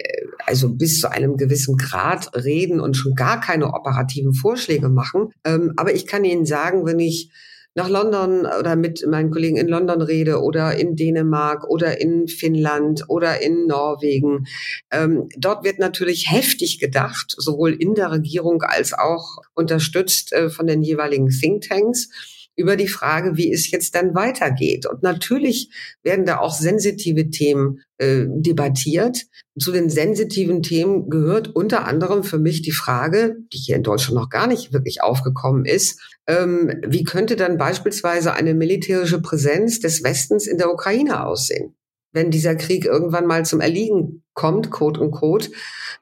also 0.46 0.70
bis 0.70 1.02
zu 1.02 1.12
einem 1.12 1.36
gewissen 1.36 1.76
Grad 1.76 2.34
reden 2.34 2.80
und 2.80 2.96
schon 2.96 3.14
gar 3.14 3.42
keine 3.42 3.74
operativen 3.74 4.32
Vorschläge 4.32 4.88
machen. 4.88 5.28
Ähm, 5.44 5.74
aber 5.76 5.94
ich 5.94 6.06
kann 6.06 6.24
Ihnen 6.24 6.46
sagen, 6.46 6.86
wenn 6.86 6.98
ich 6.98 7.30
nach 7.74 7.88
London 7.88 8.46
oder 8.46 8.76
mit 8.76 9.06
meinen 9.06 9.30
Kollegen 9.30 9.56
in 9.56 9.68
London 9.68 10.02
rede 10.02 10.42
oder 10.42 10.76
in 10.76 10.96
Dänemark 10.96 11.68
oder 11.68 12.00
in 12.00 12.26
Finnland 12.26 13.04
oder 13.08 13.40
in 13.40 13.66
Norwegen. 13.66 14.46
Ähm, 14.90 15.28
dort 15.36 15.64
wird 15.64 15.78
natürlich 15.78 16.30
heftig 16.30 16.80
gedacht, 16.80 17.34
sowohl 17.36 17.72
in 17.72 17.94
der 17.94 18.10
Regierung 18.10 18.62
als 18.62 18.92
auch 18.92 19.38
unterstützt 19.54 20.32
äh, 20.32 20.50
von 20.50 20.66
den 20.66 20.82
jeweiligen 20.82 21.28
Thinktanks 21.28 22.08
über 22.56 22.76
die 22.76 22.88
Frage, 22.88 23.36
wie 23.36 23.52
es 23.52 23.70
jetzt 23.70 23.94
dann 23.94 24.14
weitergeht. 24.14 24.86
Und 24.86 25.02
natürlich 25.02 25.70
werden 26.02 26.26
da 26.26 26.38
auch 26.38 26.54
sensitive 26.54 27.30
Themen 27.30 27.80
äh, 27.98 28.26
debattiert. 28.28 29.24
Zu 29.58 29.72
den 29.72 29.88
sensitiven 29.90 30.62
Themen 30.62 31.08
gehört 31.08 31.48
unter 31.48 31.86
anderem 31.86 32.22
für 32.22 32.38
mich 32.38 32.62
die 32.62 32.72
Frage, 32.72 33.36
die 33.52 33.58
hier 33.58 33.76
in 33.76 33.82
Deutschland 33.82 34.20
noch 34.20 34.28
gar 34.28 34.46
nicht 34.46 34.72
wirklich 34.72 35.02
aufgekommen 35.02 35.64
ist, 35.64 36.00
ähm, 36.26 36.80
wie 36.86 37.04
könnte 37.04 37.36
dann 37.36 37.58
beispielsweise 37.58 38.34
eine 38.34 38.54
militärische 38.54 39.20
Präsenz 39.20 39.80
des 39.80 40.02
Westens 40.04 40.46
in 40.46 40.58
der 40.58 40.72
Ukraine 40.72 41.24
aussehen? 41.26 41.74
Wenn 42.12 42.30
dieser 42.30 42.56
Krieg 42.56 42.84
irgendwann 42.84 43.26
mal 43.26 43.44
zum 43.44 43.60
Erliegen 43.60 44.24
kommt, 44.34 44.70
quote 44.70 45.00
unquote, 45.00 45.50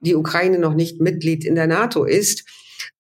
die 0.01 0.15
Ukraine 0.15 0.59
noch 0.59 0.75
nicht 0.75 1.01
Mitglied 1.01 1.45
in 1.45 1.55
der 1.55 1.67
NATO 1.67 2.05
ist, 2.05 2.45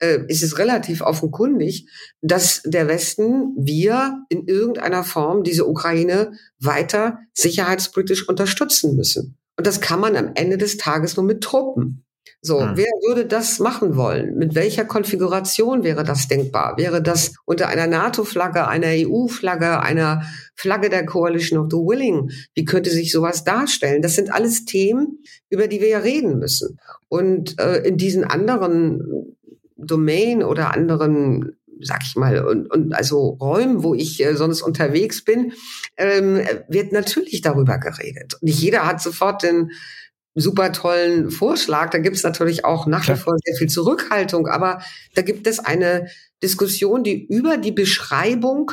äh, 0.01 0.21
ist 0.29 0.43
es 0.43 0.59
relativ 0.59 1.01
offenkundig, 1.01 1.89
dass 2.21 2.63
der 2.65 2.89
Westen, 2.89 3.55
wir 3.57 4.25
in 4.29 4.47
irgendeiner 4.47 5.05
Form 5.05 5.43
diese 5.43 5.67
Ukraine 5.67 6.33
weiter 6.59 7.19
sicherheitspolitisch 7.35 8.29
unterstützen 8.29 8.97
müssen. 8.97 9.39
Und 9.57 9.67
das 9.67 9.81
kann 9.81 10.01
man 10.01 10.17
am 10.17 10.33
Ende 10.35 10.57
des 10.57 10.77
Tages 10.77 11.17
nur 11.17 11.27
mit 11.27 11.43
Truppen. 11.43 12.05
So, 12.41 12.61
hm. 12.61 12.77
wer 12.77 12.87
würde 13.07 13.27
das 13.27 13.59
machen 13.59 13.97
wollen? 13.97 14.37
Mit 14.37 14.55
welcher 14.55 14.85
Konfiguration 14.85 15.83
wäre 15.83 16.05
das 16.05 16.29
denkbar? 16.29 16.77
Wäre 16.77 17.03
das 17.03 17.33
unter 17.45 17.67
einer 17.67 17.89
NATO-Flagge, 17.89 18.69
einer 18.69 18.91
EU-Flagge, 18.91 19.81
einer 19.81 20.23
Flagge 20.55 20.89
der 20.89 21.05
Coalition 21.05 21.59
of 21.59 21.67
the 21.71 21.79
Willing? 21.79 22.31
Wie 22.55 22.65
könnte 22.65 22.91
sich 22.91 23.11
sowas 23.11 23.43
darstellen? 23.43 24.03
Das 24.03 24.15
sind 24.15 24.33
alles 24.33 24.65
Themen, 24.65 25.19
über 25.51 25.67
die 25.67 25.81
wir 25.81 25.89
ja 25.89 25.99
reden 25.99 26.39
müssen. 26.39 26.79
Und 27.09 27.59
äh, 27.59 27.79
in 27.79 27.97
diesen 27.97 28.23
anderen 28.23 29.37
Domain 29.79 30.43
oder 30.43 30.75
anderen 30.75 31.59
sag 31.81 32.03
ich 32.03 32.17
mal, 32.17 32.45
und, 32.45 32.71
und 32.73 32.93
also 32.93 33.37
Räumen, 33.41 33.83
wo 33.83 33.95
ich 33.95 34.25
äh, 34.25 34.35
sonst 34.35 34.62
unterwegs 34.62 35.25
bin, 35.25 35.53
ähm, 35.97 36.41
wird 36.69 36.93
natürlich 36.93 37.41
darüber 37.41 37.79
geredet. 37.79 38.37
nicht 38.41 38.61
jeder 38.61 38.87
hat 38.87 39.01
sofort 39.01 39.43
den 39.43 39.71
super 40.35 40.73
tollen 40.73 41.31
Vorschlag. 41.31 41.91
Da 41.91 41.99
gibt 41.99 42.17
es 42.17 42.23
natürlich 42.23 42.64
auch 42.64 42.87
nach 42.87 43.09
wie 43.09 43.17
vor 43.17 43.35
sehr 43.45 43.57
viel 43.57 43.69
Zurückhaltung, 43.69 44.47
aber 44.47 44.81
da 45.14 45.23
gibt 45.23 45.47
es 45.47 45.59
eine 45.59 46.09
Diskussion, 46.43 47.03
die 47.03 47.27
über 47.27 47.57
die 47.57 47.73
Beschreibung 47.73 48.71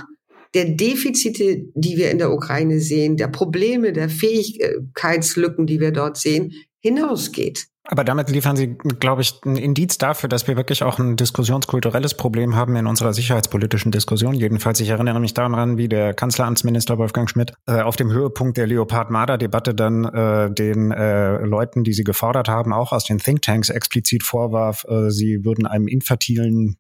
der 0.54 0.65
Defizite, 0.65 1.65
die 1.74 1.98
wir 1.98 2.12
in 2.12 2.18
der 2.18 2.32
Ukraine 2.32 2.80
sehen, 2.80 3.18
der 3.18 3.28
Probleme, 3.28 3.94
der 3.94 4.10
Fähigkeitslücken, 4.10 5.65
die 5.65 5.80
wir 5.80 5.91
dort 5.91 6.18
sehen, 6.18 6.54
hinausgeht. 6.86 7.67
Aber 7.88 8.04
damit 8.04 8.30
liefern 8.32 8.56
Sie, 8.56 8.76
glaube 9.00 9.21
ich, 9.21 9.41
ein 9.45 9.58
Indiz 9.58 10.00
dafür, 10.00 10.28
dass 10.28 10.48
wir 10.48 10.56
wirklich 10.58 10.82
auch 10.82 10.98
ein 10.98 11.17
diskussionskulturelles 11.17 12.15
Problem 12.15 12.56
haben 12.56 12.76
in 12.76 12.88
unserer 12.88 13.13
sicherheitspolitischen 13.13 13.91
Diskussion. 13.91 14.34
Jedenfalls, 14.34 14.80
ich 14.80 14.89
erinnere 14.89 15.19
mich 15.19 15.36
daran, 15.36 15.78
wie 15.78 15.88
der 15.88 16.15
Kanzleramtsminister 16.15 16.98
Wolfgang 16.98 17.30
Schmidt 17.30 17.54
äh, 17.67 17.82
auf 17.82 17.95
dem 17.95 18.12
Höhepunkt 18.12 18.58
der 18.58 18.65
Leopard-Marder-Debatte 18.65 19.76
dann 19.76 20.06
äh, 20.06 20.52
den 20.52 20.91
äh, 20.91 21.38
Leuten, 21.45 21.84
die 21.84 21.93
sie 21.93 22.04
gefordert 22.04 22.50
haben, 22.50 22.74
auch 22.74 22.91
aus 22.91 23.04
den 23.04 23.19
Thinktanks 23.19 23.69
explizit 23.69 24.24
vorwarf, 24.24 24.84
äh, 24.88 25.12
sie 25.12 25.45
würden 25.45 25.67
einem 25.67 25.88
infertilen 25.88 26.78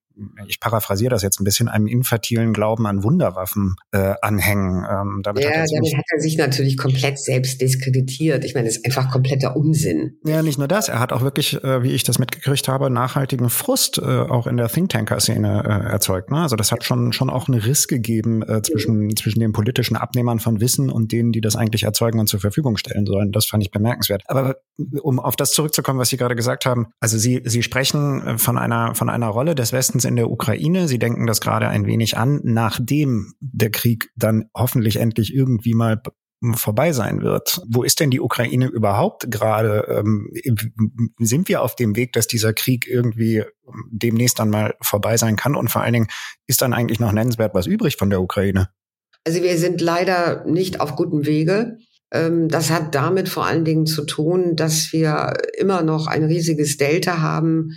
ich 0.47 0.59
paraphrasiere 0.59 1.09
das 1.09 1.21
jetzt 1.21 1.39
ein 1.39 1.43
bisschen, 1.43 1.67
einem 1.67 1.87
infertilen 1.87 2.53
Glauben 2.53 2.85
an 2.87 3.03
Wunderwaffen 3.03 3.75
äh, 3.91 4.13
anhängen. 4.21 4.85
Ähm, 4.89 5.21
damit 5.23 5.43
ja, 5.43 5.49
hat 5.49 5.67
damit 5.73 5.97
hat 5.97 6.05
er 6.13 6.21
sich 6.21 6.37
natürlich 6.37 6.77
komplett 6.77 7.19
selbst 7.19 7.61
diskreditiert. 7.61 8.45
Ich 8.45 8.53
meine, 8.53 8.67
das 8.67 8.77
ist 8.77 8.85
einfach 8.85 9.11
kompletter 9.11 9.55
Unsinn. 9.55 10.17
Ja, 10.23 10.41
nicht 10.41 10.57
nur 10.57 10.67
das. 10.67 10.89
Er 10.89 10.99
hat 10.99 11.11
auch 11.11 11.21
wirklich, 11.21 11.61
äh, 11.63 11.83
wie 11.83 11.91
ich 11.91 12.03
das 12.03 12.19
mitgekriegt 12.19 12.67
habe, 12.67 12.89
nachhaltigen 12.89 13.49
Frust 13.49 13.97
äh, 13.97 14.01
auch 14.01 14.47
in 14.47 14.57
der 14.57 14.69
Thinktanker-Szene 14.69 15.63
äh, 15.65 15.91
erzeugt. 15.91 16.31
Ne? 16.31 16.39
Also 16.39 16.55
das 16.55 16.71
hat 16.71 16.83
schon 16.83 17.13
schon 17.13 17.29
auch 17.29 17.47
einen 17.47 17.59
Riss 17.59 17.87
gegeben 17.87 18.41
äh, 18.43 18.61
zwischen 18.61 18.97
mhm. 18.97 19.15
zwischen 19.15 19.39
den 19.39 19.51
politischen 19.51 19.95
Abnehmern 19.95 20.39
von 20.39 20.61
Wissen 20.61 20.89
und 20.89 21.11
denen, 21.11 21.31
die 21.31 21.41
das 21.41 21.55
eigentlich 21.55 21.83
erzeugen 21.83 22.19
und 22.19 22.27
zur 22.27 22.39
Verfügung 22.39 22.77
stellen 22.77 23.05
sollen. 23.05 23.31
Das 23.31 23.45
fand 23.45 23.63
ich 23.63 23.71
bemerkenswert. 23.71 24.23
Aber 24.27 24.57
um 25.01 25.19
auf 25.19 25.35
das 25.35 25.51
zurückzukommen, 25.51 25.99
was 25.99 26.09
Sie 26.09 26.17
gerade 26.17 26.35
gesagt 26.35 26.65
haben, 26.65 26.87
also 26.99 27.17
Sie 27.17 27.41
Sie 27.45 27.63
sprechen 27.63 28.25
äh, 28.25 28.37
von 28.37 28.57
einer 28.57 28.95
von 28.95 29.09
einer 29.09 29.27
Rolle 29.27 29.55
des 29.55 29.73
Westens 29.73 30.04
in 30.05 30.15
der 30.15 30.29
Ukraine. 30.29 30.87
Sie 30.87 30.99
denken 30.99 31.27
das 31.27 31.41
gerade 31.41 31.67
ein 31.67 31.85
wenig 31.85 32.17
an, 32.17 32.39
nachdem 32.43 33.33
der 33.39 33.71
Krieg 33.71 34.11
dann 34.15 34.45
hoffentlich 34.55 34.97
endlich 34.97 35.33
irgendwie 35.33 35.73
mal 35.73 36.01
vorbei 36.53 36.91
sein 36.91 37.21
wird. 37.21 37.61
Wo 37.67 37.83
ist 37.83 37.99
denn 37.99 38.11
die 38.11 38.19
Ukraine 38.19 38.67
überhaupt 38.67 39.31
gerade? 39.31 39.85
Ähm, 39.89 40.29
sind 41.19 41.47
wir 41.49 41.61
auf 41.61 41.75
dem 41.75 41.95
Weg, 41.95 42.13
dass 42.13 42.27
dieser 42.27 42.53
Krieg 42.53 42.87
irgendwie 42.87 43.43
demnächst 43.89 44.39
dann 44.39 44.49
mal 44.49 44.75
vorbei 44.81 45.17
sein 45.17 45.35
kann? 45.35 45.55
Und 45.55 45.69
vor 45.69 45.81
allen 45.81 45.93
Dingen, 45.93 46.07
ist 46.47 46.61
dann 46.61 46.73
eigentlich 46.73 46.99
noch 46.99 47.11
nennenswert 47.11 47.55
was 47.55 47.65
übrig 47.65 47.97
von 47.97 48.09
der 48.09 48.21
Ukraine? 48.21 48.69
Also 49.25 49.41
wir 49.41 49.57
sind 49.57 49.81
leider 49.81 50.45
nicht 50.45 50.79
auf 50.81 50.95
gutem 50.95 51.25
Wege. 51.25 51.79
Ähm, 52.11 52.47
das 52.47 52.69
hat 52.69 52.93
damit 52.93 53.29
vor 53.29 53.45
allen 53.45 53.65
Dingen 53.65 53.87
zu 53.87 54.05
tun, 54.05 54.55
dass 54.55 54.93
wir 54.93 55.33
immer 55.57 55.81
noch 55.81 56.07
ein 56.07 56.23
riesiges 56.23 56.77
Delta 56.77 57.21
haben 57.21 57.71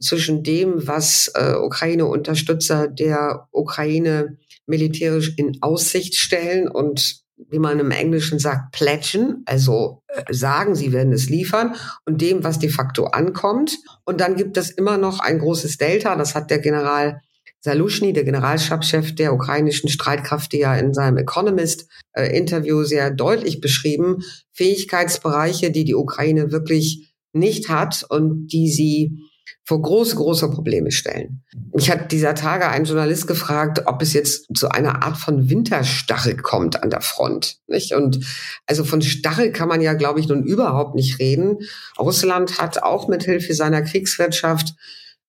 zwischen 0.00 0.42
dem, 0.42 0.86
was 0.86 1.30
äh, 1.34 1.54
Ukraine-Unterstützer 1.54 2.88
der 2.88 3.48
Ukraine 3.50 4.38
militärisch 4.66 5.34
in 5.36 5.58
Aussicht 5.60 6.14
stellen 6.14 6.68
und 6.68 7.22
wie 7.50 7.58
man 7.58 7.78
im 7.78 7.92
Englischen 7.92 8.38
sagt, 8.38 8.72
pledgen, 8.72 9.42
also 9.46 10.02
äh, 10.08 10.32
sagen, 10.32 10.74
sie 10.74 10.92
werden 10.92 11.12
es 11.12 11.28
liefern 11.28 11.76
und 12.04 12.20
dem, 12.20 12.44
was 12.44 12.58
de 12.58 12.68
facto 12.68 13.04
ankommt. 13.04 13.78
Und 14.04 14.20
dann 14.20 14.36
gibt 14.36 14.56
es 14.56 14.70
immer 14.70 14.98
noch 14.98 15.20
ein 15.20 15.38
großes 15.38 15.78
Delta, 15.78 16.16
das 16.16 16.34
hat 16.34 16.50
der 16.50 16.58
General 16.58 17.20
Salushny, 17.60 18.12
der 18.12 18.24
Generalstabschef 18.24 19.16
der 19.16 19.34
ukrainischen 19.34 19.88
Streitkraft, 19.88 20.54
ja 20.54 20.76
in 20.76 20.94
seinem 20.94 21.16
Economist-Interview 21.16 22.82
äh, 22.82 22.84
sehr 22.84 23.10
deutlich 23.10 23.60
beschrieben, 23.60 24.18
Fähigkeitsbereiche, 24.52 25.72
die 25.72 25.84
die 25.84 25.96
Ukraine 25.96 26.52
wirklich 26.52 27.14
nicht 27.32 27.68
hat 27.68 28.04
und 28.08 28.46
die 28.48 28.70
sie 28.70 29.27
vor 29.64 29.82
große, 29.82 30.16
große 30.16 30.50
Probleme 30.50 30.90
stellen. 30.90 31.42
Mich 31.74 31.90
hat 31.90 32.12
dieser 32.12 32.34
Tage 32.34 32.68
ein 32.68 32.84
Journalist 32.84 33.26
gefragt, 33.26 33.82
ob 33.86 34.00
es 34.02 34.12
jetzt 34.12 34.46
zu 34.54 34.70
einer 34.70 35.02
Art 35.02 35.16
von 35.16 35.50
Winterstarre 35.50 36.36
kommt 36.36 36.82
an 36.82 36.90
der 36.90 37.00
Front. 37.00 37.58
Nicht? 37.66 37.94
Und 37.94 38.24
also 38.66 38.84
von 38.84 39.02
Starre 39.02 39.52
kann 39.52 39.68
man 39.68 39.80
ja, 39.80 39.94
glaube 39.94 40.20
ich, 40.20 40.28
nun 40.28 40.42
überhaupt 40.42 40.94
nicht 40.94 41.18
reden. 41.18 41.58
Russland 41.98 42.58
hat 42.58 42.82
auch 42.82 43.08
mit 43.08 43.24
Hilfe 43.24 43.54
seiner 43.54 43.82
Kriegswirtschaft 43.82 44.74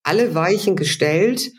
alle 0.02 0.34
Weichen 0.34 0.76
gestellt, 0.76 1.52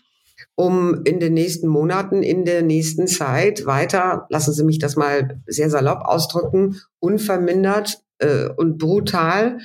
um 0.55 1.03
in 1.05 1.19
den 1.19 1.33
nächsten 1.33 1.67
Monaten, 1.67 2.23
in 2.23 2.45
der 2.45 2.61
nächsten 2.61 3.07
Zeit 3.07 3.65
weiter, 3.65 4.25
lassen 4.29 4.53
Sie 4.53 4.63
mich 4.63 4.79
das 4.79 4.95
mal 4.95 5.41
sehr 5.47 5.69
salopp 5.69 6.01
ausdrücken, 6.03 6.79
unvermindert 6.99 7.99
äh, 8.21 8.47
und 8.55 8.77
brutal 8.77 9.57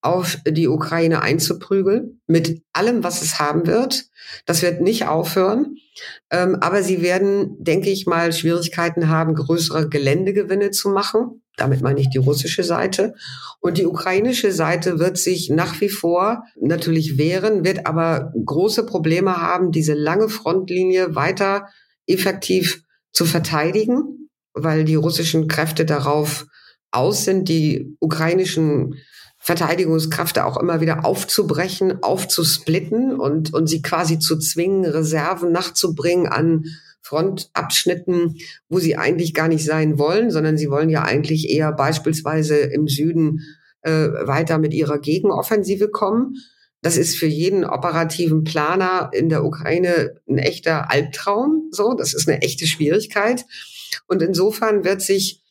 auf 0.00 0.38
die 0.46 0.68
Ukraine 0.68 1.20
einzuprügeln, 1.22 2.20
mit 2.26 2.62
allem, 2.72 3.02
was 3.02 3.22
es 3.22 3.38
haben 3.38 3.66
wird. 3.66 4.04
Das 4.46 4.62
wird 4.62 4.80
nicht 4.80 5.06
aufhören. 5.06 5.76
Ähm, 6.30 6.56
aber 6.60 6.82
sie 6.82 7.02
werden, 7.02 7.56
denke 7.62 7.90
ich 7.90 8.06
mal, 8.06 8.32
Schwierigkeiten 8.32 9.08
haben, 9.08 9.34
größere 9.34 9.88
Geländegewinne 9.88 10.70
zu 10.70 10.88
machen. 10.88 11.42
Damit 11.56 11.82
meine 11.82 12.00
ich 12.00 12.10
die 12.10 12.18
russische 12.18 12.64
Seite. 12.64 13.14
Und 13.60 13.78
die 13.78 13.86
ukrainische 13.86 14.50
Seite 14.50 14.98
wird 14.98 15.18
sich 15.18 15.50
nach 15.50 15.80
wie 15.80 15.88
vor 15.88 16.44
natürlich 16.60 17.16
wehren, 17.18 17.64
wird 17.64 17.86
aber 17.86 18.32
große 18.44 18.86
Probleme 18.86 19.36
haben, 19.36 19.70
diese 19.70 19.94
lange 19.94 20.28
Frontlinie 20.28 21.14
weiter 21.14 21.68
effektiv 22.06 22.82
zu 23.12 23.24
verteidigen, 23.24 24.30
weil 24.52 24.84
die 24.84 24.96
russischen 24.96 25.46
Kräfte 25.46 25.84
darauf 25.84 26.46
aus 26.94 27.24
sind, 27.24 27.48
die 27.48 27.96
ukrainischen 28.00 28.96
Verteidigungskräfte 29.38 30.46
auch 30.46 30.56
immer 30.56 30.80
wieder 30.80 31.04
aufzubrechen, 31.04 32.02
aufzusplitten 32.02 33.12
und, 33.12 33.52
und 33.52 33.66
sie 33.66 33.82
quasi 33.82 34.18
zu 34.18 34.38
zwingen, 34.38 34.86
Reserven 34.86 35.52
nachzubringen 35.52 36.26
an 36.26 36.64
Frontabschnitten, 37.02 38.38
wo 38.70 38.78
sie 38.78 38.96
eigentlich 38.96 39.34
gar 39.34 39.48
nicht 39.48 39.64
sein 39.64 39.98
wollen, 39.98 40.30
sondern 40.30 40.56
sie 40.56 40.70
wollen 40.70 40.88
ja 40.88 41.02
eigentlich 41.02 41.50
eher 41.50 41.72
beispielsweise 41.72 42.56
im 42.56 42.88
Süden 42.88 43.42
äh, 43.82 44.08
weiter 44.26 44.56
mit 44.56 44.72
ihrer 44.72 44.98
Gegenoffensive 44.98 45.90
kommen. 45.90 46.36
Das 46.80 46.96
ist 46.96 47.16
für 47.18 47.26
jeden 47.26 47.66
operativen 47.66 48.44
Planer 48.44 49.10
in 49.12 49.28
der 49.28 49.44
Ukraine 49.44 50.14
ein 50.26 50.38
echter 50.38 50.90
Albtraum. 50.90 51.68
So, 51.70 51.92
das 51.92 52.14
ist 52.14 52.28
eine 52.28 52.40
echte 52.40 52.66
Schwierigkeit. 52.66 53.44
Und 54.06 54.22
insofern 54.22 54.84
wird 54.84 55.02
sich 55.02 55.43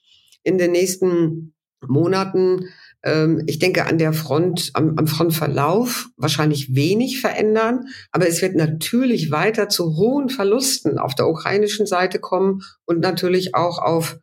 in 0.44 0.58
den 0.58 0.72
nächsten 0.72 1.54
Monaten, 1.88 2.70
ähm, 3.04 3.44
ich 3.48 3.60
denke, 3.60 3.86
an 3.86 3.98
der 3.98 4.14
Front, 4.14 4.72
am, 4.74 4.98
am 4.98 5.08
Frontverlauf 5.08 6.10
wahrscheinlich 6.18 6.76
wenig 6.76 7.20
verändern. 7.20 7.86
Aber 8.12 8.28
es 8.28 8.42
wird 8.42 8.56
natürlich 8.56 9.32
weiter 9.32 9.70
zu 9.70 9.98
hohen 9.98 10.30
Verlusten 10.30 10.98
auf 10.98 11.16
der 11.16 11.28
ukrainischen 11.28 11.86
Seite 11.86 12.20
kommen 12.20 12.62
und 12.86 13.00
natürlich 13.00 13.56
auch 13.56 13.80
auf 13.80 14.20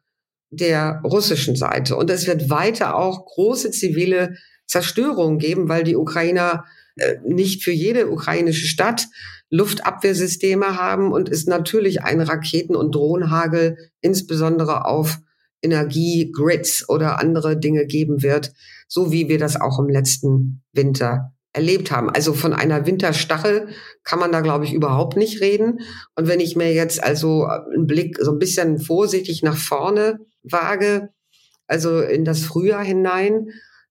der 0.50 1.00
russischen 1.04 1.56
Seite. 1.56 1.96
Und 1.96 2.10
es 2.10 2.26
wird 2.26 2.50
weiter 2.50 2.96
auch 2.96 3.24
große 3.26 3.70
zivile 3.70 4.36
Zerstörungen 4.66 5.38
geben, 5.38 5.68
weil 5.68 5.84
die 5.84 5.96
Ukrainer 5.96 6.64
äh, 6.96 7.16
nicht 7.24 7.62
für 7.62 7.72
jede 7.72 8.10
ukrainische 8.10 8.66
Stadt 8.66 9.06
Luftabwehrsysteme 9.50 10.76
haben 10.78 11.12
und 11.12 11.28
es 11.28 11.46
natürlich 11.46 12.02
ein 12.02 12.20
Raketen- 12.20 12.76
und 12.76 12.94
Drohnenhagel 12.94 13.76
insbesondere 14.00 14.84
auf 14.84 15.18
Energiegrids 15.62 16.88
oder 16.88 17.20
andere 17.20 17.58
Dinge 17.58 17.86
geben 17.86 18.22
wird, 18.22 18.52
so 18.88 19.12
wie 19.12 19.28
wir 19.28 19.38
das 19.38 19.60
auch 19.60 19.78
im 19.78 19.88
letzten 19.88 20.62
Winter 20.72 21.32
erlebt 21.52 21.90
haben. 21.90 22.10
Also 22.10 22.32
von 22.32 22.52
einer 22.52 22.86
Winterstachel 22.86 23.68
kann 24.04 24.20
man 24.20 24.32
da, 24.32 24.40
glaube 24.40 24.64
ich, 24.64 24.72
überhaupt 24.72 25.16
nicht 25.16 25.40
reden. 25.40 25.80
Und 26.14 26.28
wenn 26.28 26.40
ich 26.40 26.56
mir 26.56 26.72
jetzt 26.72 27.02
also 27.02 27.44
einen 27.44 27.86
Blick 27.86 28.18
so 28.20 28.30
ein 28.30 28.38
bisschen 28.38 28.78
vorsichtig 28.78 29.42
nach 29.42 29.56
vorne 29.56 30.20
wage, 30.42 31.10
also 31.66 32.00
in 32.00 32.24
das 32.24 32.40
Frühjahr 32.40 32.84
hinein, 32.84 33.48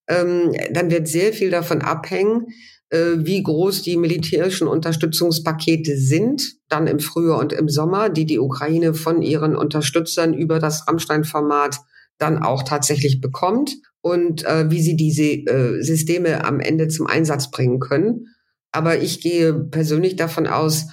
ähm, 0.07 0.53
dann 0.71 0.89
wird 0.89 1.07
sehr 1.07 1.33
viel 1.33 1.51
davon 1.51 1.81
abhängen, 1.81 2.47
wie 2.91 3.43
groß 3.43 3.83
die 3.83 3.97
militärischen 3.97 4.67
Unterstützungspakete 4.67 5.97
sind, 5.97 6.55
dann 6.69 6.87
im 6.87 6.99
Frühjahr 6.99 7.39
und 7.39 7.53
im 7.53 7.69
Sommer, 7.69 8.09
die 8.09 8.25
die 8.25 8.39
Ukraine 8.39 8.93
von 8.93 9.21
ihren 9.21 9.55
Unterstützern 9.55 10.33
über 10.33 10.59
das 10.59 10.87
Rammstein-Format 10.87 11.77
dann 12.17 12.41
auch 12.41 12.63
tatsächlich 12.63 13.21
bekommt 13.21 13.77
und 14.01 14.45
äh, 14.45 14.69
wie 14.69 14.81
sie 14.81 14.95
diese 14.95 15.23
äh, 15.23 15.81
Systeme 15.81 16.43
am 16.45 16.59
Ende 16.59 16.87
zum 16.87 17.07
Einsatz 17.07 17.51
bringen 17.51 17.79
können. 17.79 18.27
Aber 18.71 19.01
ich 19.01 19.21
gehe 19.21 19.53
persönlich 19.53 20.15
davon 20.15 20.47
aus, 20.47 20.87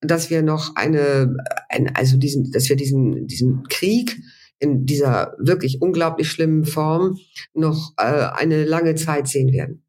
dass 0.00 0.30
wir 0.30 0.42
noch 0.42 0.76
eine, 0.76 1.36
ein, 1.68 1.94
also 1.94 2.16
diesen, 2.16 2.52
dass 2.52 2.68
wir 2.68 2.76
diesen, 2.76 3.26
diesen 3.26 3.64
Krieg 3.68 4.16
in 4.58 4.86
dieser 4.86 5.34
wirklich 5.38 5.82
unglaublich 5.82 6.30
schlimmen 6.30 6.64
Form 6.64 7.18
noch 7.52 7.92
äh, 7.98 8.02
eine 8.02 8.64
lange 8.64 8.94
Zeit 8.94 9.28
sehen 9.28 9.52
werden. 9.52 9.82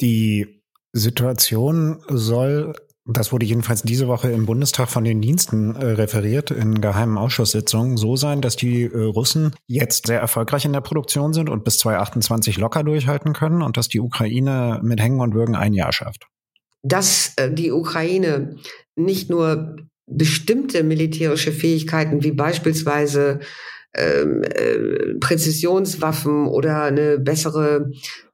Die 0.00 0.62
Situation 0.94 1.98
soll, 2.08 2.72
das 3.04 3.32
wurde 3.32 3.44
jedenfalls 3.44 3.82
diese 3.82 4.06
Woche 4.06 4.30
im 4.30 4.46
Bundestag 4.46 4.88
von 4.88 5.04
den 5.04 5.20
Diensten 5.20 5.74
äh, 5.74 5.84
referiert, 5.86 6.50
in 6.50 6.80
geheimen 6.80 7.18
Ausschusssitzungen, 7.18 7.96
so 7.96 8.16
sein, 8.16 8.40
dass 8.40 8.56
die 8.56 8.84
äh, 8.84 8.96
Russen 8.96 9.54
jetzt 9.66 10.06
sehr 10.06 10.20
erfolgreich 10.20 10.64
in 10.64 10.72
der 10.72 10.80
Produktion 10.80 11.34
sind 11.34 11.50
und 11.50 11.64
bis 11.64 11.78
2028 11.78 12.56
locker 12.58 12.84
durchhalten 12.84 13.32
können 13.32 13.60
und 13.60 13.76
dass 13.76 13.88
die 13.88 14.00
Ukraine 14.00 14.80
mit 14.82 15.00
Hängen 15.00 15.20
und 15.20 15.34
Würgen 15.34 15.56
ein 15.56 15.74
Jahr 15.74 15.92
schafft. 15.92 16.28
Dass 16.82 17.34
äh, 17.36 17.52
die 17.52 17.72
Ukraine 17.72 18.56
nicht 18.94 19.28
nur 19.28 19.76
bestimmte 20.06 20.84
militärische 20.84 21.50
Fähigkeiten 21.50 22.22
wie 22.22 22.32
beispielsweise 22.32 23.40
ähm, 23.96 24.42
äh, 24.42 25.14
Präzisionswaffen 25.20 26.46
oder 26.46 26.82
eine 26.82 27.18
bessere 27.18 27.90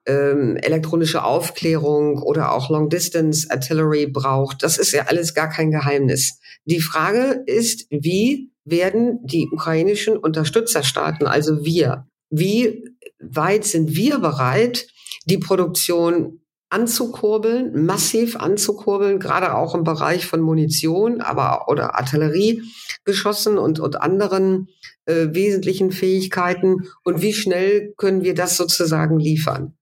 ähm, 0.07 0.57
elektronische 0.57 1.25
Aufklärung 1.25 2.23
oder 2.23 2.53
auch 2.53 2.71
Long 2.71 2.89
Distance 2.89 3.51
Artillery 3.51 4.07
braucht. 4.07 4.63
Das 4.63 4.79
ist 4.79 4.93
ja 4.93 5.07
alles 5.07 5.35
gar 5.35 5.49
kein 5.49 5.71
Geheimnis. 5.71 6.39
Die 6.65 6.81
Frage 6.81 7.43
ist, 7.47 7.87
wie 7.91 8.51
werden 8.65 9.19
die 9.23 9.49
ukrainischen 9.51 10.17
Unterstützerstaaten, 10.17 11.27
also 11.27 11.65
wir, 11.65 12.07
wie 12.31 12.85
weit 13.19 13.65
sind 13.65 13.95
wir 13.95 14.19
bereit, 14.19 14.87
die 15.27 15.39
Produktion 15.39 16.41
anzukurbeln, 16.71 17.85
massiv 17.85 18.37
anzukurbeln, 18.37 19.19
gerade 19.19 19.55
auch 19.55 19.75
im 19.75 19.83
Bereich 19.83 20.27
von 20.27 20.41
Munition, 20.41 21.21
aber 21.21 21.69
oder 21.69 21.97
Artilleriegeschossen 21.97 23.59
und, 23.59 23.81
und 23.81 24.01
anderen 24.01 24.69
äh, 25.07 25.29
wesentlichen 25.33 25.91
Fähigkeiten 25.91 26.89
und 27.03 27.23
wie 27.23 27.33
schnell 27.33 27.93
können 27.97 28.23
wir 28.23 28.35
das 28.35 28.57
sozusagen 28.57 29.19
liefern. 29.19 29.75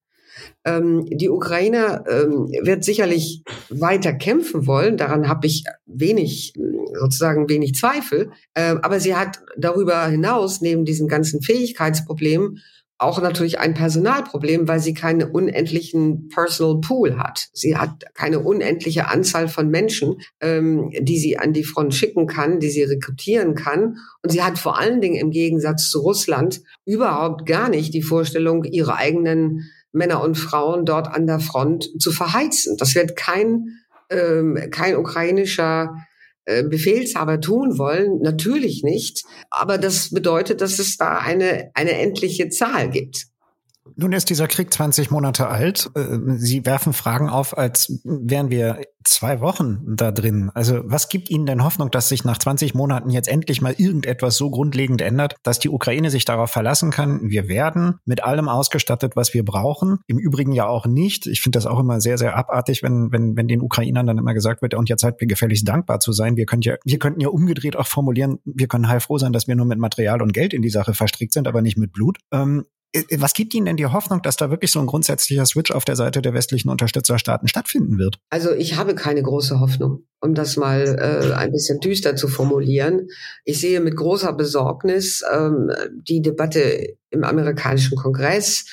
Ähm, 0.68 1.06
die 1.10 1.30
Ukraine 1.30 2.04
ähm, 2.08 2.50
wird 2.62 2.84
sicherlich 2.84 3.42
weiter 3.70 4.12
kämpfen 4.12 4.66
wollen. 4.66 4.98
Daran 4.98 5.28
habe 5.28 5.46
ich 5.46 5.64
wenig, 5.86 6.52
sozusagen 7.00 7.48
wenig 7.48 7.74
Zweifel. 7.74 8.30
Äh, 8.54 8.76
aber 8.82 9.00
sie 9.00 9.16
hat 9.16 9.40
darüber 9.56 10.06
hinaus, 10.06 10.60
neben 10.60 10.84
diesen 10.84 11.08
ganzen 11.08 11.40
Fähigkeitsproblemen, 11.40 12.60
auch 13.00 13.22
natürlich 13.22 13.60
ein 13.60 13.74
Personalproblem, 13.74 14.66
weil 14.66 14.80
sie 14.80 14.92
keinen 14.92 15.30
unendlichen 15.30 16.28
Personal 16.28 16.80
Pool 16.80 17.16
hat. 17.16 17.48
Sie 17.52 17.76
hat 17.76 18.12
keine 18.14 18.40
unendliche 18.40 19.06
Anzahl 19.06 19.46
von 19.46 19.70
Menschen, 19.70 20.16
ähm, 20.40 20.90
die 21.00 21.18
sie 21.18 21.38
an 21.38 21.52
die 21.52 21.62
Front 21.62 21.94
schicken 21.94 22.26
kann, 22.26 22.58
die 22.58 22.70
sie 22.70 22.82
rekrutieren 22.82 23.54
kann. 23.54 23.98
Und 24.22 24.30
sie 24.32 24.42
hat 24.42 24.58
vor 24.58 24.78
allen 24.78 25.00
Dingen 25.00 25.14
im 25.14 25.30
Gegensatz 25.30 25.90
zu 25.90 26.00
Russland 26.00 26.60
überhaupt 26.84 27.46
gar 27.46 27.68
nicht 27.68 27.94
die 27.94 28.02
Vorstellung, 28.02 28.64
ihre 28.64 28.96
eigenen 28.96 29.70
Männer 29.92 30.22
und 30.22 30.36
Frauen 30.36 30.84
dort 30.84 31.08
an 31.08 31.26
der 31.26 31.40
Front 31.40 31.88
zu 32.00 32.12
verheizen. 32.12 32.76
Das 32.78 32.94
wird 32.94 33.16
kein, 33.16 33.64
ähm, 34.10 34.58
kein 34.70 34.96
ukrainischer 34.96 35.94
äh, 36.44 36.64
Befehlshaber 36.64 37.40
tun 37.40 37.78
wollen, 37.78 38.20
natürlich 38.22 38.82
nicht. 38.82 39.24
Aber 39.50 39.78
das 39.78 40.10
bedeutet, 40.10 40.60
dass 40.60 40.78
es 40.78 40.96
da 40.96 41.18
eine, 41.18 41.70
eine 41.74 41.92
endliche 41.92 42.48
Zahl 42.48 42.90
gibt. 42.90 43.26
Nun 43.96 44.12
ist 44.12 44.30
dieser 44.30 44.48
Krieg 44.48 44.72
20 44.72 45.10
Monate 45.10 45.48
alt. 45.48 45.90
Äh, 45.94 46.18
Sie 46.36 46.64
werfen 46.64 46.92
Fragen 46.92 47.28
auf, 47.28 47.56
als 47.56 48.00
wären 48.04 48.50
wir 48.50 48.80
zwei 49.04 49.40
Wochen 49.40 49.96
da 49.96 50.12
drin. 50.12 50.50
Also 50.54 50.80
was 50.84 51.08
gibt 51.08 51.30
Ihnen 51.30 51.46
denn 51.46 51.64
Hoffnung, 51.64 51.90
dass 51.90 52.08
sich 52.08 52.24
nach 52.24 52.38
20 52.38 52.74
Monaten 52.74 53.10
jetzt 53.10 53.28
endlich 53.28 53.62
mal 53.62 53.74
irgendetwas 53.76 54.36
so 54.36 54.50
grundlegend 54.50 55.00
ändert, 55.00 55.36
dass 55.42 55.58
die 55.58 55.70
Ukraine 55.70 56.10
sich 56.10 56.24
darauf 56.24 56.50
verlassen 56.50 56.90
kann, 56.90 57.20
wir 57.22 57.48
werden 57.48 57.98
mit 58.04 58.22
allem 58.22 58.48
ausgestattet, 58.48 59.16
was 59.16 59.34
wir 59.34 59.44
brauchen. 59.44 59.98
Im 60.06 60.18
Übrigen 60.18 60.52
ja 60.52 60.66
auch 60.66 60.86
nicht. 60.86 61.26
Ich 61.26 61.40
finde 61.40 61.56
das 61.56 61.66
auch 61.66 61.80
immer 61.80 62.00
sehr, 62.00 62.18
sehr 62.18 62.36
abartig, 62.36 62.82
wenn, 62.82 63.10
wenn, 63.12 63.36
wenn 63.36 63.48
den 63.48 63.62
Ukrainern 63.62 64.06
dann 64.06 64.18
immer 64.18 64.34
gesagt 64.34 64.62
wird, 64.62 64.74
und 64.74 64.88
jetzt 64.88 65.00
seid 65.00 65.20
wir 65.20 65.26
gefälligst 65.26 65.66
dankbar 65.66 66.00
zu 66.00 66.12
sein. 66.12 66.36
Wir 66.36 66.46
können 66.46 66.62
ja, 66.62 66.76
wir 66.84 66.98
könnten 66.98 67.20
ja 67.20 67.28
umgedreht 67.28 67.76
auch 67.76 67.86
formulieren, 67.86 68.38
wir 68.44 68.68
können 68.68 68.88
heilfroh 68.88 69.18
sein, 69.18 69.32
dass 69.32 69.48
wir 69.48 69.56
nur 69.56 69.66
mit 69.66 69.78
Material 69.78 70.22
und 70.22 70.32
Geld 70.32 70.52
in 70.52 70.62
die 70.62 70.70
Sache 70.70 70.94
verstrickt 70.94 71.32
sind, 71.32 71.48
aber 71.48 71.62
nicht 71.62 71.78
mit 71.78 71.92
Blut. 71.92 72.18
Ähm, 72.32 72.58
äh, 72.58 72.77
was 73.16 73.34
gibt 73.34 73.54
Ihnen 73.54 73.66
denn 73.66 73.76
die 73.76 73.86
Hoffnung, 73.86 74.22
dass 74.22 74.36
da 74.36 74.50
wirklich 74.50 74.70
so 74.70 74.80
ein 74.80 74.86
grundsätzlicher 74.86 75.44
Switch 75.44 75.70
auf 75.70 75.84
der 75.84 75.96
Seite 75.96 76.22
der 76.22 76.32
westlichen 76.32 76.70
Unterstützerstaaten 76.70 77.46
stattfinden 77.46 77.98
wird? 77.98 78.18
Also 78.30 78.52
ich 78.52 78.76
habe 78.76 78.94
keine 78.94 79.22
große 79.22 79.60
Hoffnung, 79.60 80.04
um 80.20 80.34
das 80.34 80.56
mal 80.56 80.96
äh, 80.98 81.34
ein 81.34 81.52
bisschen 81.52 81.80
düster 81.80 82.16
zu 82.16 82.28
formulieren. 82.28 83.08
Ich 83.44 83.60
sehe 83.60 83.80
mit 83.80 83.96
großer 83.96 84.32
Besorgnis 84.32 85.22
ähm, 85.30 85.70
die 85.90 86.22
Debatte 86.22 86.96
im 87.10 87.24
amerikanischen 87.24 87.96
Kongress. 87.96 88.64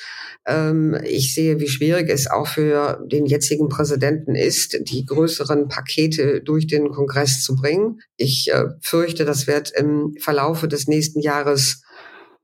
Ähm, 0.46 0.96
ich 1.04 1.34
sehe, 1.34 1.60
wie 1.60 1.68
schwierig 1.68 2.08
es 2.08 2.26
auch 2.30 2.46
für 2.46 3.04
den 3.06 3.26
jetzigen 3.26 3.68
Präsidenten 3.68 4.34
ist, 4.34 4.78
die 4.80 5.04
größeren 5.04 5.68
Pakete 5.68 6.40
durch 6.40 6.66
den 6.66 6.90
Kongress 6.90 7.42
zu 7.42 7.54
bringen. 7.54 8.00
Ich 8.16 8.50
äh, 8.50 8.64
fürchte, 8.80 9.26
das 9.26 9.46
wird 9.46 9.72
im 9.76 10.14
Verlaufe 10.20 10.68
des 10.68 10.86
nächsten 10.86 11.20
Jahres 11.20 11.82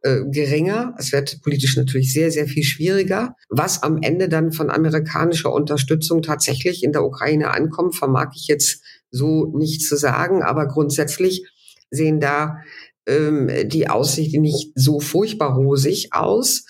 äh, 0.03 0.21
geringer. 0.27 0.95
Es 0.99 1.13
wird 1.13 1.41
politisch 1.43 1.77
natürlich 1.77 2.13
sehr, 2.13 2.31
sehr 2.31 2.47
viel 2.47 2.65
schwieriger. 2.65 3.37
Was 3.49 3.83
am 3.83 3.99
Ende 4.03 4.29
dann 4.29 4.53
von 4.53 4.71
amerikanischer 4.71 5.53
Unterstützung 5.53 6.23
tatsächlich 6.23 6.83
in 6.83 6.93
der 6.93 7.05
Ukraine 7.05 7.53
ankommt, 7.53 7.97
vermag 7.97 8.33
ich 8.35 8.47
jetzt 8.49 8.83
so 9.11 9.47
nicht 9.57 9.83
zu 9.83 9.97
sagen. 9.97 10.43
Aber 10.43 10.67
grundsätzlich 10.67 11.47
sehen 11.91 12.21
da 12.21 12.59
ähm, 13.07 13.51
die 13.67 13.89
Aussichten 13.89 14.41
nicht 14.41 14.73
so 14.75 15.01
furchtbar 15.01 15.55
rosig 15.55 16.09
aus. 16.13 16.65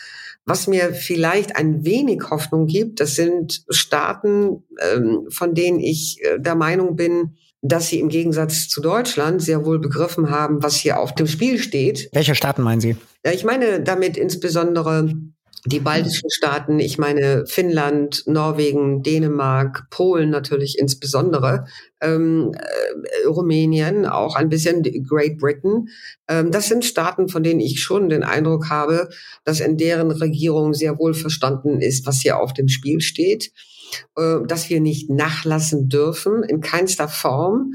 Was 0.44 0.66
mir 0.66 0.92
vielleicht 0.92 1.56
ein 1.56 1.84
wenig 1.84 2.22
Hoffnung 2.30 2.66
gibt, 2.66 2.98
das 3.00 3.14
sind 3.14 3.64
Staaten, 3.68 4.64
ähm, 4.80 5.26
von 5.30 5.54
denen 5.54 5.78
ich 5.78 6.18
äh, 6.22 6.40
der 6.40 6.56
Meinung 6.56 6.96
bin, 6.96 7.36
dass 7.62 7.88
sie 7.88 8.00
im 8.00 8.08
Gegensatz 8.08 8.68
zu 8.68 8.80
Deutschland 8.80 9.40
sehr 9.40 9.64
wohl 9.64 9.78
begriffen 9.78 10.30
haben, 10.30 10.62
was 10.62 10.76
hier 10.76 10.98
auf 10.98 11.14
dem 11.14 11.28
Spiel 11.28 11.58
steht. 11.58 12.10
Welche 12.12 12.34
Staaten 12.34 12.62
meinen 12.62 12.80
Sie? 12.80 12.96
Ich 13.22 13.44
meine 13.44 13.80
damit 13.80 14.16
insbesondere 14.16 15.14
die 15.64 15.78
baltischen 15.78 16.28
Staaten, 16.28 16.80
ich 16.80 16.98
meine 16.98 17.46
Finnland, 17.46 18.24
Norwegen, 18.26 19.04
Dänemark, 19.04 19.86
Polen 19.90 20.30
natürlich 20.30 20.76
insbesondere, 20.76 21.66
ähm, 22.00 22.52
äh, 22.52 23.28
Rumänien, 23.28 24.04
auch 24.04 24.34
ein 24.34 24.48
bisschen 24.48 24.82
Great 25.08 25.38
Britain. 25.38 25.86
Ähm, 26.26 26.50
das 26.50 26.66
sind 26.66 26.84
Staaten, 26.84 27.28
von 27.28 27.44
denen 27.44 27.60
ich 27.60 27.80
schon 27.80 28.08
den 28.08 28.24
Eindruck 28.24 28.70
habe, 28.70 29.08
dass 29.44 29.60
in 29.60 29.76
deren 29.76 30.10
Regierung 30.10 30.74
sehr 30.74 30.98
wohl 30.98 31.14
verstanden 31.14 31.80
ist, 31.80 32.06
was 32.06 32.20
hier 32.22 32.40
auf 32.40 32.52
dem 32.52 32.66
Spiel 32.66 33.00
steht 33.00 33.52
äh, 34.16 34.38
dass 34.46 34.70
wir 34.70 34.80
nicht 34.80 35.10
nachlassen 35.10 35.88
dürfen, 35.88 36.42
in 36.42 36.60
keinster 36.60 37.08
Form. 37.08 37.74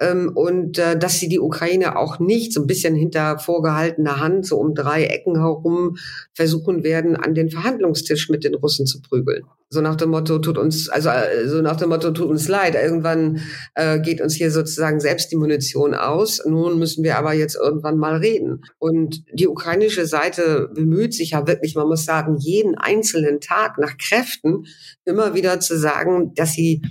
Ähm, 0.00 0.32
und 0.34 0.78
äh, 0.78 0.98
dass 0.98 1.18
sie 1.20 1.28
die 1.28 1.40
Ukraine 1.40 1.96
auch 1.96 2.18
nicht 2.18 2.52
so 2.52 2.62
ein 2.62 2.66
bisschen 2.66 2.94
hinter 2.94 3.38
vorgehaltener 3.38 4.18
Hand, 4.20 4.46
so 4.46 4.58
um 4.58 4.74
drei 4.74 5.04
Ecken 5.04 5.36
herum, 5.36 5.96
versuchen 6.34 6.82
werden, 6.82 7.16
an 7.16 7.34
den 7.34 7.50
Verhandlungstisch 7.50 8.28
mit 8.28 8.44
den 8.44 8.54
Russen 8.54 8.86
zu 8.86 9.00
prügeln. 9.00 9.44
So 9.72 9.80
nach 9.80 9.96
dem 9.96 10.10
Motto, 10.10 10.38
tut 10.38 10.58
uns, 10.58 10.90
also 10.90 11.08
äh, 11.08 11.48
so 11.48 11.62
nach 11.62 11.76
dem 11.76 11.88
Motto, 11.88 12.10
tut 12.10 12.28
uns 12.28 12.46
leid, 12.46 12.74
irgendwann 12.74 13.40
äh, 13.74 14.00
geht 14.00 14.20
uns 14.20 14.34
hier 14.34 14.50
sozusagen 14.50 15.00
selbst 15.00 15.32
die 15.32 15.36
Munition 15.36 15.94
aus. 15.94 16.42
Nun 16.44 16.78
müssen 16.78 17.02
wir 17.02 17.16
aber 17.16 17.32
jetzt 17.32 17.56
irgendwann 17.56 17.96
mal 17.96 18.16
reden. 18.16 18.60
Und 18.78 19.24
die 19.32 19.48
ukrainische 19.48 20.04
Seite 20.04 20.68
bemüht 20.74 21.14
sich 21.14 21.30
ja 21.30 21.46
wirklich, 21.46 21.74
man 21.74 21.88
muss 21.88 22.04
sagen, 22.04 22.36
jeden 22.38 22.74
einzelnen 22.74 23.40
Tag 23.40 23.78
nach 23.78 23.96
Kräften 23.96 24.66
immer 25.06 25.32
wieder 25.32 25.58
zu 25.58 25.78
sagen, 25.78 26.34
dass 26.34 26.52
sie 26.52 26.82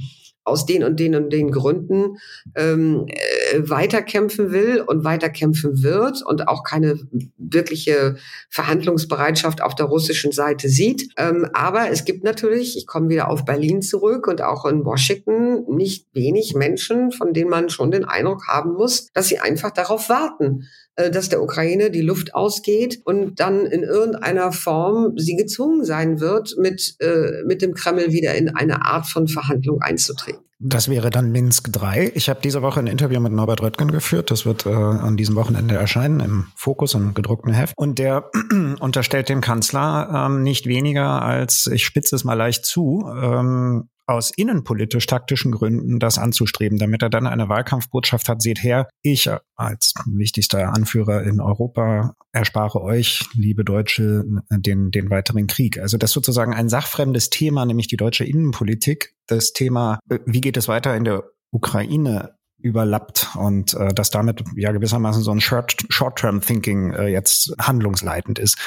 aus 0.43 0.65
den 0.65 0.83
und 0.83 0.99
den 0.99 1.15
und 1.15 1.31
den 1.31 1.51
Gründen 1.51 2.17
ähm, 2.55 3.05
äh, 3.07 3.59
weiterkämpfen 3.69 4.51
will 4.51 4.83
und 4.85 5.03
weiterkämpfen 5.03 5.83
wird 5.83 6.23
und 6.25 6.47
auch 6.47 6.63
keine 6.63 6.99
wirkliche 7.37 8.15
Verhandlungsbereitschaft 8.49 9.61
auf 9.61 9.75
der 9.75 9.85
russischen 9.85 10.31
Seite 10.31 10.69
sieht. 10.69 11.09
Ähm, 11.17 11.47
aber 11.53 11.89
es 11.89 12.05
gibt 12.05 12.23
natürlich, 12.23 12.77
ich 12.77 12.87
komme 12.87 13.09
wieder 13.09 13.29
auf 13.29 13.45
Berlin 13.45 13.81
zurück 13.81 14.27
und 14.27 14.41
auch 14.41 14.65
in 14.65 14.83
Washington, 14.85 15.65
nicht 15.75 16.07
wenig 16.13 16.55
Menschen, 16.55 17.11
von 17.11 17.33
denen 17.33 17.49
man 17.49 17.69
schon 17.69 17.91
den 17.91 18.05
Eindruck 18.05 18.47
haben 18.47 18.73
muss, 18.73 19.11
dass 19.13 19.27
sie 19.27 19.39
einfach 19.39 19.71
darauf 19.71 20.09
warten, 20.09 20.67
dass 21.09 21.29
der 21.29 21.41
Ukraine 21.41 21.89
die 21.89 22.01
Luft 22.01 22.35
ausgeht 22.35 23.01
und 23.05 23.39
dann 23.39 23.65
in 23.65 23.83
irgendeiner 23.83 24.51
Form 24.51 25.17
sie 25.17 25.35
gezwungen 25.35 25.83
sein 25.85 26.19
wird, 26.19 26.55
mit, 26.57 26.95
äh, 26.99 27.43
mit 27.45 27.61
dem 27.61 27.73
Kreml 27.73 28.11
wieder 28.11 28.35
in 28.35 28.49
eine 28.49 28.85
Art 28.85 29.07
von 29.07 29.27
Verhandlung 29.27 29.81
einzutreten. 29.81 30.43
Das 30.63 30.89
wäre 30.89 31.09
dann 31.09 31.31
Minsk 31.31 31.73
3. 31.73 32.11
Ich 32.13 32.29
habe 32.29 32.39
diese 32.43 32.61
Woche 32.61 32.79
ein 32.79 32.85
Interview 32.85 33.19
mit 33.19 33.31
Norbert 33.31 33.63
Röttgen 33.63 33.89
geführt. 33.89 34.29
Das 34.29 34.45
wird 34.45 34.67
äh, 34.67 34.69
an 34.69 35.17
diesem 35.17 35.35
Wochenende 35.35 35.73
erscheinen 35.73 36.19
im 36.19 36.47
Fokus, 36.55 36.93
im 36.93 37.15
gedruckten 37.15 37.51
Heft. 37.51 37.73
Und 37.77 37.97
der 37.97 38.29
unterstellt 38.79 39.27
dem 39.29 39.41
Kanzler 39.41 40.27
ähm, 40.27 40.43
nicht 40.43 40.67
weniger 40.67 41.23
als, 41.23 41.65
ich 41.65 41.83
spitze 41.83 42.15
es 42.15 42.23
mal 42.23 42.35
leicht 42.35 42.63
zu, 42.63 43.03
ähm, 43.11 43.89
aus 44.13 44.31
innenpolitisch-taktischen 44.35 45.51
Gründen 45.51 45.99
das 45.99 46.17
anzustreben, 46.17 46.77
damit 46.77 47.01
er 47.01 47.09
dann 47.09 47.27
eine 47.27 47.49
Wahlkampfbotschaft 47.49 48.29
hat, 48.29 48.41
seht 48.41 48.63
her, 48.63 48.87
ich 49.01 49.29
als 49.55 49.93
wichtigster 50.05 50.73
Anführer 50.73 51.23
in 51.23 51.39
Europa 51.39 52.15
erspare 52.31 52.81
euch, 52.81 53.25
liebe 53.33 53.63
Deutsche, 53.63 54.23
den, 54.49 54.91
den 54.91 55.09
weiteren 55.09 55.47
Krieg. 55.47 55.79
Also 55.79 55.97
das 55.97 56.11
sozusagen 56.11 56.53
ein 56.53 56.69
sachfremdes 56.69 57.29
Thema, 57.29 57.65
nämlich 57.65 57.87
die 57.87 57.97
deutsche 57.97 58.23
Innenpolitik, 58.23 59.15
das 59.27 59.53
Thema, 59.53 59.99
äh, 60.09 60.19
wie 60.25 60.41
geht 60.41 60.57
es 60.57 60.67
weiter 60.67 60.95
in 60.95 61.03
der 61.03 61.23
Ukraine 61.51 62.35
überlappt 62.61 63.29
und 63.35 63.73
äh, 63.73 63.93
dass 63.93 64.11
damit 64.11 64.43
ja 64.55 64.71
gewissermaßen 64.71 65.23
so 65.23 65.31
ein 65.31 65.41
Short-Term-Thinking 65.41 66.93
äh, 66.93 67.07
jetzt 67.07 67.53
handlungsleitend 67.59 68.39
ist. 68.39 68.57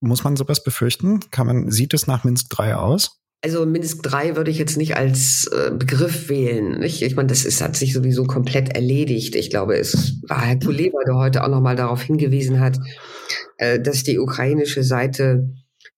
Muss 0.00 0.24
man 0.24 0.36
sowas 0.36 0.62
befürchten? 0.62 1.20
Kann 1.30 1.46
man, 1.46 1.70
sieht 1.70 1.92
es 1.94 2.06
nach 2.06 2.24
Minsk 2.24 2.48
3 2.50 2.76
aus? 2.76 3.20
Also 3.40 3.64
Minsk 3.66 4.02
3 4.02 4.34
würde 4.34 4.50
ich 4.50 4.58
jetzt 4.58 4.76
nicht 4.76 4.96
als 4.96 5.46
äh, 5.46 5.70
Begriff 5.70 6.28
wählen. 6.28 6.80
Nicht? 6.80 7.02
Ich 7.02 7.14
meine, 7.14 7.28
das 7.28 7.44
ist, 7.44 7.60
hat 7.60 7.76
sich 7.76 7.92
sowieso 7.92 8.24
komplett 8.24 8.74
erledigt. 8.74 9.36
Ich 9.36 9.50
glaube, 9.50 9.76
es 9.76 10.20
war 10.28 10.44
Herr 10.44 10.58
Kuleba, 10.58 10.98
der 11.06 11.14
heute 11.14 11.44
auch 11.44 11.48
nochmal 11.48 11.76
darauf 11.76 12.02
hingewiesen 12.02 12.58
hat, 12.58 12.78
äh, 13.58 13.78
dass 13.78 14.02
die 14.02 14.18
ukrainische 14.18 14.82
Seite 14.82 15.48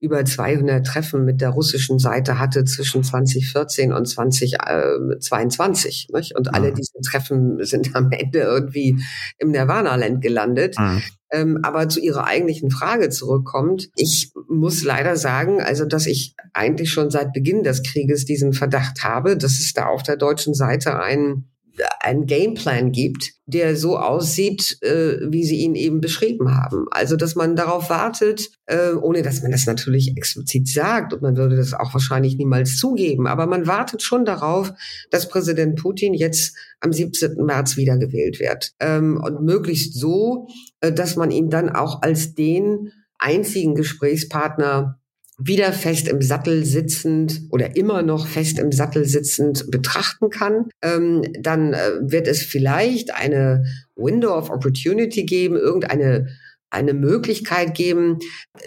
über 0.01 0.25
200 0.25 0.87
Treffen 0.87 1.27
mit 1.27 1.43
der 1.43 1.51
russischen 1.51 1.99
Seite 1.99 2.39
hatte 2.39 2.65
zwischen 2.65 3.05
2014 3.05 3.93
und 3.93 4.07
2022. 4.07 6.07
Äh, 6.09 6.17
nicht? 6.17 6.35
Und 6.37 6.55
alle 6.55 6.71
mhm. 6.71 6.77
diese 6.77 6.99
Treffen 7.05 7.63
sind 7.65 7.95
am 7.95 8.11
Ende 8.11 8.39
irgendwie 8.41 8.99
im 9.39 9.51
Nirvana-Land 9.51 10.23
gelandet. 10.23 10.79
Mhm. 10.79 11.03
Ähm, 11.33 11.59
aber 11.63 11.89
zu 11.89 12.01
Ihrer 12.01 12.27
eigentlichen 12.27 12.71
Frage 12.71 13.09
zurückkommt, 13.11 13.91
ich 13.95 14.33
muss 14.49 14.83
leider 14.83 15.17
sagen, 15.17 15.61
also 15.61 15.85
dass 15.85 16.07
ich 16.07 16.35
eigentlich 16.55 16.91
schon 16.91 17.11
seit 17.11 17.33
Beginn 17.33 17.63
des 17.63 17.83
Krieges 17.83 18.25
diesen 18.25 18.53
Verdacht 18.53 19.05
habe, 19.05 19.37
dass 19.37 19.53
es 19.53 19.73
da 19.75 19.87
auf 19.87 20.03
der 20.03 20.17
deutschen 20.17 20.55
Seite 20.55 20.99
einen 20.99 21.50
einen 22.01 22.27
Gameplan 22.27 22.93
gibt, 22.93 23.33
der 23.47 23.77
so 23.77 23.99
aussieht, 23.99 24.79
äh, 24.83 25.19
wie 25.31 25.45
Sie 25.45 25.57
ihn 25.57 25.75
eben 25.75 26.01
beschrieben 26.01 26.55
haben. 26.55 26.87
Also, 26.91 27.17
dass 27.17 27.35
man 27.35 27.57
darauf 27.57 27.91
wartet, 27.91 28.51
äh, 28.67 28.93
ohne 28.93 29.23
dass 29.23 29.43
man 29.43 29.51
das 29.51 29.67
natürlich 29.67 30.17
explizit 30.17 30.69
sagt 30.69 31.13
und 31.13 31.23
man 31.23 31.37
würde 31.37 31.57
das 31.57 31.75
auch 31.75 31.93
wahrscheinlich 31.93 32.37
niemals 32.37 32.77
zugeben, 32.77 33.27
aber 33.27 33.47
man 33.47 33.67
wartet 33.67 34.03
schon 34.03 34.25
darauf, 34.25 34.73
dass 35.11 35.29
Präsident 35.29 35.77
Putin 35.81 36.15
jetzt 36.15 36.57
am 36.81 36.93
17. 36.93 37.45
März 37.45 37.77
wiedergewählt 37.77 38.41
wird. 38.41 38.73
Ähm, 38.81 39.21
und 39.23 39.43
möglichst 39.43 39.95
so, 39.95 40.49
äh, 40.81 40.93
dass 40.93 41.17
man 41.17 41.31
ihn 41.31 41.51
dann 41.51 41.71
auch 41.71 42.03
als 42.03 42.35
den 42.35 42.93
einzigen 43.19 43.75
Gesprächspartner 43.75 45.00
wieder 45.43 45.73
fest 45.73 46.09
im 46.09 46.21
Sattel 46.21 46.65
sitzend 46.65 47.43
oder 47.51 47.77
immer 47.77 48.03
noch 48.03 48.27
fest 48.27 48.59
im 48.59 48.73
Sattel 48.73 49.05
sitzend 49.05 49.71
betrachten 49.71 50.31
kann, 50.31 50.67
ähm, 50.83 51.23
dann 51.41 51.73
äh, 51.73 51.93
wird 52.03 52.29
es 52.29 52.43
vielleicht 52.43 53.15
eine 53.15 53.65
Window 53.97 54.37
of 54.37 54.51
Opportunity 54.51 55.25
geben, 55.25 55.57
irgendeine 55.57 56.29
eine 56.71 56.95
Möglichkeit 56.95 57.75
geben, 57.75 58.19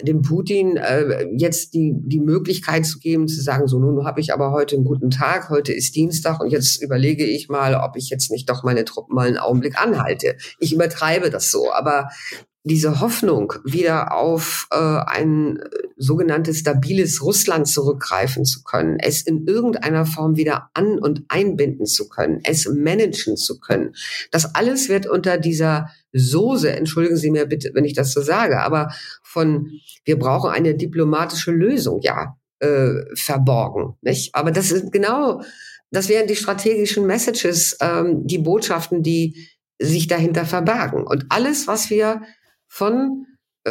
dem 0.02 0.20
Putin 0.20 0.76
äh, 0.76 1.26
jetzt 1.36 1.72
die, 1.72 1.94
die 1.96 2.20
Möglichkeit 2.20 2.84
zu 2.84 2.98
geben, 2.98 3.28
zu 3.28 3.40
sagen, 3.40 3.66
so 3.66 3.78
nun 3.78 4.04
habe 4.04 4.20
ich 4.20 4.32
aber 4.34 4.52
heute 4.52 4.76
einen 4.76 4.84
guten 4.84 5.08
Tag, 5.08 5.48
heute 5.48 5.72
ist 5.72 5.96
Dienstag 5.96 6.38
und 6.40 6.50
jetzt 6.50 6.82
überlege 6.82 7.24
ich 7.24 7.48
mal, 7.48 7.74
ob 7.74 7.96
ich 7.96 8.10
jetzt 8.10 8.30
nicht 8.30 8.50
doch 8.50 8.62
meine 8.62 8.84
Truppen 8.84 9.14
mal 9.14 9.26
einen 9.26 9.38
Augenblick 9.38 9.80
anhalte. 9.80 10.36
Ich 10.58 10.74
übertreibe 10.74 11.30
das 11.30 11.50
so, 11.50 11.72
aber 11.72 12.10
diese 12.66 13.00
Hoffnung, 13.00 13.52
wieder 13.62 14.14
auf 14.14 14.66
äh, 14.70 14.76
ein 14.76 15.60
sogenanntes 15.98 16.60
stabiles 16.60 17.22
Russland 17.22 17.68
zurückgreifen 17.68 18.46
zu 18.46 18.62
können, 18.62 18.98
es 18.98 19.20
in 19.20 19.46
irgendeiner 19.46 20.06
Form 20.06 20.36
wieder 20.36 20.70
an- 20.72 20.98
und 20.98 21.24
einbinden 21.28 21.84
zu 21.84 22.08
können, 22.08 22.40
es 22.42 22.66
managen 22.66 23.36
zu 23.36 23.60
können. 23.60 23.94
Das 24.30 24.54
alles 24.54 24.88
wird 24.88 25.06
unter 25.06 25.36
dieser 25.36 25.90
Soße, 26.14 26.72
entschuldigen 26.72 27.18
Sie 27.18 27.30
mir 27.30 27.44
bitte, 27.44 27.70
wenn 27.74 27.84
ich 27.84 27.92
das 27.92 28.12
so 28.12 28.22
sage, 28.22 28.60
aber 28.60 28.94
von 29.22 29.70
wir 30.06 30.18
brauchen 30.18 30.50
eine 30.50 30.74
diplomatische 30.74 31.50
Lösung, 31.50 32.00
ja, 32.00 32.38
äh, 32.60 32.94
verborgen. 33.14 33.94
Nicht? 34.00 34.34
Aber 34.34 34.50
das 34.50 34.72
ist 34.72 34.90
genau, 34.90 35.42
das 35.90 36.08
wären 36.08 36.26
die 36.26 36.36
strategischen 36.36 37.06
Messages, 37.06 37.76
ähm, 37.82 38.26
die 38.26 38.38
Botschaften, 38.38 39.02
die 39.02 39.48
sich 39.78 40.06
dahinter 40.06 40.46
verbergen. 40.46 41.06
Und 41.06 41.26
alles, 41.28 41.66
was 41.66 41.90
wir 41.90 42.22
von 42.74 43.26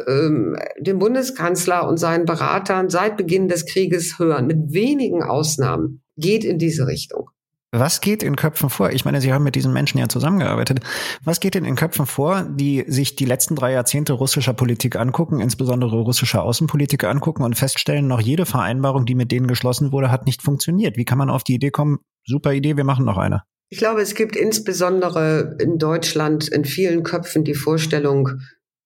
ähm, 0.07 0.55
dem 0.79 0.97
Bundeskanzler 0.97 1.87
und 1.87 1.97
seinen 1.97 2.25
Beratern 2.25 2.89
seit 2.89 3.17
Beginn 3.17 3.49
des 3.49 3.65
Krieges 3.65 4.17
hören, 4.17 4.47
mit 4.47 4.71
wenigen 4.71 5.23
Ausnahmen, 5.23 6.01
geht 6.15 6.45
in 6.45 6.57
diese 6.57 6.87
Richtung. 6.87 7.29
Was 7.75 8.01
geht 8.01 8.23
in 8.23 8.35
Köpfen 8.35 8.69
vor? 8.69 8.91
Ich 8.91 9.03
meine, 9.03 9.19
Sie 9.19 9.33
haben 9.33 9.43
mit 9.43 9.55
diesen 9.55 9.73
Menschen 9.73 9.97
ja 9.97 10.07
zusammengearbeitet. 10.07 10.79
Was 11.23 11.39
geht 11.39 11.55
denn 11.55 11.65
in 11.65 11.75
Köpfen 11.75 12.05
vor, 12.05 12.43
die 12.43 12.85
sich 12.87 13.15
die 13.15 13.25
letzten 13.25 13.55
drei 13.55 13.73
Jahrzehnte 13.73 14.13
russischer 14.13 14.53
Politik 14.53 14.95
angucken, 14.95 15.41
insbesondere 15.41 15.99
russischer 15.99 16.43
Außenpolitik 16.43 17.03
angucken 17.03 17.43
und 17.43 17.57
feststellen, 17.57 18.07
noch 18.07 18.21
jede 18.21 18.45
Vereinbarung, 18.45 19.05
die 19.05 19.15
mit 19.15 19.31
denen 19.31 19.47
geschlossen 19.47 19.91
wurde, 19.91 20.11
hat 20.11 20.27
nicht 20.27 20.43
funktioniert? 20.43 20.95
Wie 20.97 21.05
kann 21.05 21.17
man 21.17 21.31
auf 21.31 21.43
die 21.43 21.55
Idee 21.55 21.71
kommen, 21.71 21.99
super 22.25 22.53
Idee, 22.53 22.77
wir 22.77 22.83
machen 22.83 23.05
noch 23.05 23.17
eine? 23.17 23.41
Ich 23.69 23.79
glaube, 23.79 24.01
es 24.01 24.13
gibt 24.13 24.35
insbesondere 24.35 25.57
in 25.59 25.79
Deutschland 25.79 26.47
in 26.47 26.63
vielen 26.63 27.01
Köpfen 27.01 27.43
die 27.43 27.55
Vorstellung, 27.55 28.29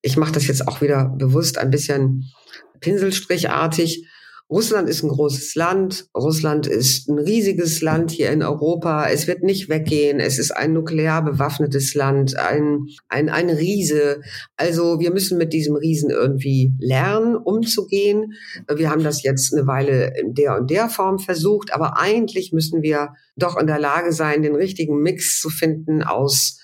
ich 0.01 0.17
mache 0.17 0.31
das 0.31 0.47
jetzt 0.47 0.67
auch 0.67 0.81
wieder 0.81 1.05
bewusst 1.17 1.57
ein 1.57 1.71
bisschen 1.71 2.31
pinselstrichartig, 2.79 4.07
Russland 4.49 4.87
ist 4.87 5.03
ein 5.03 5.09
großes 5.09 5.55
Land. 5.55 6.07
Russland 6.15 6.67
ist 6.67 7.09
ein 7.09 7.19
riesiges 7.19 7.81
Land 7.81 8.11
hier 8.11 8.31
in 8.31 8.41
Europa. 8.41 9.09
Es 9.09 9.27
wird 9.27 9.43
nicht 9.43 9.67
weggehen. 9.67 10.21
Es 10.21 10.39
ist 10.39 10.51
ein 10.51 10.71
nuklear 10.71 11.21
bewaffnetes 11.21 11.93
Land, 11.95 12.37
ein, 12.37 12.85
ein, 13.09 13.27
ein 13.27 13.49
Riese. 13.49 14.21
Also 14.55 15.01
wir 15.01 15.11
müssen 15.11 15.37
mit 15.37 15.51
diesem 15.51 15.75
Riesen 15.75 16.09
irgendwie 16.09 16.73
lernen, 16.79 17.35
umzugehen. 17.35 18.35
Wir 18.73 18.89
haben 18.89 19.03
das 19.03 19.21
jetzt 19.21 19.53
eine 19.53 19.67
Weile 19.67 20.13
in 20.17 20.33
der 20.33 20.55
und 20.55 20.71
der 20.71 20.87
Form 20.87 21.19
versucht, 21.19 21.73
aber 21.73 21.97
eigentlich 21.97 22.53
müssen 22.53 22.81
wir 22.81 23.15
doch 23.35 23.57
in 23.57 23.67
der 23.67 23.79
Lage 23.79 24.13
sein, 24.13 24.43
den 24.43 24.55
richtigen 24.55 25.01
Mix 25.01 25.41
zu 25.41 25.49
finden 25.49 26.03
aus 26.03 26.61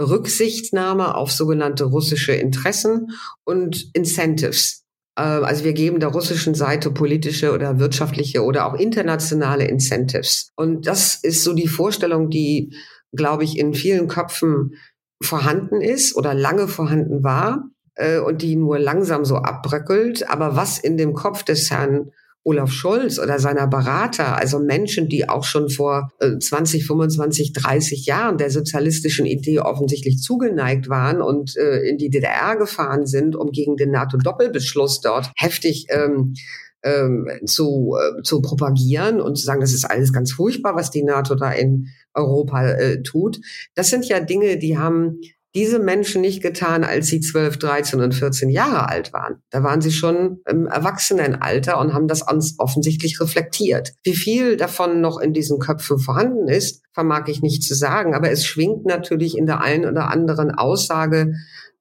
Rücksichtnahme 0.00 1.14
auf 1.14 1.32
sogenannte 1.32 1.84
russische 1.84 2.32
Interessen 2.32 3.10
und 3.44 3.90
Incentives. 3.94 4.84
Ähm, 5.18 5.44
also 5.44 5.64
wir 5.64 5.72
geben 5.72 6.00
der 6.00 6.10
russischen 6.10 6.54
Seite 6.54 6.90
politische 6.90 7.52
oder 7.52 7.78
wirtschaftliche 7.78 8.44
oder 8.44 8.66
auch 8.66 8.74
internationale 8.74 9.66
Incentives. 9.66 10.52
Und 10.56 10.86
das 10.86 11.16
ist 11.16 11.44
so 11.44 11.52
die 11.52 11.68
Vorstellung, 11.68 12.30
die, 12.30 12.74
glaube 13.12 13.44
ich, 13.44 13.58
in 13.58 13.74
vielen 13.74 14.08
Köpfen 14.08 14.74
vorhanden 15.20 15.80
ist 15.80 16.14
oder 16.14 16.32
lange 16.32 16.68
vorhanden 16.68 17.24
war 17.24 17.64
äh, 17.96 18.18
und 18.18 18.42
die 18.42 18.54
nur 18.54 18.78
langsam 18.78 19.24
so 19.24 19.36
abbröckelt. 19.36 20.30
Aber 20.30 20.54
was 20.54 20.78
in 20.78 20.96
dem 20.96 21.14
Kopf 21.14 21.42
des 21.42 21.70
Herrn 21.70 22.12
Olaf 22.44 22.70
Scholz 22.70 23.18
oder 23.18 23.38
seiner 23.38 23.66
Berater, 23.66 24.36
also 24.36 24.58
Menschen, 24.58 25.08
die 25.08 25.28
auch 25.28 25.44
schon 25.44 25.68
vor 25.68 26.10
20, 26.20 26.86
25, 26.86 27.52
30 27.52 28.06
Jahren 28.06 28.38
der 28.38 28.50
sozialistischen 28.50 29.26
Idee 29.26 29.60
offensichtlich 29.60 30.18
zugeneigt 30.18 30.88
waren 30.88 31.20
und 31.20 31.56
äh, 31.56 31.80
in 31.80 31.98
die 31.98 32.10
DDR 32.10 32.56
gefahren 32.56 33.06
sind, 33.06 33.36
um 33.36 33.50
gegen 33.50 33.76
den 33.76 33.90
NATO-Doppelbeschluss 33.90 35.00
dort 35.00 35.30
heftig 35.36 35.86
ähm, 35.90 36.34
ähm, 36.82 37.28
zu, 37.44 37.96
äh, 38.00 38.22
zu 38.22 38.40
propagieren 38.40 39.20
und 39.20 39.36
zu 39.36 39.44
sagen, 39.44 39.60
das 39.60 39.74
ist 39.74 39.84
alles 39.84 40.12
ganz 40.12 40.32
furchtbar, 40.32 40.76
was 40.76 40.90
die 40.90 41.02
NATO 41.02 41.34
da 41.34 41.52
in 41.52 41.88
Europa 42.14 42.66
äh, 42.66 43.02
tut. 43.02 43.40
Das 43.74 43.90
sind 43.90 44.06
ja 44.06 44.20
Dinge, 44.20 44.58
die 44.58 44.78
haben 44.78 45.20
diese 45.54 45.78
Menschen 45.78 46.20
nicht 46.20 46.42
getan, 46.42 46.84
als 46.84 47.06
sie 47.06 47.20
12, 47.20 47.58
13 47.58 48.00
und 48.00 48.14
14 48.14 48.50
Jahre 48.50 48.88
alt 48.88 49.12
waren. 49.12 49.42
Da 49.50 49.62
waren 49.62 49.80
sie 49.80 49.92
schon 49.92 50.40
im 50.46 50.66
Erwachsenenalter 50.66 51.80
und 51.80 51.94
haben 51.94 52.06
das 52.06 52.24
offensichtlich 52.58 53.20
reflektiert. 53.20 53.94
Wie 54.04 54.14
viel 54.14 54.56
davon 54.56 55.00
noch 55.00 55.18
in 55.18 55.32
diesen 55.32 55.58
Köpfen 55.58 55.98
vorhanden 55.98 56.48
ist, 56.48 56.82
vermag 56.92 57.28
ich 57.28 57.42
nicht 57.42 57.62
zu 57.62 57.74
sagen, 57.74 58.14
aber 58.14 58.30
es 58.30 58.44
schwingt 58.44 58.84
natürlich 58.84 59.36
in 59.36 59.46
der 59.46 59.60
einen 59.60 59.86
oder 59.86 60.10
anderen 60.10 60.50
Aussage 60.50 61.32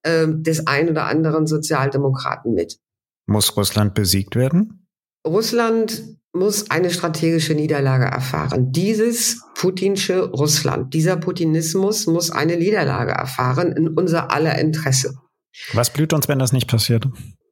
äh, 0.03 0.27
des 0.27 0.65
einen 0.67 0.89
oder 0.89 1.05
anderen 1.05 1.45
Sozialdemokraten 1.45 2.53
mit. 2.53 2.79
Muss 3.25 3.57
Russland 3.57 3.93
besiegt 3.93 4.35
werden? 4.35 4.86
Russland 5.25 6.03
muss 6.33 6.69
eine 6.69 6.89
strategische 6.89 7.53
Niederlage 7.53 8.05
erfahren. 8.05 8.71
Dieses 8.71 9.41
putinsche 9.55 10.29
Russland, 10.29 10.93
dieser 10.93 11.17
Putinismus 11.17 12.05
muss 12.05 12.31
eine 12.31 12.57
Niederlage 12.57 13.11
erfahren 13.11 13.71
in 13.71 13.89
unser 13.89 14.31
aller 14.31 14.57
Interesse. 14.59 15.15
Was 15.73 15.91
blüht 15.91 16.13
uns, 16.13 16.27
wenn 16.27 16.39
das 16.39 16.53
nicht 16.53 16.67
passiert? 16.67 17.07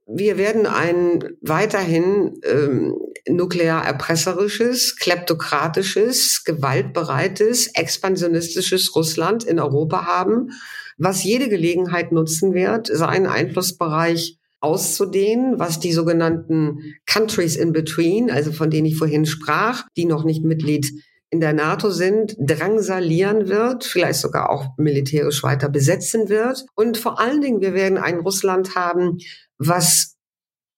Wir 0.08 0.38
werden 0.38 0.68
ein 0.68 1.24
weiterhin 1.42 2.40
ähm, 2.44 2.96
nuklear 3.28 3.84
erpresserisches, 3.84 4.98
kleptokratisches, 4.98 6.44
gewaltbereites, 6.44 7.68
expansionistisches 7.74 8.96
Russland 8.96 9.44
in 9.44 9.60
Europa 9.60 10.06
haben, 10.06 10.52
was 10.98 11.24
jede 11.24 11.50
Gelegenheit 11.50 12.12
nutzen 12.12 12.54
wird, 12.54 12.88
seinen 12.88 13.26
Einflussbereich 13.26 14.38
auszudehnen, 14.66 15.60
was 15.60 15.80
die 15.80 15.94
sogenannten 15.94 16.96
Countries 17.06 17.56
in 17.56 17.72
Between, 17.72 18.32
also 18.32 18.52
von 18.52 18.70
denen 18.70 18.88
ich 18.88 18.98
vorhin 18.98 19.26
sprach, 19.26 19.84
die 19.96 20.06
noch 20.06 20.24
nicht 20.24 20.44
Mitglied 20.44 20.92
in 21.30 21.40
der 21.40 21.54
NATO 21.54 21.90
sind, 21.90 22.36
drangsalieren 22.40 23.48
wird, 23.48 23.84
vielleicht 23.84 24.20
sogar 24.20 24.50
auch 24.50 24.78
militärisch 24.78 25.44
weiter 25.44 25.70
besetzen 25.70 26.30
wird. 26.30 26.66
Und 26.76 26.98
vor 26.98 27.20
allen 27.20 27.42
Dingen, 27.42 27.62
wir 27.62 27.74
werden 27.74 27.98
ein 27.98 28.20
Russland 28.20 28.76
haben, 28.76 29.18
was 29.58 30.16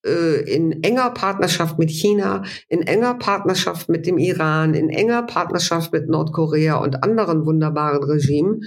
äh, 0.06 0.42
in 0.52 0.84
enger 0.84 1.12
Partnerschaft 1.12 1.80
mit 1.80 1.90
China, 1.90 2.44
in 2.68 2.82
enger 2.82 3.16
Partnerschaft 3.16 3.90
mit 3.90 4.06
dem 4.06 4.18
Iran, 4.18 4.74
in 4.74 4.90
enger 4.90 5.24
Partnerschaft 5.24 5.94
mit 5.94 6.10
Nordkorea 6.10 6.78
und 6.78 7.04
anderen 7.04 7.46
wunderbaren 7.46 8.04
Regimen 8.04 8.62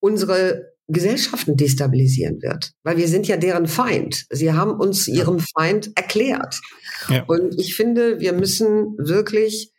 unsere 0.00 0.75
Gesellschaften 0.88 1.56
destabilisieren 1.56 2.40
wird, 2.42 2.72
weil 2.84 2.96
wir 2.96 3.08
sind 3.08 3.26
ja 3.26 3.36
deren 3.36 3.66
Feind. 3.66 4.26
Sie 4.30 4.52
haben 4.52 4.72
uns 4.72 5.08
ihrem 5.08 5.40
Feind 5.40 5.90
erklärt. 5.96 6.60
Ja. 7.08 7.24
Und 7.24 7.58
ich 7.58 7.74
finde, 7.74 8.20
wir 8.20 8.32
müssen 8.32 8.96
wirklich 8.98 9.72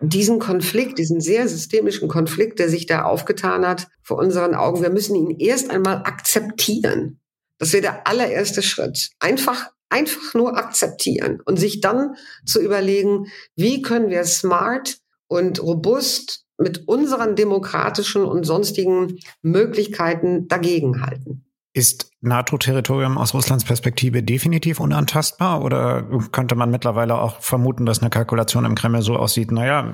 diesen 0.00 0.38
Konflikt, 0.38 0.98
diesen 0.98 1.20
sehr 1.20 1.48
systemischen 1.48 2.08
Konflikt, 2.08 2.58
der 2.58 2.68
sich 2.68 2.86
da 2.86 3.04
aufgetan 3.04 3.66
hat, 3.66 3.88
vor 4.02 4.18
unseren 4.18 4.54
Augen, 4.54 4.82
wir 4.82 4.90
müssen 4.90 5.14
ihn 5.14 5.38
erst 5.38 5.70
einmal 5.70 6.02
akzeptieren. 6.04 7.20
Das 7.58 7.72
wäre 7.72 7.82
der 7.82 8.06
allererste 8.06 8.62
Schritt. 8.62 9.10
Einfach, 9.20 9.70
einfach 9.88 10.34
nur 10.34 10.56
akzeptieren 10.58 11.40
und 11.44 11.58
sich 11.58 11.80
dann 11.80 12.14
zu 12.44 12.60
überlegen, 12.60 13.26
wie 13.56 13.80
können 13.80 14.10
wir 14.10 14.24
smart 14.24 14.98
und 15.28 15.62
robust 15.62 16.44
mit 16.58 16.86
unseren 16.88 17.36
demokratischen 17.36 18.24
und 18.24 18.44
sonstigen 18.44 19.18
Möglichkeiten 19.42 20.48
dagegenhalten. 20.48 21.44
Ist 21.72 22.10
NATO-Territorium 22.20 23.16
aus 23.16 23.32
Russlands 23.32 23.64
Perspektive 23.64 24.24
definitiv 24.24 24.80
unantastbar 24.80 25.62
oder 25.62 26.02
könnte 26.32 26.56
man 26.56 26.70
mittlerweile 26.70 27.20
auch 27.20 27.40
vermuten, 27.40 27.86
dass 27.86 28.00
eine 28.00 28.10
Kalkulation 28.10 28.64
im 28.64 28.74
Kreml 28.74 29.02
so 29.02 29.16
aussieht, 29.16 29.52
naja, 29.52 29.92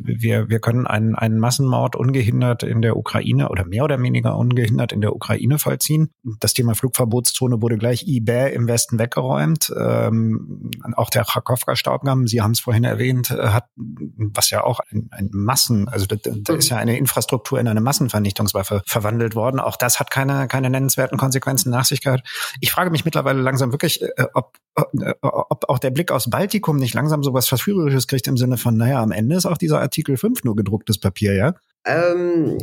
wir, 0.00 0.48
wir 0.48 0.60
können 0.60 0.86
einen, 0.86 1.14
einen 1.14 1.38
Massenmord 1.38 1.94
ungehindert 1.94 2.62
in 2.62 2.80
der 2.80 2.96
Ukraine 2.96 3.50
oder 3.50 3.66
mehr 3.66 3.84
oder 3.84 4.00
weniger 4.00 4.36
ungehindert 4.36 4.92
in 4.92 5.02
der 5.02 5.14
Ukraine 5.14 5.58
vollziehen. 5.58 6.10
Das 6.40 6.54
Thema 6.54 6.74
Flugverbotszone 6.74 7.60
wurde 7.60 7.76
gleich 7.76 8.06
eBay 8.06 8.54
im 8.54 8.68
Westen 8.68 8.98
weggeräumt. 8.98 9.70
Ähm, 9.78 10.70
auch 10.94 11.10
der 11.10 11.24
Kharkovka-Staubgamm, 11.24 12.26
Sie 12.26 12.40
haben 12.40 12.52
es 12.52 12.60
vorhin 12.60 12.84
erwähnt, 12.84 13.30
äh, 13.30 13.48
hat, 13.48 13.64
was 13.76 14.48
ja 14.48 14.64
auch 14.64 14.80
ein, 14.90 15.08
ein 15.10 15.28
Massen, 15.32 15.88
also 15.88 16.06
da, 16.06 16.16
da 16.24 16.54
ist 16.54 16.70
ja 16.70 16.78
eine 16.78 16.96
Infrastruktur 16.96 17.60
in 17.60 17.68
eine 17.68 17.82
Massenvernichtungswaffe 17.82 18.82
verwandelt 18.86 19.34
worden. 19.34 19.60
Auch 19.60 19.76
das 19.76 20.00
hat 20.00 20.10
keine, 20.10 20.48
keine 20.48 20.70
nennenswerten 20.70 21.18
Konsequenzen 21.18 21.65
ganzen 21.66 21.70
nach 21.70 21.84
sich 21.84 22.02
gehört. 22.02 22.22
Ich 22.60 22.70
frage 22.70 22.90
mich 22.90 23.04
mittlerweile 23.04 23.40
langsam 23.40 23.72
wirklich, 23.72 24.02
äh, 24.02 24.26
ob, 24.34 24.56
äh, 24.76 25.14
ob 25.22 25.68
auch 25.68 25.78
der 25.78 25.90
Blick 25.90 26.10
aus 26.10 26.30
Baltikum 26.30 26.76
nicht 26.76 26.94
langsam 26.94 27.22
so 27.22 27.32
was 27.32 27.48
Verführerisches 27.48 28.06
kriegt 28.06 28.26
im 28.26 28.36
Sinne 28.36 28.56
von, 28.56 28.76
naja, 28.76 29.02
am 29.02 29.12
Ende 29.12 29.36
ist 29.36 29.46
auch 29.46 29.58
dieser 29.58 29.80
Artikel 29.80 30.16
5 30.16 30.44
nur 30.44 30.56
gedrucktes 30.56 30.98
Papier, 30.98 31.34
ja? 31.34 31.54
Ähm, 31.84 32.58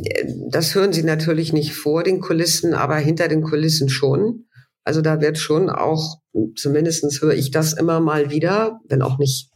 das 0.50 0.74
hören 0.74 0.92
Sie 0.92 1.02
natürlich 1.02 1.52
nicht 1.52 1.74
vor 1.74 2.02
den 2.02 2.20
Kulissen, 2.20 2.74
aber 2.74 2.96
hinter 2.96 3.28
den 3.28 3.42
Kulissen 3.42 3.88
schon. 3.88 4.46
Also 4.84 5.00
da 5.00 5.20
wird 5.20 5.38
schon 5.38 5.70
auch, 5.70 6.18
zumindestens 6.56 7.22
höre 7.22 7.34
ich 7.34 7.50
das 7.50 7.72
immer 7.72 8.00
mal 8.00 8.30
wieder, 8.30 8.80
wenn 8.88 9.00
auch 9.00 9.18
nicht 9.18 9.50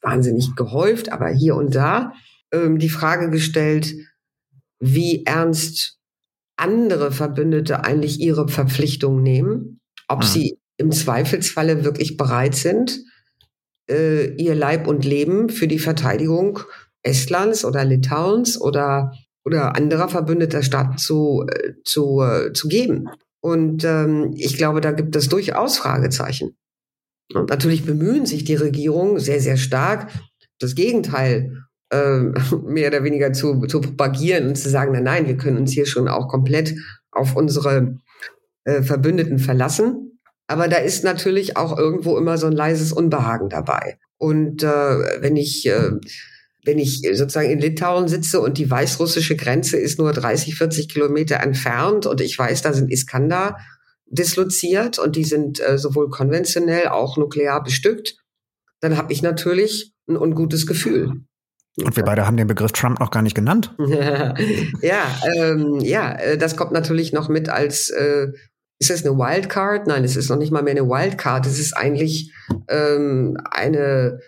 wahnsinnig 0.00 0.54
gehäuft, 0.54 1.10
aber 1.10 1.28
hier 1.28 1.56
und 1.56 1.74
da, 1.74 2.12
ähm, 2.52 2.78
die 2.78 2.88
Frage 2.88 3.30
gestellt, 3.30 3.94
wie 4.78 5.26
ernst 5.26 5.99
andere 6.60 7.12
Verbündete 7.12 7.84
eigentlich 7.84 8.20
ihre 8.20 8.48
Verpflichtung 8.48 9.22
nehmen, 9.22 9.80
ob 10.08 10.20
mhm. 10.20 10.26
sie 10.26 10.58
im 10.76 10.92
Zweifelsfalle 10.92 11.84
wirklich 11.84 12.16
bereit 12.16 12.54
sind, 12.54 13.00
äh, 13.90 14.34
ihr 14.36 14.54
Leib 14.54 14.86
und 14.86 15.04
Leben 15.04 15.48
für 15.48 15.68
die 15.68 15.78
Verteidigung 15.78 16.60
Estlands 17.02 17.64
oder 17.64 17.84
Litauens 17.84 18.60
oder, 18.60 19.12
oder 19.44 19.76
anderer 19.76 20.08
verbündeter 20.08 20.62
Staaten 20.62 20.98
zu, 20.98 21.46
äh, 21.48 21.72
zu, 21.84 22.20
äh, 22.22 22.52
zu 22.52 22.68
geben. 22.68 23.08
Und 23.42 23.84
ähm, 23.84 24.32
ich 24.36 24.56
glaube, 24.56 24.80
da 24.80 24.92
gibt 24.92 25.16
es 25.16 25.28
durchaus 25.28 25.78
Fragezeichen. 25.78 26.56
Und 27.32 27.48
natürlich 27.48 27.84
bemühen 27.84 28.26
sich 28.26 28.44
die 28.44 28.56
Regierungen 28.56 29.18
sehr, 29.18 29.40
sehr 29.40 29.56
stark, 29.56 30.10
das 30.58 30.74
Gegenteil 30.74 31.64
äh, 31.90 32.18
mehr 32.64 32.88
oder 32.88 33.04
weniger 33.04 33.32
zu, 33.32 33.66
zu 33.66 33.80
propagieren 33.80 34.48
und 34.48 34.56
zu 34.56 34.68
sagen, 34.70 34.92
nein, 34.92 35.04
nein, 35.04 35.26
wir 35.26 35.36
können 35.36 35.58
uns 35.58 35.72
hier 35.72 35.86
schon 35.86 36.08
auch 36.08 36.28
komplett 36.28 36.74
auf 37.10 37.36
unsere 37.36 37.98
äh, 38.64 38.82
Verbündeten 38.82 39.38
verlassen. 39.38 40.20
Aber 40.46 40.66
da 40.66 40.78
ist 40.78 41.04
natürlich 41.04 41.56
auch 41.56 41.78
irgendwo 41.78 42.18
immer 42.18 42.36
so 42.38 42.46
ein 42.46 42.52
leises 42.52 42.92
Unbehagen 42.92 43.48
dabei. 43.48 43.98
Und 44.18 44.62
äh, 44.62 44.66
wenn 44.66 45.36
ich 45.36 45.66
äh, 45.66 45.92
wenn 46.64 46.78
ich 46.78 47.00
sozusagen 47.14 47.50
in 47.50 47.58
Litauen 47.58 48.08
sitze 48.08 48.40
und 48.40 48.58
die 48.58 48.70
weißrussische 48.70 49.36
Grenze 49.36 49.78
ist 49.78 49.98
nur 49.98 50.12
30, 50.12 50.56
40 50.56 50.88
Kilometer 50.88 51.40
entfernt 51.40 52.06
und 52.06 52.20
ich 52.20 52.38
weiß, 52.38 52.62
da 52.62 52.72
sind 52.72 52.92
Iskander 52.92 53.56
disloziert 54.06 54.98
und 54.98 55.16
die 55.16 55.24
sind 55.24 55.60
äh, 55.60 55.78
sowohl 55.78 56.10
konventionell 56.10 56.88
auch 56.88 57.16
nuklear 57.16 57.62
bestückt, 57.62 58.16
dann 58.80 58.96
habe 58.96 59.12
ich 59.12 59.22
natürlich 59.22 59.94
ein 60.08 60.16
ungutes 60.16 60.66
Gefühl. 60.66 61.22
Und 61.84 61.96
wir 61.96 62.04
beide 62.04 62.26
haben 62.26 62.36
den 62.36 62.46
Begriff 62.46 62.72
Trump 62.72 63.00
noch 63.00 63.10
gar 63.10 63.22
nicht 63.22 63.34
genannt. 63.34 63.74
ja, 63.78 65.04
ähm, 65.36 65.80
ja, 65.80 66.12
äh, 66.12 66.38
das 66.38 66.56
kommt 66.56 66.72
natürlich 66.72 67.12
noch 67.12 67.28
mit 67.28 67.48
als 67.48 67.90
äh, 67.90 68.28
ist 68.78 68.90
das 68.90 69.04
eine 69.04 69.16
Wildcard? 69.16 69.86
Nein, 69.86 70.04
es 70.04 70.16
ist 70.16 70.30
noch 70.30 70.38
nicht 70.38 70.52
mal 70.52 70.62
mehr 70.62 70.72
eine 70.72 70.88
Wildcard. 70.88 71.46
Es 71.46 71.58
ist 71.58 71.76
eigentlich 71.76 72.32
ähm, 72.68 73.36
eine 73.50 74.20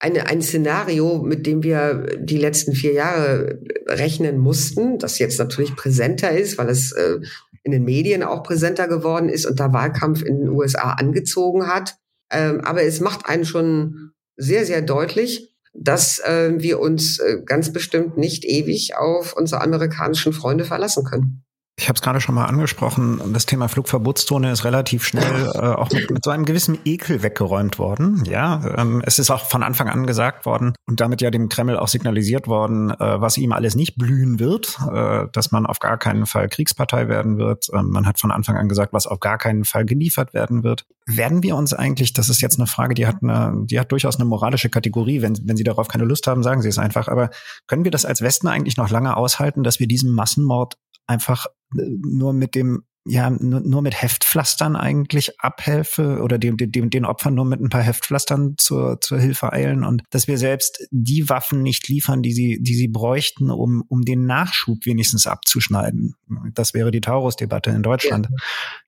eine, 0.00 0.26
ein 0.26 0.40
Szenario, 0.40 1.18
mit 1.22 1.46
dem 1.46 1.62
wir 1.62 2.16
die 2.18 2.38
letzten 2.38 2.72
vier 2.72 2.94
Jahre 2.94 3.60
rechnen 3.86 4.38
mussten, 4.38 4.98
das 4.98 5.18
jetzt 5.18 5.38
natürlich 5.38 5.76
präsenter 5.76 6.30
ist, 6.30 6.56
weil 6.56 6.70
es 6.70 6.92
äh, 6.92 7.18
in 7.62 7.72
den 7.72 7.84
Medien 7.84 8.22
auch 8.22 8.42
präsenter 8.42 8.88
geworden 8.88 9.28
ist 9.28 9.44
und 9.44 9.60
der 9.60 9.74
Wahlkampf 9.74 10.22
in 10.22 10.38
den 10.38 10.48
USA 10.48 10.92
angezogen 10.92 11.66
hat. 11.66 11.96
Ähm, 12.32 12.62
aber 12.62 12.82
es 12.82 13.00
macht 13.00 13.26
einen 13.26 13.44
schon 13.44 14.12
sehr, 14.36 14.64
sehr 14.64 14.80
deutlich, 14.80 15.49
dass 15.72 16.18
äh, 16.20 16.52
wir 16.58 16.80
uns 16.80 17.18
äh, 17.18 17.42
ganz 17.44 17.72
bestimmt 17.72 18.16
nicht 18.16 18.44
ewig 18.44 18.96
auf 18.96 19.34
unsere 19.36 19.60
amerikanischen 19.60 20.32
Freunde 20.32 20.64
verlassen 20.64 21.04
können. 21.04 21.44
Ich 21.80 21.88
habe 21.88 21.96
es 21.96 22.02
gerade 22.02 22.20
schon 22.20 22.34
mal 22.34 22.44
angesprochen, 22.44 23.22
das 23.32 23.46
Thema 23.46 23.66
Flugverbotszone 23.66 24.52
ist 24.52 24.64
relativ 24.64 25.02
schnell 25.02 25.50
äh, 25.54 25.58
auch 25.60 25.90
mit, 25.90 26.10
mit, 26.10 26.22
so 26.22 26.30
einem 26.30 26.44
gewissen 26.44 26.78
Ekel 26.84 27.22
weggeräumt 27.22 27.78
worden. 27.78 28.22
Ja, 28.26 28.60
ähm, 28.76 29.02
es 29.06 29.18
ist 29.18 29.30
auch 29.30 29.46
von 29.46 29.62
Anfang 29.62 29.88
an 29.88 30.06
gesagt 30.06 30.44
worden 30.44 30.74
und 30.86 31.00
damit 31.00 31.22
ja 31.22 31.30
dem 31.30 31.48
Kreml 31.48 31.78
auch 31.78 31.88
signalisiert 31.88 32.48
worden, 32.48 32.90
äh, 32.90 33.20
was 33.22 33.38
ihm 33.38 33.52
alles 33.52 33.76
nicht 33.76 33.96
blühen 33.96 34.38
wird, 34.38 34.78
äh, 34.92 35.24
dass 35.32 35.52
man 35.52 35.64
auf 35.64 35.78
gar 35.78 35.96
keinen 35.96 36.26
Fall 36.26 36.50
Kriegspartei 36.50 37.08
werden 37.08 37.38
wird. 37.38 37.68
Ähm, 37.72 37.88
man 37.88 38.04
hat 38.04 38.20
von 38.20 38.30
Anfang 38.30 38.58
an 38.58 38.68
gesagt, 38.68 38.92
was 38.92 39.06
auf 39.06 39.18
gar 39.18 39.38
keinen 39.38 39.64
Fall 39.64 39.86
geliefert 39.86 40.34
werden 40.34 40.62
wird. 40.62 40.84
Werden 41.06 41.42
wir 41.42 41.56
uns 41.56 41.72
eigentlich, 41.72 42.12
das 42.12 42.28
ist 42.28 42.42
jetzt 42.42 42.58
eine 42.58 42.66
Frage, 42.66 42.92
die 42.92 43.06
hat 43.06 43.22
eine, 43.22 43.54
die 43.64 43.80
hat 43.80 43.90
durchaus 43.90 44.16
eine 44.16 44.26
moralische 44.26 44.68
Kategorie. 44.68 45.22
Wenn, 45.22 45.38
wenn 45.44 45.56
Sie 45.56 45.64
darauf 45.64 45.88
keine 45.88 46.04
Lust 46.04 46.26
haben, 46.26 46.42
sagen 46.42 46.60
Sie 46.60 46.68
es 46.68 46.78
einfach. 46.78 47.08
Aber 47.08 47.30
können 47.66 47.84
wir 47.84 47.90
das 47.90 48.04
als 48.04 48.20
Westen 48.20 48.48
eigentlich 48.48 48.76
noch 48.76 48.90
lange 48.90 49.16
aushalten, 49.16 49.62
dass 49.62 49.80
wir 49.80 49.88
diesem 49.88 50.12
Massenmord 50.12 50.76
einfach 51.10 51.46
äh, 51.76 51.82
nur 52.00 52.32
mit 52.32 52.54
dem 52.54 52.84
ja 53.06 53.30
nur, 53.30 53.60
nur 53.60 53.82
mit 53.82 54.00
Heftpflastern 54.00 54.76
eigentlich 54.76 55.40
abhelfe 55.40 56.20
oder 56.22 56.38
dem, 56.38 56.56
dem, 56.58 56.90
den 56.90 57.04
Opfern 57.04 57.34
nur 57.34 57.46
mit 57.46 57.60
ein 57.60 57.70
paar 57.70 57.82
Heftpflastern 57.82 58.54
zur, 58.58 59.00
zur 59.00 59.18
Hilfe 59.18 59.52
eilen 59.52 59.84
und 59.84 60.02
dass 60.10 60.28
wir 60.28 60.36
selbst 60.36 60.86
die 60.90 61.28
Waffen 61.28 61.62
nicht 61.62 61.88
liefern, 61.88 62.22
die 62.22 62.32
sie, 62.32 62.58
die 62.60 62.74
sie 62.74 62.88
bräuchten, 62.88 63.50
um, 63.50 63.82
um 63.88 64.02
den 64.02 64.26
Nachschub 64.26 64.84
wenigstens 64.84 65.26
abzuschneiden. 65.26 66.14
Das 66.54 66.74
wäre 66.74 66.90
die 66.90 67.00
Taurus-Debatte 67.00 67.70
in 67.70 67.82
Deutschland. 67.82 68.28
Ja. 68.30 68.36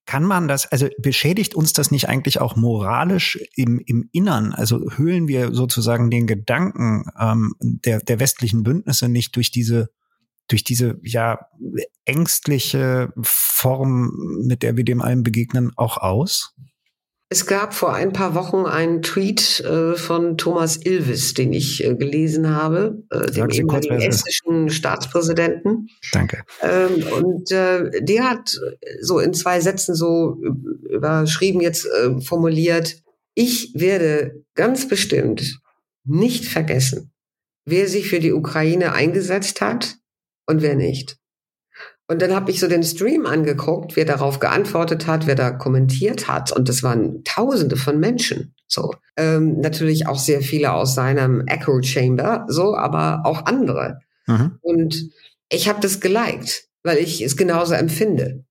Kann 0.04 0.24
man 0.24 0.46
das, 0.46 0.66
also 0.66 0.88
beschädigt 0.98 1.54
uns 1.54 1.72
das 1.72 1.90
nicht 1.90 2.08
eigentlich 2.08 2.40
auch 2.40 2.54
moralisch 2.54 3.38
im, 3.54 3.80
im 3.86 4.08
Innern? 4.12 4.52
Also 4.52 4.90
höhlen 4.96 5.26
wir 5.26 5.54
sozusagen 5.54 6.10
den 6.10 6.26
Gedanken 6.26 7.06
ähm, 7.18 7.54
der, 7.60 8.00
der 8.00 8.20
westlichen 8.20 8.62
Bündnisse 8.62 9.08
nicht 9.08 9.34
durch 9.36 9.50
diese 9.50 9.88
durch 10.48 10.64
diese 10.64 10.98
ja 11.02 11.46
ängstliche 12.04 13.12
Form, 13.22 14.12
mit 14.46 14.62
der 14.62 14.76
wir 14.76 14.84
dem 14.84 15.00
allen 15.00 15.22
begegnen, 15.22 15.72
auch 15.76 15.98
aus? 15.98 16.54
Es 17.32 17.46
gab 17.46 17.72
vor 17.72 17.94
ein 17.94 18.12
paar 18.12 18.34
Wochen 18.34 18.66
einen 18.66 19.00
Tweet 19.00 19.60
äh, 19.60 19.94
von 19.94 20.36
Thomas 20.36 20.76
Ilves, 20.84 21.32
den 21.32 21.54
ich 21.54 21.82
äh, 21.82 21.94
gelesen 21.94 22.54
habe, 22.54 23.02
äh, 23.08 23.30
dem 23.30 23.48
ehemaligen 23.48 24.02
estnischen 24.02 24.68
Staatspräsidenten. 24.68 25.88
Danke. 26.12 26.44
Ähm, 26.60 27.02
und 27.10 27.50
äh, 27.50 28.02
der 28.02 28.28
hat 28.28 28.54
so 29.00 29.18
in 29.18 29.32
zwei 29.32 29.60
Sätzen 29.60 29.94
so 29.94 30.42
überschrieben 30.90 31.62
jetzt 31.62 31.86
äh, 31.86 32.20
formuliert, 32.20 33.02
ich 33.34 33.72
werde 33.74 34.44
ganz 34.54 34.86
bestimmt 34.86 35.58
nicht 36.04 36.44
vergessen, 36.44 37.14
wer 37.64 37.88
sich 37.88 38.10
für 38.10 38.20
die 38.20 38.34
Ukraine 38.34 38.92
eingesetzt 38.92 39.62
hat 39.62 39.96
und 40.46 40.62
wer 40.62 40.74
nicht. 40.74 41.16
Und 42.08 42.20
dann 42.20 42.34
habe 42.34 42.50
ich 42.50 42.60
so 42.60 42.68
den 42.68 42.82
Stream 42.82 43.26
angeguckt, 43.26 43.96
wer 43.96 44.04
darauf 44.04 44.38
geantwortet 44.38 45.06
hat, 45.06 45.26
wer 45.26 45.34
da 45.34 45.50
kommentiert 45.50 46.28
hat. 46.28 46.52
Und 46.52 46.68
das 46.68 46.82
waren 46.82 47.24
Tausende 47.24 47.76
von 47.76 47.98
Menschen. 47.98 48.54
So 48.68 48.94
ähm, 49.16 49.60
natürlich 49.60 50.06
auch 50.06 50.18
sehr 50.18 50.42
viele 50.42 50.72
aus 50.72 50.94
seinem 50.94 51.46
Echo 51.46 51.80
Chamber, 51.82 52.44
so, 52.48 52.76
aber 52.76 53.22
auch 53.24 53.46
andere. 53.46 54.00
Mhm. 54.26 54.58
Und 54.60 55.10
ich 55.48 55.68
habe 55.68 55.80
das 55.80 56.00
geliked, 56.00 56.64
weil 56.82 56.98
ich 56.98 57.22
es 57.22 57.36
genauso 57.36 57.74
empfinde. 57.74 58.44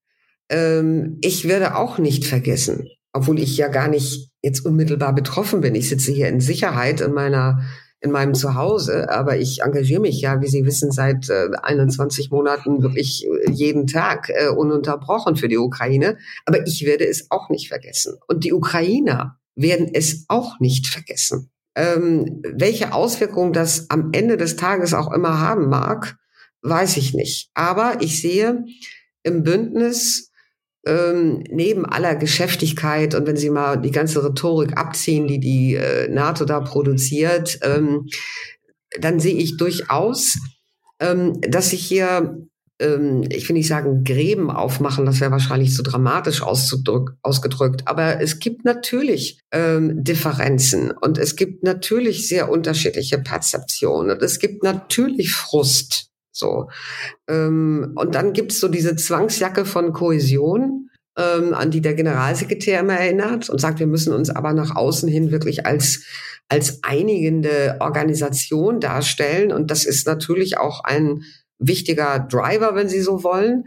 Ähm, 0.49 1.17
ich 1.21 1.47
werde 1.47 1.75
auch 1.75 1.97
nicht 1.97 2.25
vergessen, 2.25 2.87
obwohl 3.13 3.39
ich 3.39 3.57
ja 3.57 3.67
gar 3.67 3.87
nicht 3.87 4.31
jetzt 4.41 4.65
unmittelbar 4.65 5.13
betroffen 5.13 5.61
bin. 5.61 5.75
Ich 5.75 5.89
sitze 5.89 6.11
hier 6.11 6.29
in 6.29 6.41
Sicherheit 6.41 7.01
in 7.01 7.13
meiner 7.13 7.61
in 8.01 8.11
meinem 8.11 8.33
Zuhause, 8.33 9.09
aber 9.09 9.37
ich 9.37 9.61
engagiere 9.61 10.01
mich 10.01 10.19
ja, 10.21 10.41
wie 10.41 10.47
Sie 10.47 10.65
wissen, 10.65 10.91
seit 10.91 11.29
äh, 11.29 11.49
21 11.61 12.31
Monaten 12.31 12.81
wirklich 12.81 13.27
äh, 13.27 13.51
jeden 13.51 13.85
Tag 13.85 14.29
äh, 14.29 14.47
ununterbrochen 14.47 15.35
für 15.35 15.47
die 15.47 15.59
Ukraine. 15.59 16.17
Aber 16.45 16.65
ich 16.65 16.83
werde 16.83 17.07
es 17.07 17.29
auch 17.29 17.49
nicht 17.49 17.67
vergessen. 17.67 18.15
Und 18.27 18.43
die 18.43 18.53
Ukrainer 18.53 19.37
werden 19.55 19.87
es 19.93 20.25
auch 20.29 20.59
nicht 20.59 20.87
vergessen. 20.87 21.51
Ähm, 21.75 22.41
welche 22.43 22.93
Auswirkungen 22.93 23.53
das 23.53 23.89
am 23.91 24.09
Ende 24.13 24.35
des 24.35 24.55
Tages 24.55 24.95
auch 24.95 25.13
immer 25.13 25.39
haben 25.39 25.69
mag, 25.69 26.17
weiß 26.63 26.97
ich 26.97 27.13
nicht. 27.13 27.51
Aber 27.53 27.97
ich 28.01 28.19
sehe 28.19 28.65
im 29.21 29.43
Bündnis 29.43 30.30
ähm, 30.85 31.43
neben 31.49 31.85
aller 31.85 32.15
Geschäftigkeit 32.15 33.13
und 33.13 33.27
wenn 33.27 33.37
Sie 33.37 33.49
mal 33.49 33.77
die 33.77 33.91
ganze 33.91 34.23
Rhetorik 34.23 34.77
abziehen, 34.77 35.27
die 35.27 35.39
die 35.39 35.75
äh, 35.75 36.07
NATO 36.09 36.45
da 36.45 36.59
produziert, 36.59 37.59
ähm, 37.61 38.07
dann 38.99 39.19
sehe 39.19 39.35
ich 39.35 39.57
durchaus, 39.57 40.37
ähm, 40.99 41.39
dass 41.41 41.69
sich 41.69 41.85
hier, 41.85 42.47
ähm, 42.79 43.23
ich 43.29 43.47
will 43.47 43.55
nicht 43.55 43.67
sagen 43.67 44.03
Gräben 44.03 44.49
aufmachen, 44.49 45.05
das 45.05 45.19
wäre 45.21 45.31
wahrscheinlich 45.31 45.73
zu 45.73 45.83
dramatisch 45.83 46.41
ausgedrückt, 46.41 47.83
aber 47.85 48.19
es 48.19 48.39
gibt 48.39 48.65
natürlich 48.65 49.39
ähm, 49.51 50.03
Differenzen 50.03 50.91
und 50.91 51.19
es 51.19 51.35
gibt 51.35 51.63
natürlich 51.63 52.27
sehr 52.27 52.49
unterschiedliche 52.49 53.19
Perzeptionen 53.19 54.11
und 54.11 54.23
es 54.23 54.39
gibt 54.39 54.63
natürlich 54.63 55.33
Frust 55.33 56.10
so. 56.31 56.69
Ähm, 57.27 57.93
und 57.95 58.15
dann 58.15 58.33
gibt's 58.33 58.59
so 58.59 58.67
diese 58.67 58.95
Zwangsjacke 58.95 59.65
von 59.65 59.93
Kohäsion, 59.93 60.89
ähm, 61.17 61.53
an 61.53 61.71
die 61.71 61.81
der 61.81 61.93
Generalsekretär 61.93 62.79
immer 62.79 62.93
erinnert 62.93 63.49
und 63.49 63.59
sagt, 63.59 63.79
wir 63.79 63.87
müssen 63.87 64.13
uns 64.13 64.29
aber 64.29 64.53
nach 64.53 64.75
außen 64.75 65.09
hin 65.09 65.31
wirklich 65.31 65.65
als, 65.65 66.05
als 66.47 66.83
einigende 66.83 67.77
Organisation 67.79 68.79
darstellen. 68.79 69.51
Und 69.51 69.71
das 69.71 69.85
ist 69.85 70.07
natürlich 70.07 70.57
auch 70.57 70.83
ein 70.83 71.23
wichtiger 71.59 72.19
Driver, 72.19 72.75
wenn 72.75 72.89
Sie 72.89 73.01
so 73.01 73.23
wollen. 73.23 73.65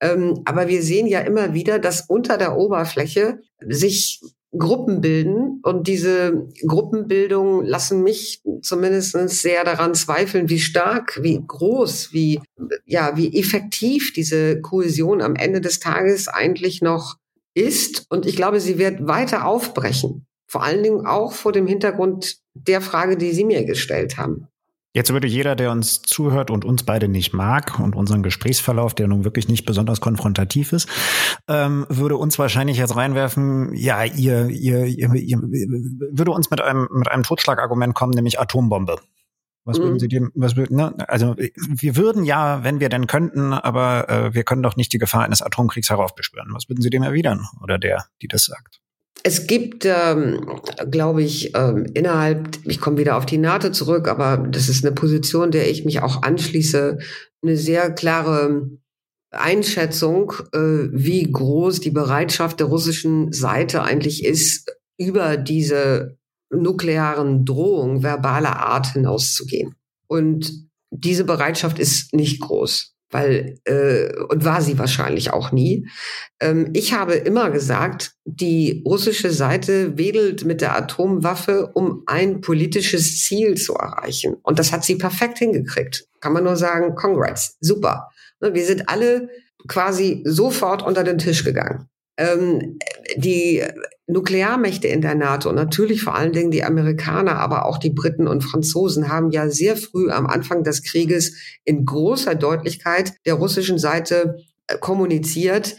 Ähm, 0.00 0.42
aber 0.44 0.68
wir 0.68 0.82
sehen 0.82 1.06
ja 1.06 1.20
immer 1.20 1.54
wieder, 1.54 1.78
dass 1.78 2.02
unter 2.02 2.36
der 2.36 2.56
Oberfläche 2.56 3.40
sich 3.66 4.20
Gruppen 4.56 5.00
bilden 5.00 5.60
und 5.62 5.88
diese 5.88 6.46
Gruppenbildungen 6.66 7.64
lassen 7.64 8.02
mich 8.02 8.42
zumindest 8.60 9.16
sehr 9.30 9.64
daran 9.64 9.94
zweifeln, 9.94 10.50
wie 10.50 10.60
stark, 10.60 11.18
wie 11.22 11.42
groß, 11.46 12.12
wie, 12.12 12.40
ja, 12.84 13.16
wie 13.16 13.38
effektiv 13.38 14.12
diese 14.12 14.60
Kohäsion 14.60 15.22
am 15.22 15.36
Ende 15.36 15.62
des 15.62 15.80
Tages 15.80 16.28
eigentlich 16.28 16.82
noch 16.82 17.16
ist. 17.54 18.04
Und 18.10 18.26
ich 18.26 18.36
glaube, 18.36 18.60
sie 18.60 18.78
wird 18.78 19.06
weiter 19.06 19.46
aufbrechen. 19.46 20.26
Vor 20.46 20.62
allen 20.62 20.82
Dingen 20.82 21.06
auch 21.06 21.32
vor 21.32 21.52
dem 21.52 21.66
Hintergrund 21.66 22.36
der 22.52 22.82
Frage, 22.82 23.16
die 23.16 23.32
Sie 23.32 23.44
mir 23.44 23.64
gestellt 23.64 24.18
haben. 24.18 24.48
Jetzt 24.94 25.12
würde 25.12 25.26
jeder, 25.26 25.56
der 25.56 25.70
uns 25.70 26.02
zuhört 26.02 26.50
und 26.50 26.64
uns 26.66 26.82
beide 26.82 27.08
nicht 27.08 27.32
mag 27.32 27.78
und 27.80 27.96
unseren 27.96 28.22
Gesprächsverlauf, 28.22 28.94
der 28.94 29.08
nun 29.08 29.24
wirklich 29.24 29.48
nicht 29.48 29.64
besonders 29.64 30.00
konfrontativ 30.00 30.72
ist, 30.72 30.88
ähm, 31.48 31.86
würde 31.88 32.16
uns 32.16 32.38
wahrscheinlich 32.38 32.76
jetzt 32.76 32.94
reinwerfen, 32.94 33.74
ja, 33.74 34.04
ihr, 34.04 34.48
ihr, 34.48 34.84
ihr, 34.84 35.14
ihr 35.14 35.38
würde 35.40 36.32
uns 36.32 36.50
mit 36.50 36.60
einem, 36.60 36.88
mit 36.92 37.08
einem 37.08 37.22
Totschlagargument 37.22 37.94
kommen, 37.94 38.12
nämlich 38.12 38.38
Atombombe. 38.38 38.96
Was 39.64 39.78
würden 39.78 39.94
mhm. 39.94 39.98
Sie 40.00 40.08
dem, 40.08 40.32
was 40.34 40.56
würden, 40.56 40.76
ne? 40.76 40.94
Also 41.08 41.36
wir 41.36 41.96
würden 41.96 42.24
ja, 42.24 42.64
wenn 42.64 42.80
wir 42.80 42.88
denn 42.88 43.06
könnten, 43.06 43.52
aber 43.52 44.08
äh, 44.08 44.34
wir 44.34 44.42
können 44.42 44.62
doch 44.62 44.76
nicht 44.76 44.92
die 44.92 44.98
Gefahr 44.98 45.22
eines 45.22 45.40
Atomkriegs 45.40 45.88
heraufbeschwören. 45.88 46.52
Was 46.52 46.68
würden 46.68 46.82
Sie 46.82 46.90
dem 46.90 47.04
erwidern? 47.04 47.46
Oder 47.62 47.78
der, 47.78 48.06
die 48.20 48.28
das 48.28 48.44
sagt? 48.44 48.80
Es 49.24 49.46
gibt, 49.46 49.84
ähm, 49.84 50.50
glaube 50.90 51.22
ich, 51.22 51.54
ähm, 51.54 51.86
innerhalb, 51.94 52.58
ich 52.64 52.80
komme 52.80 52.98
wieder 52.98 53.16
auf 53.16 53.26
die 53.26 53.38
NATO 53.38 53.70
zurück, 53.70 54.08
aber 54.08 54.36
das 54.36 54.68
ist 54.68 54.84
eine 54.84 54.94
Position, 54.94 55.52
der 55.52 55.70
ich 55.70 55.84
mich 55.84 56.00
auch 56.02 56.22
anschließe, 56.22 56.98
eine 57.42 57.56
sehr 57.56 57.92
klare 57.92 58.68
Einschätzung, 59.30 60.32
äh, 60.52 60.88
wie 60.92 61.30
groß 61.30 61.80
die 61.80 61.90
Bereitschaft 61.90 62.60
der 62.60 62.66
russischen 62.66 63.32
Seite 63.32 63.82
eigentlich 63.82 64.24
ist, 64.24 64.76
über 64.98 65.36
diese 65.36 66.16
nuklearen 66.50 67.44
Drohungen 67.44 68.02
verbaler 68.02 68.58
Art 68.58 68.92
hinauszugehen. 68.92 69.74
Und 70.08 70.68
diese 70.90 71.24
Bereitschaft 71.24 71.78
ist 71.78 72.12
nicht 72.12 72.40
groß 72.40 72.91
weil 73.12 73.58
äh, 73.64 74.12
und 74.28 74.44
war 74.44 74.62
sie 74.62 74.78
wahrscheinlich 74.78 75.32
auch 75.32 75.52
nie. 75.52 75.86
Ähm, 76.40 76.70
ich 76.72 76.94
habe 76.94 77.14
immer 77.14 77.50
gesagt, 77.50 78.12
die 78.24 78.82
russische 78.86 79.30
Seite 79.30 79.96
wedelt 79.96 80.44
mit 80.44 80.60
der 80.60 80.76
Atomwaffe, 80.76 81.70
um 81.74 82.02
ein 82.06 82.40
politisches 82.40 83.22
Ziel 83.22 83.56
zu 83.56 83.74
erreichen. 83.74 84.36
Und 84.42 84.58
das 84.58 84.72
hat 84.72 84.84
sie 84.84 84.96
perfekt 84.96 85.38
hingekriegt. 85.38 86.06
Kann 86.20 86.32
man 86.32 86.44
nur 86.44 86.56
sagen, 86.56 86.94
Congrats, 86.94 87.56
super. 87.60 88.08
Ne, 88.40 88.54
wir 88.54 88.64
sind 88.64 88.88
alle 88.88 89.28
quasi 89.68 90.22
sofort 90.24 90.82
unter 90.82 91.04
den 91.04 91.18
Tisch 91.18 91.44
gegangen. 91.44 91.88
Ähm, 92.18 92.78
die 93.16 93.62
Nuklearmächte 94.06 94.88
in 94.88 95.00
der 95.00 95.14
NATO, 95.14 95.52
natürlich 95.52 96.02
vor 96.02 96.14
allen 96.14 96.32
Dingen 96.32 96.50
die 96.50 96.64
Amerikaner, 96.64 97.38
aber 97.38 97.66
auch 97.66 97.78
die 97.78 97.90
Briten 97.90 98.28
und 98.28 98.42
Franzosen, 98.42 99.08
haben 99.08 99.30
ja 99.30 99.48
sehr 99.48 99.76
früh 99.76 100.10
am 100.10 100.26
Anfang 100.26 100.64
des 100.64 100.82
Krieges 100.82 101.34
in 101.64 101.84
großer 101.84 102.34
Deutlichkeit 102.34 103.12
der 103.26 103.34
russischen 103.34 103.78
Seite 103.78 104.36
äh, 104.66 104.78
kommuniziert, 104.78 105.76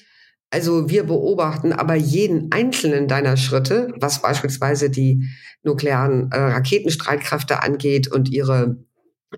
also 0.54 0.88
wir 0.88 1.04
beobachten 1.06 1.74
aber 1.74 1.96
jeden 1.96 2.52
einzelnen 2.52 3.08
deiner 3.08 3.38
Schritte, 3.38 3.92
was 3.98 4.22
beispielsweise 4.22 4.92
die 4.92 5.28
nuklearen 5.64 6.32
äh, 6.32 6.38
Raketenstreitkräfte 6.38 7.64
angeht 7.64 8.08
und 8.08 8.30
ihre 8.30 8.78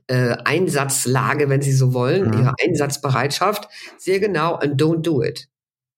äh, 0.08 0.36
Einsatzlage, 0.44 1.48
wenn 1.48 1.62
Sie 1.62 1.72
so 1.72 1.94
wollen, 1.94 2.28
mhm. 2.28 2.34
ihre 2.34 2.54
Einsatzbereitschaft, 2.62 3.70
sehr 3.98 4.20
genau 4.20 4.56
and 4.56 4.82
don't 4.82 5.04
do 5.04 5.24
it 5.24 5.48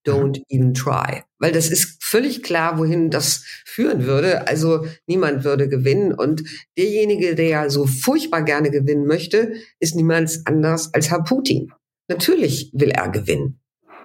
don't 0.08 0.42
even 0.50 0.74
try. 0.74 1.24
Weil 1.40 1.52
das 1.52 1.70
ist 1.70 2.04
völlig 2.04 2.42
klar, 2.42 2.78
wohin 2.78 3.10
das 3.10 3.44
führen 3.66 4.06
würde. 4.06 4.48
Also 4.48 4.88
niemand 5.06 5.44
würde 5.44 5.68
gewinnen. 5.68 6.14
Und 6.14 6.44
derjenige, 6.78 7.36
der 7.36 7.70
so 7.70 7.86
furchtbar 7.86 8.44
gerne 8.44 8.72
gewinnen 8.72 9.06
möchte, 9.06 9.54
ist 9.80 9.96
niemand 9.96 10.42
anders 10.46 10.94
als 10.94 11.10
Herr 11.12 11.24
Putin. 11.24 11.72
Natürlich 12.08 12.72
will 12.74 12.92
er 12.92 13.10
gewinnen 13.10 13.60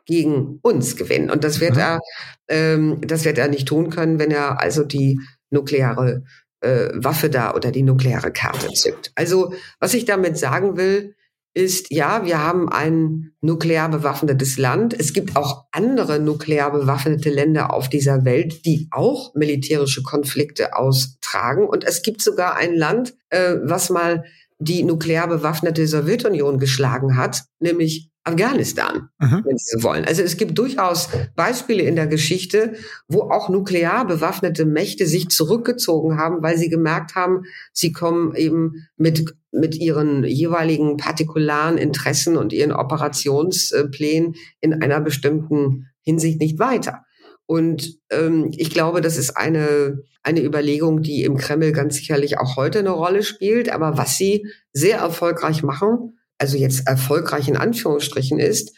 gegen 0.04 0.58
uns 0.62 0.96
gewinnen. 0.96 1.30
Und 1.30 1.44
das 1.44 1.60
wird 1.60 1.76
er, 1.76 2.00
ähm, 2.48 3.00
das 3.02 3.24
wird 3.24 3.38
er 3.38 3.48
nicht 3.48 3.68
tun 3.68 3.90
können, 3.90 4.18
wenn 4.18 4.32
er 4.32 4.60
also 4.60 4.82
die 4.82 5.20
nukleare 5.50 6.24
äh, 6.60 6.88
Waffe 6.94 7.30
da 7.30 7.54
oder 7.54 7.70
die 7.70 7.82
nukleare 7.82 8.32
Karte 8.32 8.72
zückt. 8.72 9.12
Also 9.14 9.54
was 9.78 9.94
ich 9.94 10.04
damit 10.04 10.36
sagen 10.38 10.76
will, 10.76 11.14
ist, 11.54 11.90
ja, 11.90 12.24
wir 12.24 12.38
haben 12.38 12.68
ein 12.70 13.32
nuklear 13.40 13.90
bewaffnetes 13.90 14.56
Land. 14.56 14.98
Es 14.98 15.12
gibt 15.12 15.36
auch 15.36 15.64
andere 15.70 16.18
nuklear 16.18 16.72
bewaffnete 16.72 17.30
Länder 17.30 17.74
auf 17.74 17.88
dieser 17.88 18.24
Welt, 18.24 18.64
die 18.64 18.88
auch 18.90 19.34
militärische 19.34 20.02
Konflikte 20.02 20.76
austragen. 20.76 21.66
Und 21.66 21.84
es 21.84 22.02
gibt 22.02 22.22
sogar 22.22 22.56
ein 22.56 22.74
Land, 22.74 23.14
äh, 23.28 23.56
was 23.62 23.90
mal 23.90 24.24
die 24.58 24.82
nuklear 24.84 25.28
bewaffnete 25.28 25.86
Sowjetunion 25.86 26.58
geschlagen 26.58 27.16
hat, 27.16 27.42
nämlich 27.58 28.12
Afghanistan, 28.24 29.08
mhm. 29.18 29.42
wenn 29.44 29.58
Sie 29.58 29.76
so 29.76 29.82
wollen. 29.82 30.04
Also 30.04 30.22
es 30.22 30.36
gibt 30.36 30.56
durchaus 30.56 31.08
Beispiele 31.34 31.82
in 31.82 31.96
der 31.96 32.06
Geschichte, 32.06 32.74
wo 33.08 33.22
auch 33.22 33.48
nuklear 33.48 34.06
bewaffnete 34.06 34.64
Mächte 34.64 35.06
sich 35.06 35.28
zurückgezogen 35.28 36.18
haben, 36.18 36.42
weil 36.42 36.56
sie 36.56 36.68
gemerkt 36.68 37.16
haben, 37.16 37.42
sie 37.72 37.90
kommen 37.90 38.34
eben 38.36 38.86
mit, 38.96 39.34
mit 39.52 39.76
ihren 39.76 40.24
jeweiligen 40.24 40.96
partikularen 40.96 41.78
Interessen 41.78 42.36
und 42.36 42.52
ihren 42.52 42.72
Operationsplänen 42.72 44.34
in 44.60 44.82
einer 44.82 45.00
bestimmten 45.00 45.88
Hinsicht 46.00 46.40
nicht 46.40 46.58
weiter. 46.58 47.04
Und 47.46 47.98
ähm, 48.10 48.50
ich 48.56 48.70
glaube, 48.70 49.02
das 49.02 49.18
ist 49.18 49.36
eine, 49.36 50.02
eine 50.22 50.42
Überlegung, 50.42 51.02
die 51.02 51.22
im 51.24 51.36
Kreml 51.36 51.72
ganz 51.72 51.96
sicherlich 51.96 52.38
auch 52.38 52.56
heute 52.56 52.78
eine 52.78 52.90
Rolle 52.90 53.22
spielt. 53.22 53.68
Aber 53.68 53.98
was 53.98 54.16
sie 54.16 54.46
sehr 54.72 54.98
erfolgreich 54.98 55.62
machen, 55.62 56.18
also 56.38 56.56
jetzt 56.56 56.86
erfolgreich 56.86 57.48
in 57.48 57.56
Anführungsstrichen 57.56 58.38
ist, 58.38 58.74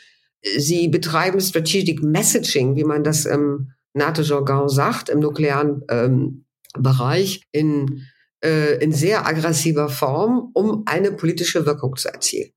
sie 0.58 0.88
betreiben 0.88 1.40
Strategic 1.40 2.02
Messaging, 2.02 2.74
wie 2.76 2.84
man 2.84 3.04
das 3.04 3.26
im 3.26 3.70
NATO-Jargon 3.94 4.68
sagt, 4.68 5.08
im 5.08 5.20
nuklearen 5.20 5.82
ähm, 5.88 6.44
Bereich, 6.76 7.42
in, 7.52 8.02
äh, 8.44 8.76
in 8.82 8.92
sehr 8.92 9.26
aggressiver 9.26 9.88
Form, 9.88 10.50
um 10.54 10.82
eine 10.86 11.12
politische 11.12 11.66
Wirkung 11.66 11.96
zu 11.96 12.08
erzielen. 12.12 12.50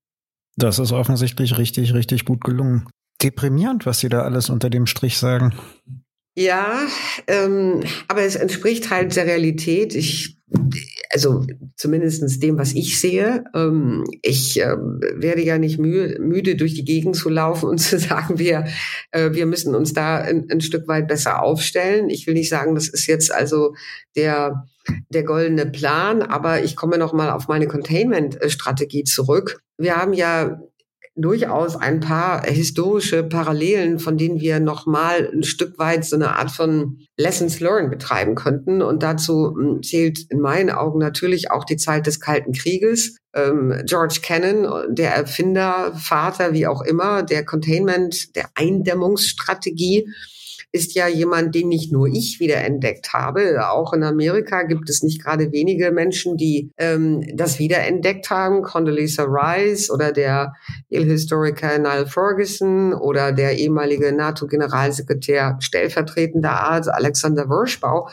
Das 0.57 0.79
ist 0.79 0.91
offensichtlich 0.91 1.57
richtig, 1.57 1.93
richtig 1.93 2.25
gut 2.25 2.43
gelungen. 2.43 2.89
Deprimierend, 3.23 3.85
was 3.85 3.99
Sie 3.99 4.09
da 4.09 4.21
alles 4.21 4.49
unter 4.49 4.69
dem 4.69 4.85
Strich 4.85 5.17
sagen. 5.17 5.53
Ja, 6.39 6.85
ähm, 7.25 7.81
aber 8.07 8.21
es 8.21 8.35
entspricht 8.35 8.91
halt 8.91 9.15
der 9.15 9.25
Realität. 9.25 9.95
Ich 9.95 10.38
also 11.09 11.47
zumindestens 11.75 12.39
dem, 12.39 12.59
was 12.59 12.73
ich 12.73 13.01
sehe. 13.01 13.43
Ähm, 13.55 14.03
ich 14.21 14.61
äh, 14.61 14.75
werde 14.77 15.41
ja 15.41 15.57
nicht 15.57 15.79
müde, 15.79 16.21
müde, 16.21 16.55
durch 16.55 16.75
die 16.75 16.85
Gegend 16.85 17.15
zu 17.15 17.29
laufen 17.29 17.67
und 17.67 17.77
zu 17.79 17.97
sagen, 17.97 18.38
wir, 18.38 18.67
äh, 19.09 19.31
wir 19.31 19.47
müssen 19.47 19.73
uns 19.73 19.93
da 19.93 20.17
ein, 20.19 20.45
ein 20.51 20.61
Stück 20.61 20.88
weit 20.88 21.07
besser 21.07 21.41
aufstellen. 21.41 22.11
Ich 22.11 22.27
will 22.27 22.35
nicht 22.35 22.49
sagen, 22.49 22.75
das 22.75 22.88
ist 22.88 23.07
jetzt 23.07 23.33
also 23.33 23.73
der, 24.15 24.67
der 25.09 25.23
goldene 25.23 25.65
Plan, 25.65 26.21
aber 26.21 26.63
ich 26.63 26.75
komme 26.75 26.99
noch 26.99 27.13
mal 27.13 27.31
auf 27.31 27.47
meine 27.47 27.65
Containment-Strategie 27.65 29.05
zurück. 29.05 29.61
Wir 29.79 29.95
haben 29.95 30.13
ja 30.13 30.61
durchaus 31.18 31.76
ein 31.76 31.99
paar 31.99 32.45
historische 32.45 33.24
Parallelen, 33.24 33.99
von 33.99 34.18
denen 34.18 34.39
wir 34.39 34.59
nochmal 34.59 35.30
ein 35.34 35.43
Stück 35.43 35.80
weit 35.80 36.05
so 36.05 36.15
eine 36.15 36.36
Art 36.36 36.51
von 36.51 36.99
Lessons 37.18 37.59
Learned 37.59 37.89
betreiben 37.89 38.36
könnten. 38.36 38.82
Und 38.82 39.01
dazu 39.01 39.55
hm, 39.57 39.82
zählt 39.84 40.20
in 40.30 40.39
meinen 40.39 40.70
Augen 40.70 40.99
natürlich 40.99 41.49
auch 41.49 41.65
die 41.65 41.78
Zeit 41.78 42.05
des 42.05 42.20
Kalten 42.20 42.53
Krieges. 42.53 43.18
Ähm, 43.34 43.82
George 43.86 44.20
Kennan, 44.22 44.93
der 44.95 45.15
Erfinder, 45.15 45.93
Vater, 45.95 46.53
wie 46.53 46.68
auch 46.68 46.82
immer, 46.84 47.24
der 47.24 47.43
Containment, 47.43 48.36
der 48.36 48.45
Eindämmungsstrategie, 48.53 50.07
ist 50.72 50.95
ja 50.95 51.07
jemand, 51.07 51.55
den 51.55 51.70
nicht 51.70 51.91
nur 51.91 52.07
ich 52.07 52.39
wiederentdeckt 52.39 53.13
habe. 53.13 53.70
Auch 53.70 53.93
in 53.93 54.03
Amerika 54.03 54.63
gibt 54.63 54.89
es 54.89 55.01
nicht 55.01 55.24
gerade 55.24 55.51
wenige 55.51 55.91
Menschen, 55.91 56.38
die 56.38 56.72
ähm, 56.78 57.24
das 57.36 57.57
wiederentdeckt 57.59 58.30
haben. 58.30 58.63
Condoleezza 58.63 59.24
Rice 59.24 59.89
oder 59.89 60.11
der 60.11 60.53
Historiker 60.89 61.78
Niall 61.78 62.05
Ferguson 62.05 62.93
oder 62.93 63.32
der 63.32 63.57
ehemalige 63.57 64.11
NATO-Generalsekretär 64.11 65.57
stellvertretender 65.61 66.51
Art 66.51 66.89
Alexander 66.89 67.49
Wirschbau. 67.49 68.09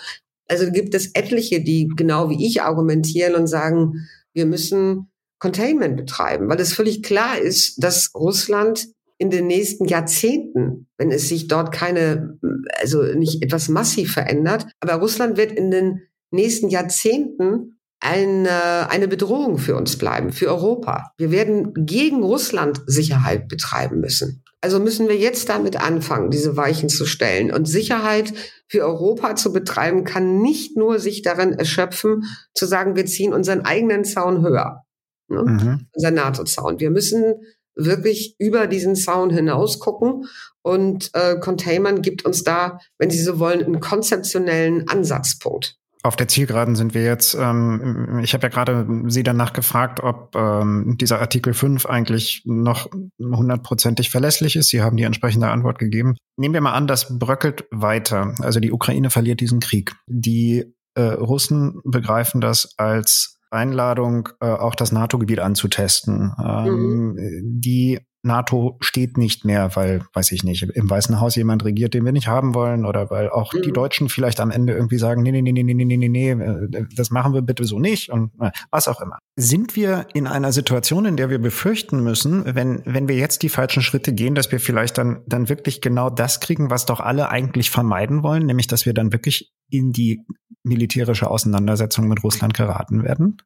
Also 0.48 0.70
gibt 0.70 0.94
es 0.94 1.14
etliche, 1.14 1.62
die 1.62 1.88
genau 1.96 2.30
wie 2.30 2.46
ich 2.46 2.62
argumentieren 2.62 3.34
und 3.34 3.46
sagen, 3.46 4.06
wir 4.32 4.46
müssen 4.46 5.10
Containment 5.38 5.96
betreiben, 5.96 6.48
weil 6.48 6.60
es 6.60 6.72
völlig 6.72 7.02
klar 7.02 7.38
ist, 7.38 7.82
dass 7.82 8.10
Russland 8.14 8.86
in 9.24 9.30
den 9.30 9.46
nächsten 9.46 9.86
Jahrzehnten, 9.86 10.86
wenn 10.98 11.10
es 11.10 11.30
sich 11.30 11.48
dort 11.48 11.72
keine, 11.72 12.38
also 12.78 13.02
nicht 13.02 13.42
etwas 13.42 13.70
massiv 13.70 14.12
verändert, 14.12 14.66
aber 14.80 14.94
Russland 14.96 15.38
wird 15.38 15.52
in 15.52 15.70
den 15.70 16.02
nächsten 16.30 16.68
Jahrzehnten 16.68 17.78
eine, 18.00 18.90
eine 18.90 19.08
Bedrohung 19.08 19.56
für 19.56 19.76
uns 19.76 19.96
bleiben, 19.96 20.30
für 20.30 20.48
Europa. 20.48 21.12
Wir 21.16 21.30
werden 21.30 21.72
gegen 21.86 22.22
Russland 22.22 22.82
Sicherheit 22.86 23.48
betreiben 23.48 24.00
müssen. 24.00 24.44
Also 24.60 24.78
müssen 24.78 25.08
wir 25.08 25.16
jetzt 25.16 25.48
damit 25.48 25.80
anfangen, 25.80 26.30
diese 26.30 26.54
Weichen 26.58 26.90
zu 26.90 27.06
stellen. 27.06 27.50
Und 27.50 27.64
Sicherheit 27.66 28.34
für 28.68 28.84
Europa 28.84 29.36
zu 29.36 29.54
betreiben, 29.54 30.04
kann 30.04 30.42
nicht 30.42 30.76
nur 30.76 30.98
sich 30.98 31.22
darin 31.22 31.54
erschöpfen, 31.54 32.24
zu 32.52 32.66
sagen, 32.66 32.94
wir 32.94 33.06
ziehen 33.06 33.32
unseren 33.32 33.62
eigenen 33.62 34.04
Zaun 34.04 34.42
höher. 34.42 34.84
Ne? 35.28 35.42
Mhm. 35.42 35.86
Unser 35.92 36.10
NATO-Zaun. 36.10 36.80
Wir 36.80 36.90
müssen 36.90 37.36
wirklich 37.76 38.36
über 38.38 38.66
diesen 38.66 38.96
Zaun 38.96 39.30
hinaus 39.30 39.78
gucken. 39.78 40.26
Und 40.62 41.10
äh, 41.14 41.38
Containment 41.38 42.02
gibt 42.02 42.24
uns 42.24 42.42
da, 42.42 42.78
wenn 42.98 43.10
Sie 43.10 43.22
so 43.22 43.38
wollen, 43.38 43.62
einen 43.62 43.80
konzeptionellen 43.80 44.88
Ansatzpunkt. 44.88 45.76
auf 46.02 46.16
der 46.16 46.28
Zielgeraden 46.28 46.76
sind 46.76 46.94
wir 46.94 47.02
jetzt. 47.02 47.34
Ähm, 47.34 48.20
ich 48.22 48.34
habe 48.34 48.44
ja 48.44 48.48
gerade 48.48 48.86
Sie 49.08 49.22
danach 49.22 49.52
gefragt, 49.52 50.00
ob 50.00 50.34
ähm, 50.36 50.96
dieser 51.00 51.20
Artikel 51.20 51.54
5 51.54 51.86
eigentlich 51.86 52.42
noch 52.44 52.90
hundertprozentig 53.18 54.10
verlässlich 54.10 54.56
ist. 54.56 54.68
Sie 54.68 54.82
haben 54.82 54.96
die 54.96 55.04
entsprechende 55.04 55.48
Antwort 55.48 55.78
gegeben. 55.78 56.16
Nehmen 56.36 56.54
wir 56.54 56.60
mal 56.60 56.72
an, 56.72 56.86
das 56.86 57.18
bröckelt 57.18 57.66
weiter. 57.70 58.34
Also 58.40 58.60
die 58.60 58.72
Ukraine 58.72 59.10
verliert 59.10 59.40
diesen 59.40 59.60
Krieg. 59.60 59.94
Die 60.06 60.74
äh, 60.94 61.02
Russen 61.02 61.80
begreifen 61.84 62.40
das 62.40 62.74
als 62.76 63.33
Einladung, 63.54 64.28
äh, 64.40 64.46
auch 64.46 64.74
das 64.74 64.92
NATO-Gebiet 64.92 65.40
anzutesten. 65.40 66.32
Ähm, 66.38 67.14
mhm. 67.14 67.60
Die 67.60 68.00
NATO 68.24 68.78
steht 68.80 69.18
nicht 69.18 69.44
mehr, 69.44 69.76
weil, 69.76 70.02
weiß 70.14 70.32
ich 70.32 70.44
nicht, 70.44 70.62
im 70.62 70.88
Weißen 70.88 71.20
Haus 71.20 71.36
jemand 71.36 71.64
regiert, 71.64 71.94
den 71.94 72.04
wir 72.04 72.12
nicht 72.12 72.26
haben 72.26 72.54
wollen, 72.54 72.86
oder 72.86 73.10
weil 73.10 73.28
auch 73.28 73.52
mhm. 73.52 73.62
die 73.62 73.72
Deutschen 73.72 74.08
vielleicht 74.08 74.40
am 74.40 74.50
Ende 74.50 74.72
irgendwie 74.72 74.98
sagen, 74.98 75.22
nee, 75.22 75.30
nee, 75.30 75.42
nee, 75.42 75.52
nee, 75.52 75.62
nee, 75.62 75.74
nee, 75.74 75.96
nee, 75.96 76.08
nee, 76.08 76.30
äh, 76.30 76.86
das 76.96 77.10
machen 77.10 77.34
wir 77.34 77.42
bitte 77.42 77.64
so 77.64 77.78
nicht 77.78 78.10
und 78.10 78.32
äh, 78.40 78.50
was 78.70 78.88
auch 78.88 79.00
immer. 79.00 79.18
Sind 79.36 79.76
wir 79.76 80.06
in 80.14 80.26
einer 80.26 80.52
Situation, 80.52 81.04
in 81.04 81.16
der 81.16 81.28
wir 81.28 81.38
befürchten 81.38 82.02
müssen, 82.02 82.54
wenn, 82.54 82.82
wenn 82.86 83.08
wir 83.08 83.16
jetzt 83.16 83.42
die 83.42 83.48
falschen 83.50 83.82
Schritte 83.82 84.14
gehen, 84.14 84.34
dass 84.34 84.50
wir 84.50 84.60
vielleicht 84.60 84.96
dann, 84.96 85.20
dann 85.26 85.48
wirklich 85.48 85.82
genau 85.82 86.08
das 86.08 86.40
kriegen, 86.40 86.70
was 86.70 86.86
doch 86.86 87.00
alle 87.00 87.28
eigentlich 87.28 87.70
vermeiden 87.70 88.22
wollen, 88.22 88.46
nämlich 88.46 88.68
dass 88.68 88.86
wir 88.86 88.94
dann 88.94 89.12
wirklich 89.12 89.52
in 89.68 89.92
die 89.92 90.22
militärische 90.64 91.30
Auseinandersetzung 91.30 92.08
mit 92.08 92.24
Russland 92.24 92.54
geraten 92.54 93.04
werden? 93.04 93.36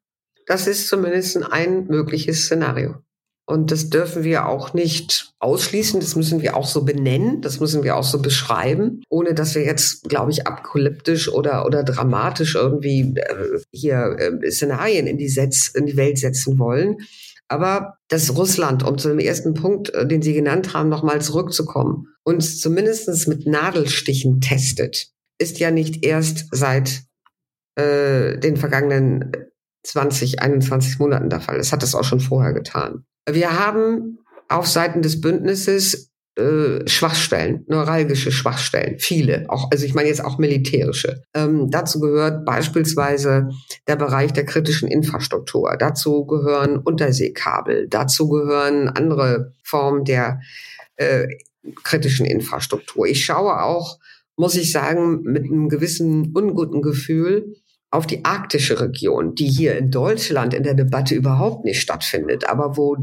Das 0.47 0.65
ist 0.65 0.87
zumindest 0.87 1.37
ein 1.51 1.85
mögliches 1.85 2.45
Szenario. 2.45 2.95
Und 3.49 3.71
das 3.71 3.89
dürfen 3.89 4.23
wir 4.23 4.47
auch 4.47 4.75
nicht 4.75 5.33
ausschließen. 5.39 5.99
Das 5.99 6.15
müssen 6.15 6.43
wir 6.43 6.55
auch 6.55 6.67
so 6.67 6.85
benennen. 6.85 7.41
Das 7.41 7.59
müssen 7.59 7.81
wir 7.81 7.95
auch 7.95 8.03
so 8.03 8.21
beschreiben, 8.21 9.01
ohne 9.09 9.33
dass 9.33 9.55
wir 9.55 9.63
jetzt, 9.63 10.03
glaube 10.07 10.29
ich, 10.29 10.45
apokalyptisch 10.45 11.31
oder, 11.33 11.65
oder 11.65 11.83
dramatisch 11.83 12.53
irgendwie 12.53 13.15
äh, 13.15 13.59
hier 13.71 14.15
äh, 14.19 14.51
Szenarien 14.51 15.07
in 15.07 15.17
die, 15.17 15.29
Setz, 15.29 15.67
in 15.67 15.87
die 15.87 15.97
Welt 15.97 16.19
setzen 16.19 16.59
wollen. 16.59 16.97
Aber 17.47 17.95
dass 18.07 18.37
Russland, 18.37 18.83
um 18.83 18.99
zu 18.99 19.09
dem 19.09 19.17
ersten 19.17 19.55
Punkt, 19.55 19.91
äh, 19.95 20.07
den 20.07 20.21
Sie 20.21 20.33
genannt 20.33 20.75
haben, 20.75 20.89
nochmal 20.89 21.19
zurückzukommen, 21.19 22.07
uns 22.23 22.59
zumindest 22.59 23.27
mit 23.27 23.47
Nadelstichen 23.47 24.41
testet, 24.41 25.07
ist 25.39 25.57
ja 25.57 25.71
nicht 25.71 26.05
erst 26.05 26.45
seit 26.51 27.01
äh, 27.79 28.37
den 28.39 28.57
vergangenen 28.57 29.31
20, 29.83 30.41
21 30.41 30.99
Monaten 30.99 31.29
der 31.29 31.41
Fall. 31.41 31.57
Das 31.57 31.71
hat 31.71 31.83
es 31.83 31.95
auch 31.95 32.03
schon 32.03 32.19
vorher 32.19 32.53
getan. 32.53 33.05
Wir 33.29 33.57
haben 33.57 34.19
auf 34.47 34.67
Seiten 34.67 35.01
des 35.01 35.21
Bündnisses 35.21 36.11
äh, 36.35 36.87
Schwachstellen, 36.87 37.65
neuralgische 37.67 38.31
Schwachstellen, 38.31 38.97
viele, 38.99 39.45
auch, 39.49 39.69
also 39.71 39.85
ich 39.85 39.93
meine 39.93 40.09
jetzt 40.09 40.23
auch 40.23 40.37
militärische. 40.37 41.23
Ähm, 41.33 41.69
dazu 41.69 41.99
gehört 41.99 42.45
beispielsweise 42.45 43.49
der 43.87 43.95
Bereich 43.95 44.33
der 44.33 44.45
kritischen 44.45 44.87
Infrastruktur. 44.87 45.75
Dazu 45.77 46.25
gehören 46.25 46.77
Unterseekabel. 46.77 47.87
Dazu 47.89 48.29
gehören 48.29 48.89
andere 48.89 49.53
Formen 49.63 50.05
der 50.05 50.39
äh, 50.95 51.27
kritischen 51.83 52.25
Infrastruktur. 52.25 53.05
Ich 53.05 53.25
schaue 53.25 53.61
auch, 53.61 53.99
muss 54.35 54.55
ich 54.55 54.71
sagen, 54.71 55.21
mit 55.23 55.43
einem 55.43 55.67
gewissen 55.67 56.31
unguten 56.33 56.81
Gefühl 56.81 57.53
auf 57.91 58.07
die 58.07 58.25
arktische 58.25 58.79
Region, 58.79 59.35
die 59.35 59.47
hier 59.47 59.77
in 59.77 59.91
Deutschland 59.91 60.53
in 60.53 60.63
der 60.63 60.75
Debatte 60.75 61.15
überhaupt 61.15 61.65
nicht 61.65 61.81
stattfindet, 61.81 62.47
aber 62.47 62.77
wo 62.77 62.97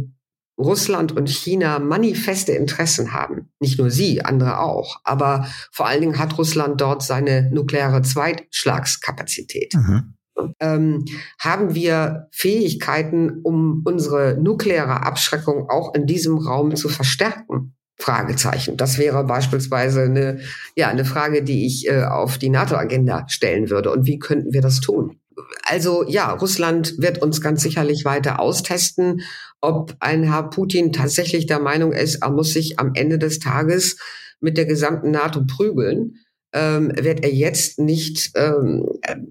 Russland 0.58 1.12
und 1.12 1.28
China 1.28 1.78
manifeste 1.78 2.52
Interessen 2.52 3.12
haben. 3.12 3.50
Nicht 3.60 3.78
nur 3.78 3.90
sie, 3.90 4.22
andere 4.24 4.60
auch. 4.60 5.00
Aber 5.04 5.46
vor 5.70 5.86
allen 5.86 6.00
Dingen 6.00 6.18
hat 6.18 6.38
Russland 6.38 6.80
dort 6.80 7.02
seine 7.02 7.50
nukleare 7.52 8.02
Zweitschlagskapazität. 8.02 9.74
Mhm. 9.74 10.14
Ähm, 10.60 11.04
haben 11.38 11.74
wir 11.74 12.28
Fähigkeiten, 12.32 13.40
um 13.42 13.82
unsere 13.84 14.38
nukleare 14.40 15.02
Abschreckung 15.02 15.68
auch 15.68 15.94
in 15.94 16.06
diesem 16.06 16.38
Raum 16.38 16.76
zu 16.76 16.88
verstärken? 16.88 17.74
Fragezeichen. 17.98 18.76
Das 18.76 18.98
wäre 18.98 19.24
beispielsweise 19.24 20.02
eine, 20.02 20.40
ja, 20.74 20.88
eine 20.88 21.04
Frage, 21.04 21.42
die 21.42 21.66
ich 21.66 21.88
äh, 21.88 22.04
auf 22.04 22.38
die 22.38 22.50
NATO-Agenda 22.50 23.26
stellen 23.28 23.70
würde. 23.70 23.90
Und 23.90 24.06
wie 24.06 24.18
könnten 24.18 24.52
wir 24.52 24.60
das 24.60 24.80
tun? 24.80 25.18
Also 25.64 26.04
ja, 26.08 26.32
Russland 26.32 26.94
wird 26.98 27.22
uns 27.22 27.40
ganz 27.40 27.62
sicherlich 27.62 28.04
weiter 28.04 28.40
austesten, 28.40 29.22
ob 29.60 29.94
ein 30.00 30.22
Herr 30.22 30.50
Putin 30.50 30.92
tatsächlich 30.92 31.46
der 31.46 31.58
Meinung 31.58 31.92
ist, 31.92 32.16
er 32.16 32.30
muss 32.30 32.52
sich 32.52 32.78
am 32.78 32.92
Ende 32.94 33.18
des 33.18 33.38
Tages 33.38 33.96
mit 34.40 34.56
der 34.56 34.66
gesamten 34.66 35.10
NATO 35.10 35.42
prügeln 35.46 36.14
ähm, 36.56 36.90
wird 36.96 37.22
er 37.22 37.32
jetzt 37.32 37.78
nicht, 37.78 38.30
ähm, 38.34 38.86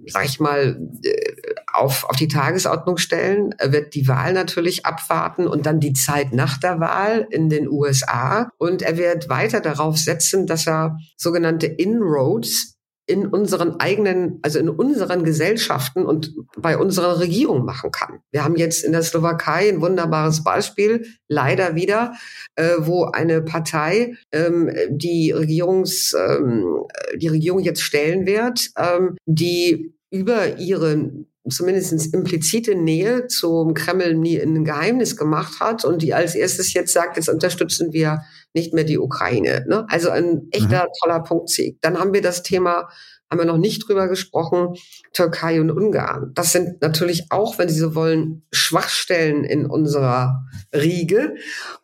sag 0.06 0.26
ich 0.26 0.40
mal, 0.40 0.80
äh, 1.04 1.45
auf, 1.76 2.04
auf 2.06 2.16
die 2.16 2.28
Tagesordnung 2.28 2.98
stellen. 2.98 3.54
Er 3.58 3.72
wird 3.72 3.94
die 3.94 4.08
Wahl 4.08 4.34
natürlich 4.34 4.86
abwarten 4.86 5.48
und 5.48 5.66
dann 5.66 5.80
die 5.80 5.94
Zeit 5.94 6.34
nach 6.34 6.58
der 6.58 6.80
Wahl 6.80 7.28
in 7.30 7.50
den 7.50 7.70
USA. 7.70 8.50
Und 8.58 8.82
er 8.82 8.98
wird 8.98 9.30
weiter 9.30 9.62
darauf 9.62 9.98
setzen, 9.98 10.48
dass 10.48 10.68
er 10.68 10.98
sogenannte 11.18 11.68
Inroads 11.68 12.76
in 13.08 13.28
unseren 13.28 13.80
eigenen, 13.80 14.40
also 14.42 14.58
in 14.58 14.70
unseren 14.70 15.24
Gesellschaften 15.24 16.06
und 16.06 16.34
bei 16.58 16.78
unserer 16.78 17.20
Regierung 17.20 17.64
machen 17.64 17.92
kann. 17.92 18.20
Wir 18.32 18.44
haben 18.44 18.56
jetzt 18.56 18.84
in 18.84 18.94
der 18.94 19.04
Slowakei 19.04 19.70
ein 19.70 19.82
wunderbares 19.82 20.44
Beispiel, 20.44 21.06
leider 21.28 21.76
wieder, 21.76 22.14
äh, 22.56 22.72
wo 22.80 23.06
eine 23.06 23.44
Partei 23.44 24.16
ähm, 24.32 24.72
die 24.90 25.32
Regierungs, 25.32 26.14
ähm, 26.14 26.84
die 27.16 27.28
Regierung 27.28 27.60
jetzt 27.60 27.82
stellen 27.82 28.26
wird, 28.26 28.72
ähm, 28.78 29.16
die 29.26 29.94
über 30.10 30.58
ihre 30.58 31.12
zumindest 31.50 32.14
implizite 32.14 32.76
Nähe 32.76 33.28
zum 33.28 33.74
Kreml 33.74 34.16
nie 34.16 34.40
ein 34.40 34.66
Geheimnis 34.66 35.16
gemacht 35.16 35.60
hat 35.60 35.86
und 35.86 36.02
die 36.02 36.14
als 36.14 36.36
erstes 36.36 36.74
jetzt 36.74 36.94
sagt, 36.94 37.18
jetzt 37.18 37.30
unterstützen 37.30 37.94
wir 37.94 38.22
nicht 38.54 38.74
mehr 38.74 38.84
die 38.84 38.98
Ukraine. 38.98 39.66
Ne? 39.68 39.86
Also 39.90 40.10
ein 40.10 40.48
echter 40.52 40.86
mhm. 40.86 40.92
toller 41.04 41.20
Punktsieg. 41.22 41.78
Dann 41.82 42.00
haben 42.00 42.14
wir 42.14 42.22
das 42.22 42.42
Thema, 42.42 42.90
haben 43.30 43.40
wir 43.40 43.46
noch 43.46 43.58
nicht 43.58 43.88
drüber 43.88 44.08
gesprochen, 44.08 44.76
Türkei 45.14 45.62
und 45.62 45.72
Ungarn. 45.72 46.32
Das 46.34 46.52
sind 46.52 46.82
natürlich 46.82 47.28
auch, 47.30 47.60
wenn 47.60 47.70
Sie 47.70 47.80
so 47.80 47.96
wollen, 47.96 48.44
Schwachstellen 48.52 49.44
in 49.44 49.66
unserer 49.66 50.46
Riege. 50.74 51.36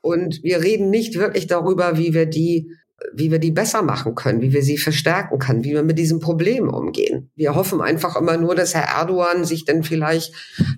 Und 0.01 0.41
wir 0.43 0.63
reden 0.63 0.89
nicht 0.89 1.19
wirklich 1.19 1.47
darüber, 1.47 1.97
wie 1.97 2.13
wir 2.13 2.25
die 2.25 2.71
wie 3.13 3.31
wir 3.31 3.39
die 3.39 3.51
besser 3.51 3.81
machen 3.81 4.15
können, 4.15 4.41
wie 4.41 4.53
wir 4.53 4.63
sie 4.63 4.77
verstärken 4.77 5.39
können, 5.39 5.63
wie 5.63 5.73
wir 5.73 5.83
mit 5.83 5.97
diesem 5.97 6.19
Problem 6.19 6.69
umgehen. 6.69 7.31
Wir 7.35 7.55
hoffen 7.55 7.81
einfach 7.81 8.15
immer 8.15 8.37
nur, 8.37 8.55
dass 8.55 8.73
Herr 8.73 8.97
Erdogan 8.97 9.45
sich 9.45 9.65
dann 9.65 9.83
vielleicht 9.83 10.33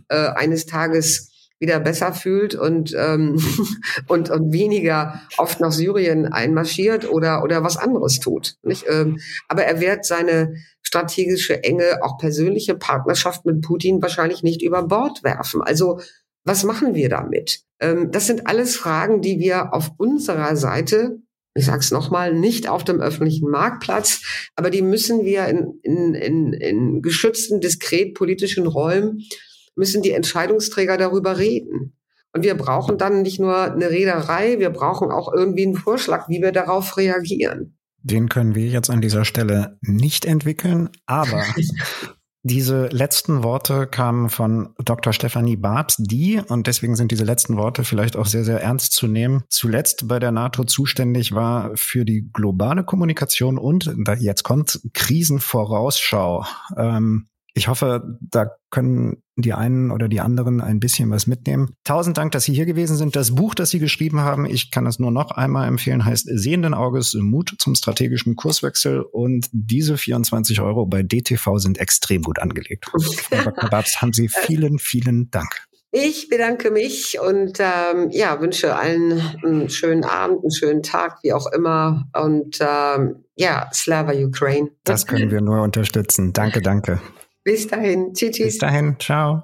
äh, 0.10 0.30
eines 0.30 0.66
Tages 0.66 1.30
wieder 1.60 1.80
besser 1.80 2.12
fühlt 2.14 2.56
und, 2.56 2.94
ähm, 2.98 3.42
und, 4.08 4.30
und 4.30 4.52
weniger 4.52 5.22
oft 5.38 5.60
nach 5.60 5.72
Syrien 5.72 6.26
einmarschiert 6.26 7.10
oder, 7.10 7.44
oder 7.44 7.64
was 7.64 7.78
anderes 7.78 8.20
tut. 8.20 8.58
Nicht? 8.64 8.86
Ähm, 8.90 9.20
aber 9.48 9.64
er 9.64 9.80
wird 9.80 10.06
seine 10.06 10.56
strategische, 10.82 11.64
enge, 11.64 12.04
auch 12.04 12.18
persönliche 12.18 12.76
Partnerschaft 12.76 13.46
mit 13.46 13.62
Putin 13.62 14.02
wahrscheinlich 14.02 14.44
nicht 14.44 14.62
über 14.62 14.84
Bord 14.84 15.24
werfen. 15.24 15.62
Also 15.62 16.00
was 16.44 16.66
machen 16.66 16.94
wir 16.94 17.08
damit? 17.08 17.62
Ähm, 17.80 18.12
das 18.12 18.28
sind 18.28 18.48
alles 18.48 18.76
Fragen, 18.76 19.22
die 19.22 19.40
wir 19.40 19.74
auf 19.74 19.92
unserer 19.98 20.58
Seite 20.58 21.20
ich 21.56 21.66
sage 21.66 21.80
es 21.80 21.92
nochmal, 21.92 22.34
nicht 22.34 22.68
auf 22.68 22.84
dem 22.84 23.00
öffentlichen 23.00 23.50
Marktplatz, 23.50 24.22
aber 24.56 24.70
die 24.70 24.82
müssen 24.82 25.24
wir 25.24 25.48
in, 25.48 25.80
in, 25.84 26.16
in, 26.16 26.54
in 26.54 27.02
geschützten, 27.02 27.62
diskret 27.62 28.16
politischen 28.16 28.66
Räumen 28.66 29.20
müssen 29.76 30.02
die 30.02 30.12
Entscheidungsträger 30.12 30.98
darüber 30.98 31.38
reden. 31.38 31.98
Und 32.32 32.44
wir 32.44 32.56
brauchen 32.56 32.98
dann 32.98 33.22
nicht 33.22 33.40
nur 33.40 33.72
eine 33.72 33.92
Rederei, 33.92 34.58
wir 34.60 34.72
brauchen 34.72 35.12
auch 35.12 35.32
irgendwie 35.32 35.66
einen 35.66 35.76
Vorschlag, 35.76 36.28
wie 36.30 36.42
wir 36.42 36.52
darauf 36.52 36.98
reagieren. 36.98 37.78
Den 38.02 38.28
können 38.28 38.56
wir 38.56 38.68
jetzt 38.68 38.90
an 38.90 39.02
dieser 39.02 39.24
Stelle 39.24 39.78
nicht 39.82 40.26
entwickeln, 40.26 40.90
aber 41.06 41.46
diese 42.44 42.88
letzten 42.88 43.44
Worte 43.44 43.88
kamen 43.88 44.30
von 44.30 44.76
Dr. 44.84 45.14
Stefanie 45.14 45.56
Babs, 45.56 45.96
die, 45.98 46.42
und 46.50 46.68
deswegen 46.68 46.96
sind 46.96 47.12
diese 47.12 47.24
letzten 47.24 47.56
Worte 47.56 47.86
vielleicht 47.86 48.18
auch 48.18 48.26
sehr, 48.26 48.44
sehr 48.44 48.62
ernst 48.62 48.92
zu 48.92 49.08
nehmen, 49.08 49.44
zuletzt 49.50 50.10
bei 50.10 50.20
der 50.20 50.32
NATO 50.32 50.66
zuständig 50.66 51.34
war 51.34 51.72
für 51.76 52.04
die 52.04 52.30
globale 52.34 52.84
Kommunikation 52.84 53.58
und, 53.58 53.96
jetzt 54.20 54.44
kommt 54.44 54.82
Krisenvorausschau. 54.94 56.46
Ähm, 56.78 57.28
ich 57.56 57.68
hoffe, 57.68 58.18
da 58.20 58.48
können 58.72 59.24
die 59.36 59.54
einen 59.54 59.92
oder 59.92 60.08
die 60.08 60.22
anderen 60.22 60.62
ein 60.62 60.80
bisschen 60.80 61.10
was 61.12 61.28
mitnehmen. 61.28 61.76
Tausend 61.84 62.18
Dank, 62.18 62.32
dass 62.32 62.46
Sie 62.46 62.54
hier 62.54 62.66
gewesen 62.66 62.98
sind. 62.98 63.16
Das 63.16 63.36
Buch, 63.36 63.56
das 63.56 63.70
Sie 63.70 63.80
geschrieben 63.80 64.22
haben, 64.22 64.46
ich 64.46 64.72
kann 64.72 64.86
es 64.88 65.00
nur 65.00 65.12
noch 65.12 65.32
einmal 65.32 65.68
empfehlen, 65.68 66.06
heißt 66.06 66.28
Sehenden 66.34 66.74
Auges 66.74 67.14
Mut 67.14 67.56
zum 67.60 67.76
strategischen 67.76 68.36
Kurswechsel 68.36 69.02
und 69.02 69.48
diese 69.52 69.98
24 69.98 70.62
Euro 70.62 70.86
bei 70.86 71.04
DTV 71.04 71.58
sind 71.58 71.78
extrem 71.78 72.24
gut 72.24 72.40
angelegt. 72.40 72.86
Frau 72.92 73.44
Dr. 73.44 73.70
Babs, 73.70 74.02
haben 74.02 74.14
Sie 74.14 74.30
vielen, 74.30 74.80
vielen 74.80 75.30
Dank. 75.30 75.68
Ich 75.96 76.28
bedanke 76.28 76.72
mich 76.72 77.20
und 77.20 77.60
ähm, 77.60 78.10
ja, 78.10 78.42
wünsche 78.42 78.76
allen 78.76 79.22
einen 79.44 79.70
schönen 79.70 80.04
Abend, 80.04 80.42
einen 80.42 80.52
schönen 80.52 80.82
Tag, 80.82 81.20
wie 81.22 81.34
auch 81.34 81.46
immer. 81.52 82.10
Und 82.20 82.58
ähm, 82.62 83.26
ja, 83.36 83.70
Slava 83.72 84.14
Ukraine. 84.14 84.72
Das 84.86 85.06
können 85.06 85.30
wir 85.30 85.42
nur 85.42 85.62
unterstützen. 85.62 86.34
Danke, 86.34 86.64
danke. 86.64 87.00
Bis 87.44 87.68
dahin. 87.68 88.14
Tschüss. 88.14 88.38
Bis 88.38 88.58
dahin. 88.58 88.96
Ciao. 89.00 89.42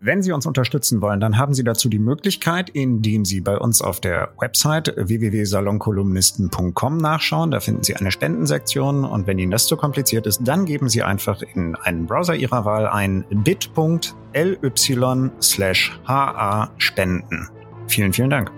Wenn 0.00 0.22
Sie 0.22 0.32
uns 0.32 0.44
unterstützen 0.44 1.00
wollen, 1.00 1.18
dann 1.18 1.38
haben 1.38 1.54
Sie 1.54 1.64
dazu 1.64 1.88
die 1.88 1.98
Möglichkeit, 1.98 2.68
indem 2.68 3.24
Sie 3.24 3.40
bei 3.40 3.56
uns 3.56 3.80
auf 3.80 4.00
der 4.00 4.32
Website 4.38 4.92
www.salonkolumnisten.com 4.96 6.98
nachschauen. 6.98 7.50
Da 7.50 7.60
finden 7.60 7.82
Sie 7.82 7.96
eine 7.96 8.10
Spendensektion 8.10 9.06
und 9.06 9.26
wenn 9.26 9.38
Ihnen 9.38 9.50
das 9.50 9.66
zu 9.66 9.78
kompliziert 9.78 10.26
ist, 10.26 10.42
dann 10.44 10.66
geben 10.66 10.90
Sie 10.90 11.02
einfach 11.02 11.40
in 11.40 11.74
einen 11.76 12.06
Browser 12.06 12.34
Ihrer 12.34 12.66
Wahl 12.66 12.86
ein 12.86 13.24
bit.ly 13.30 15.30
slash 15.40 15.98
ha 16.06 16.70
spenden. 16.76 17.48
Vielen, 17.86 18.12
vielen 18.12 18.28
Dank. 18.28 18.52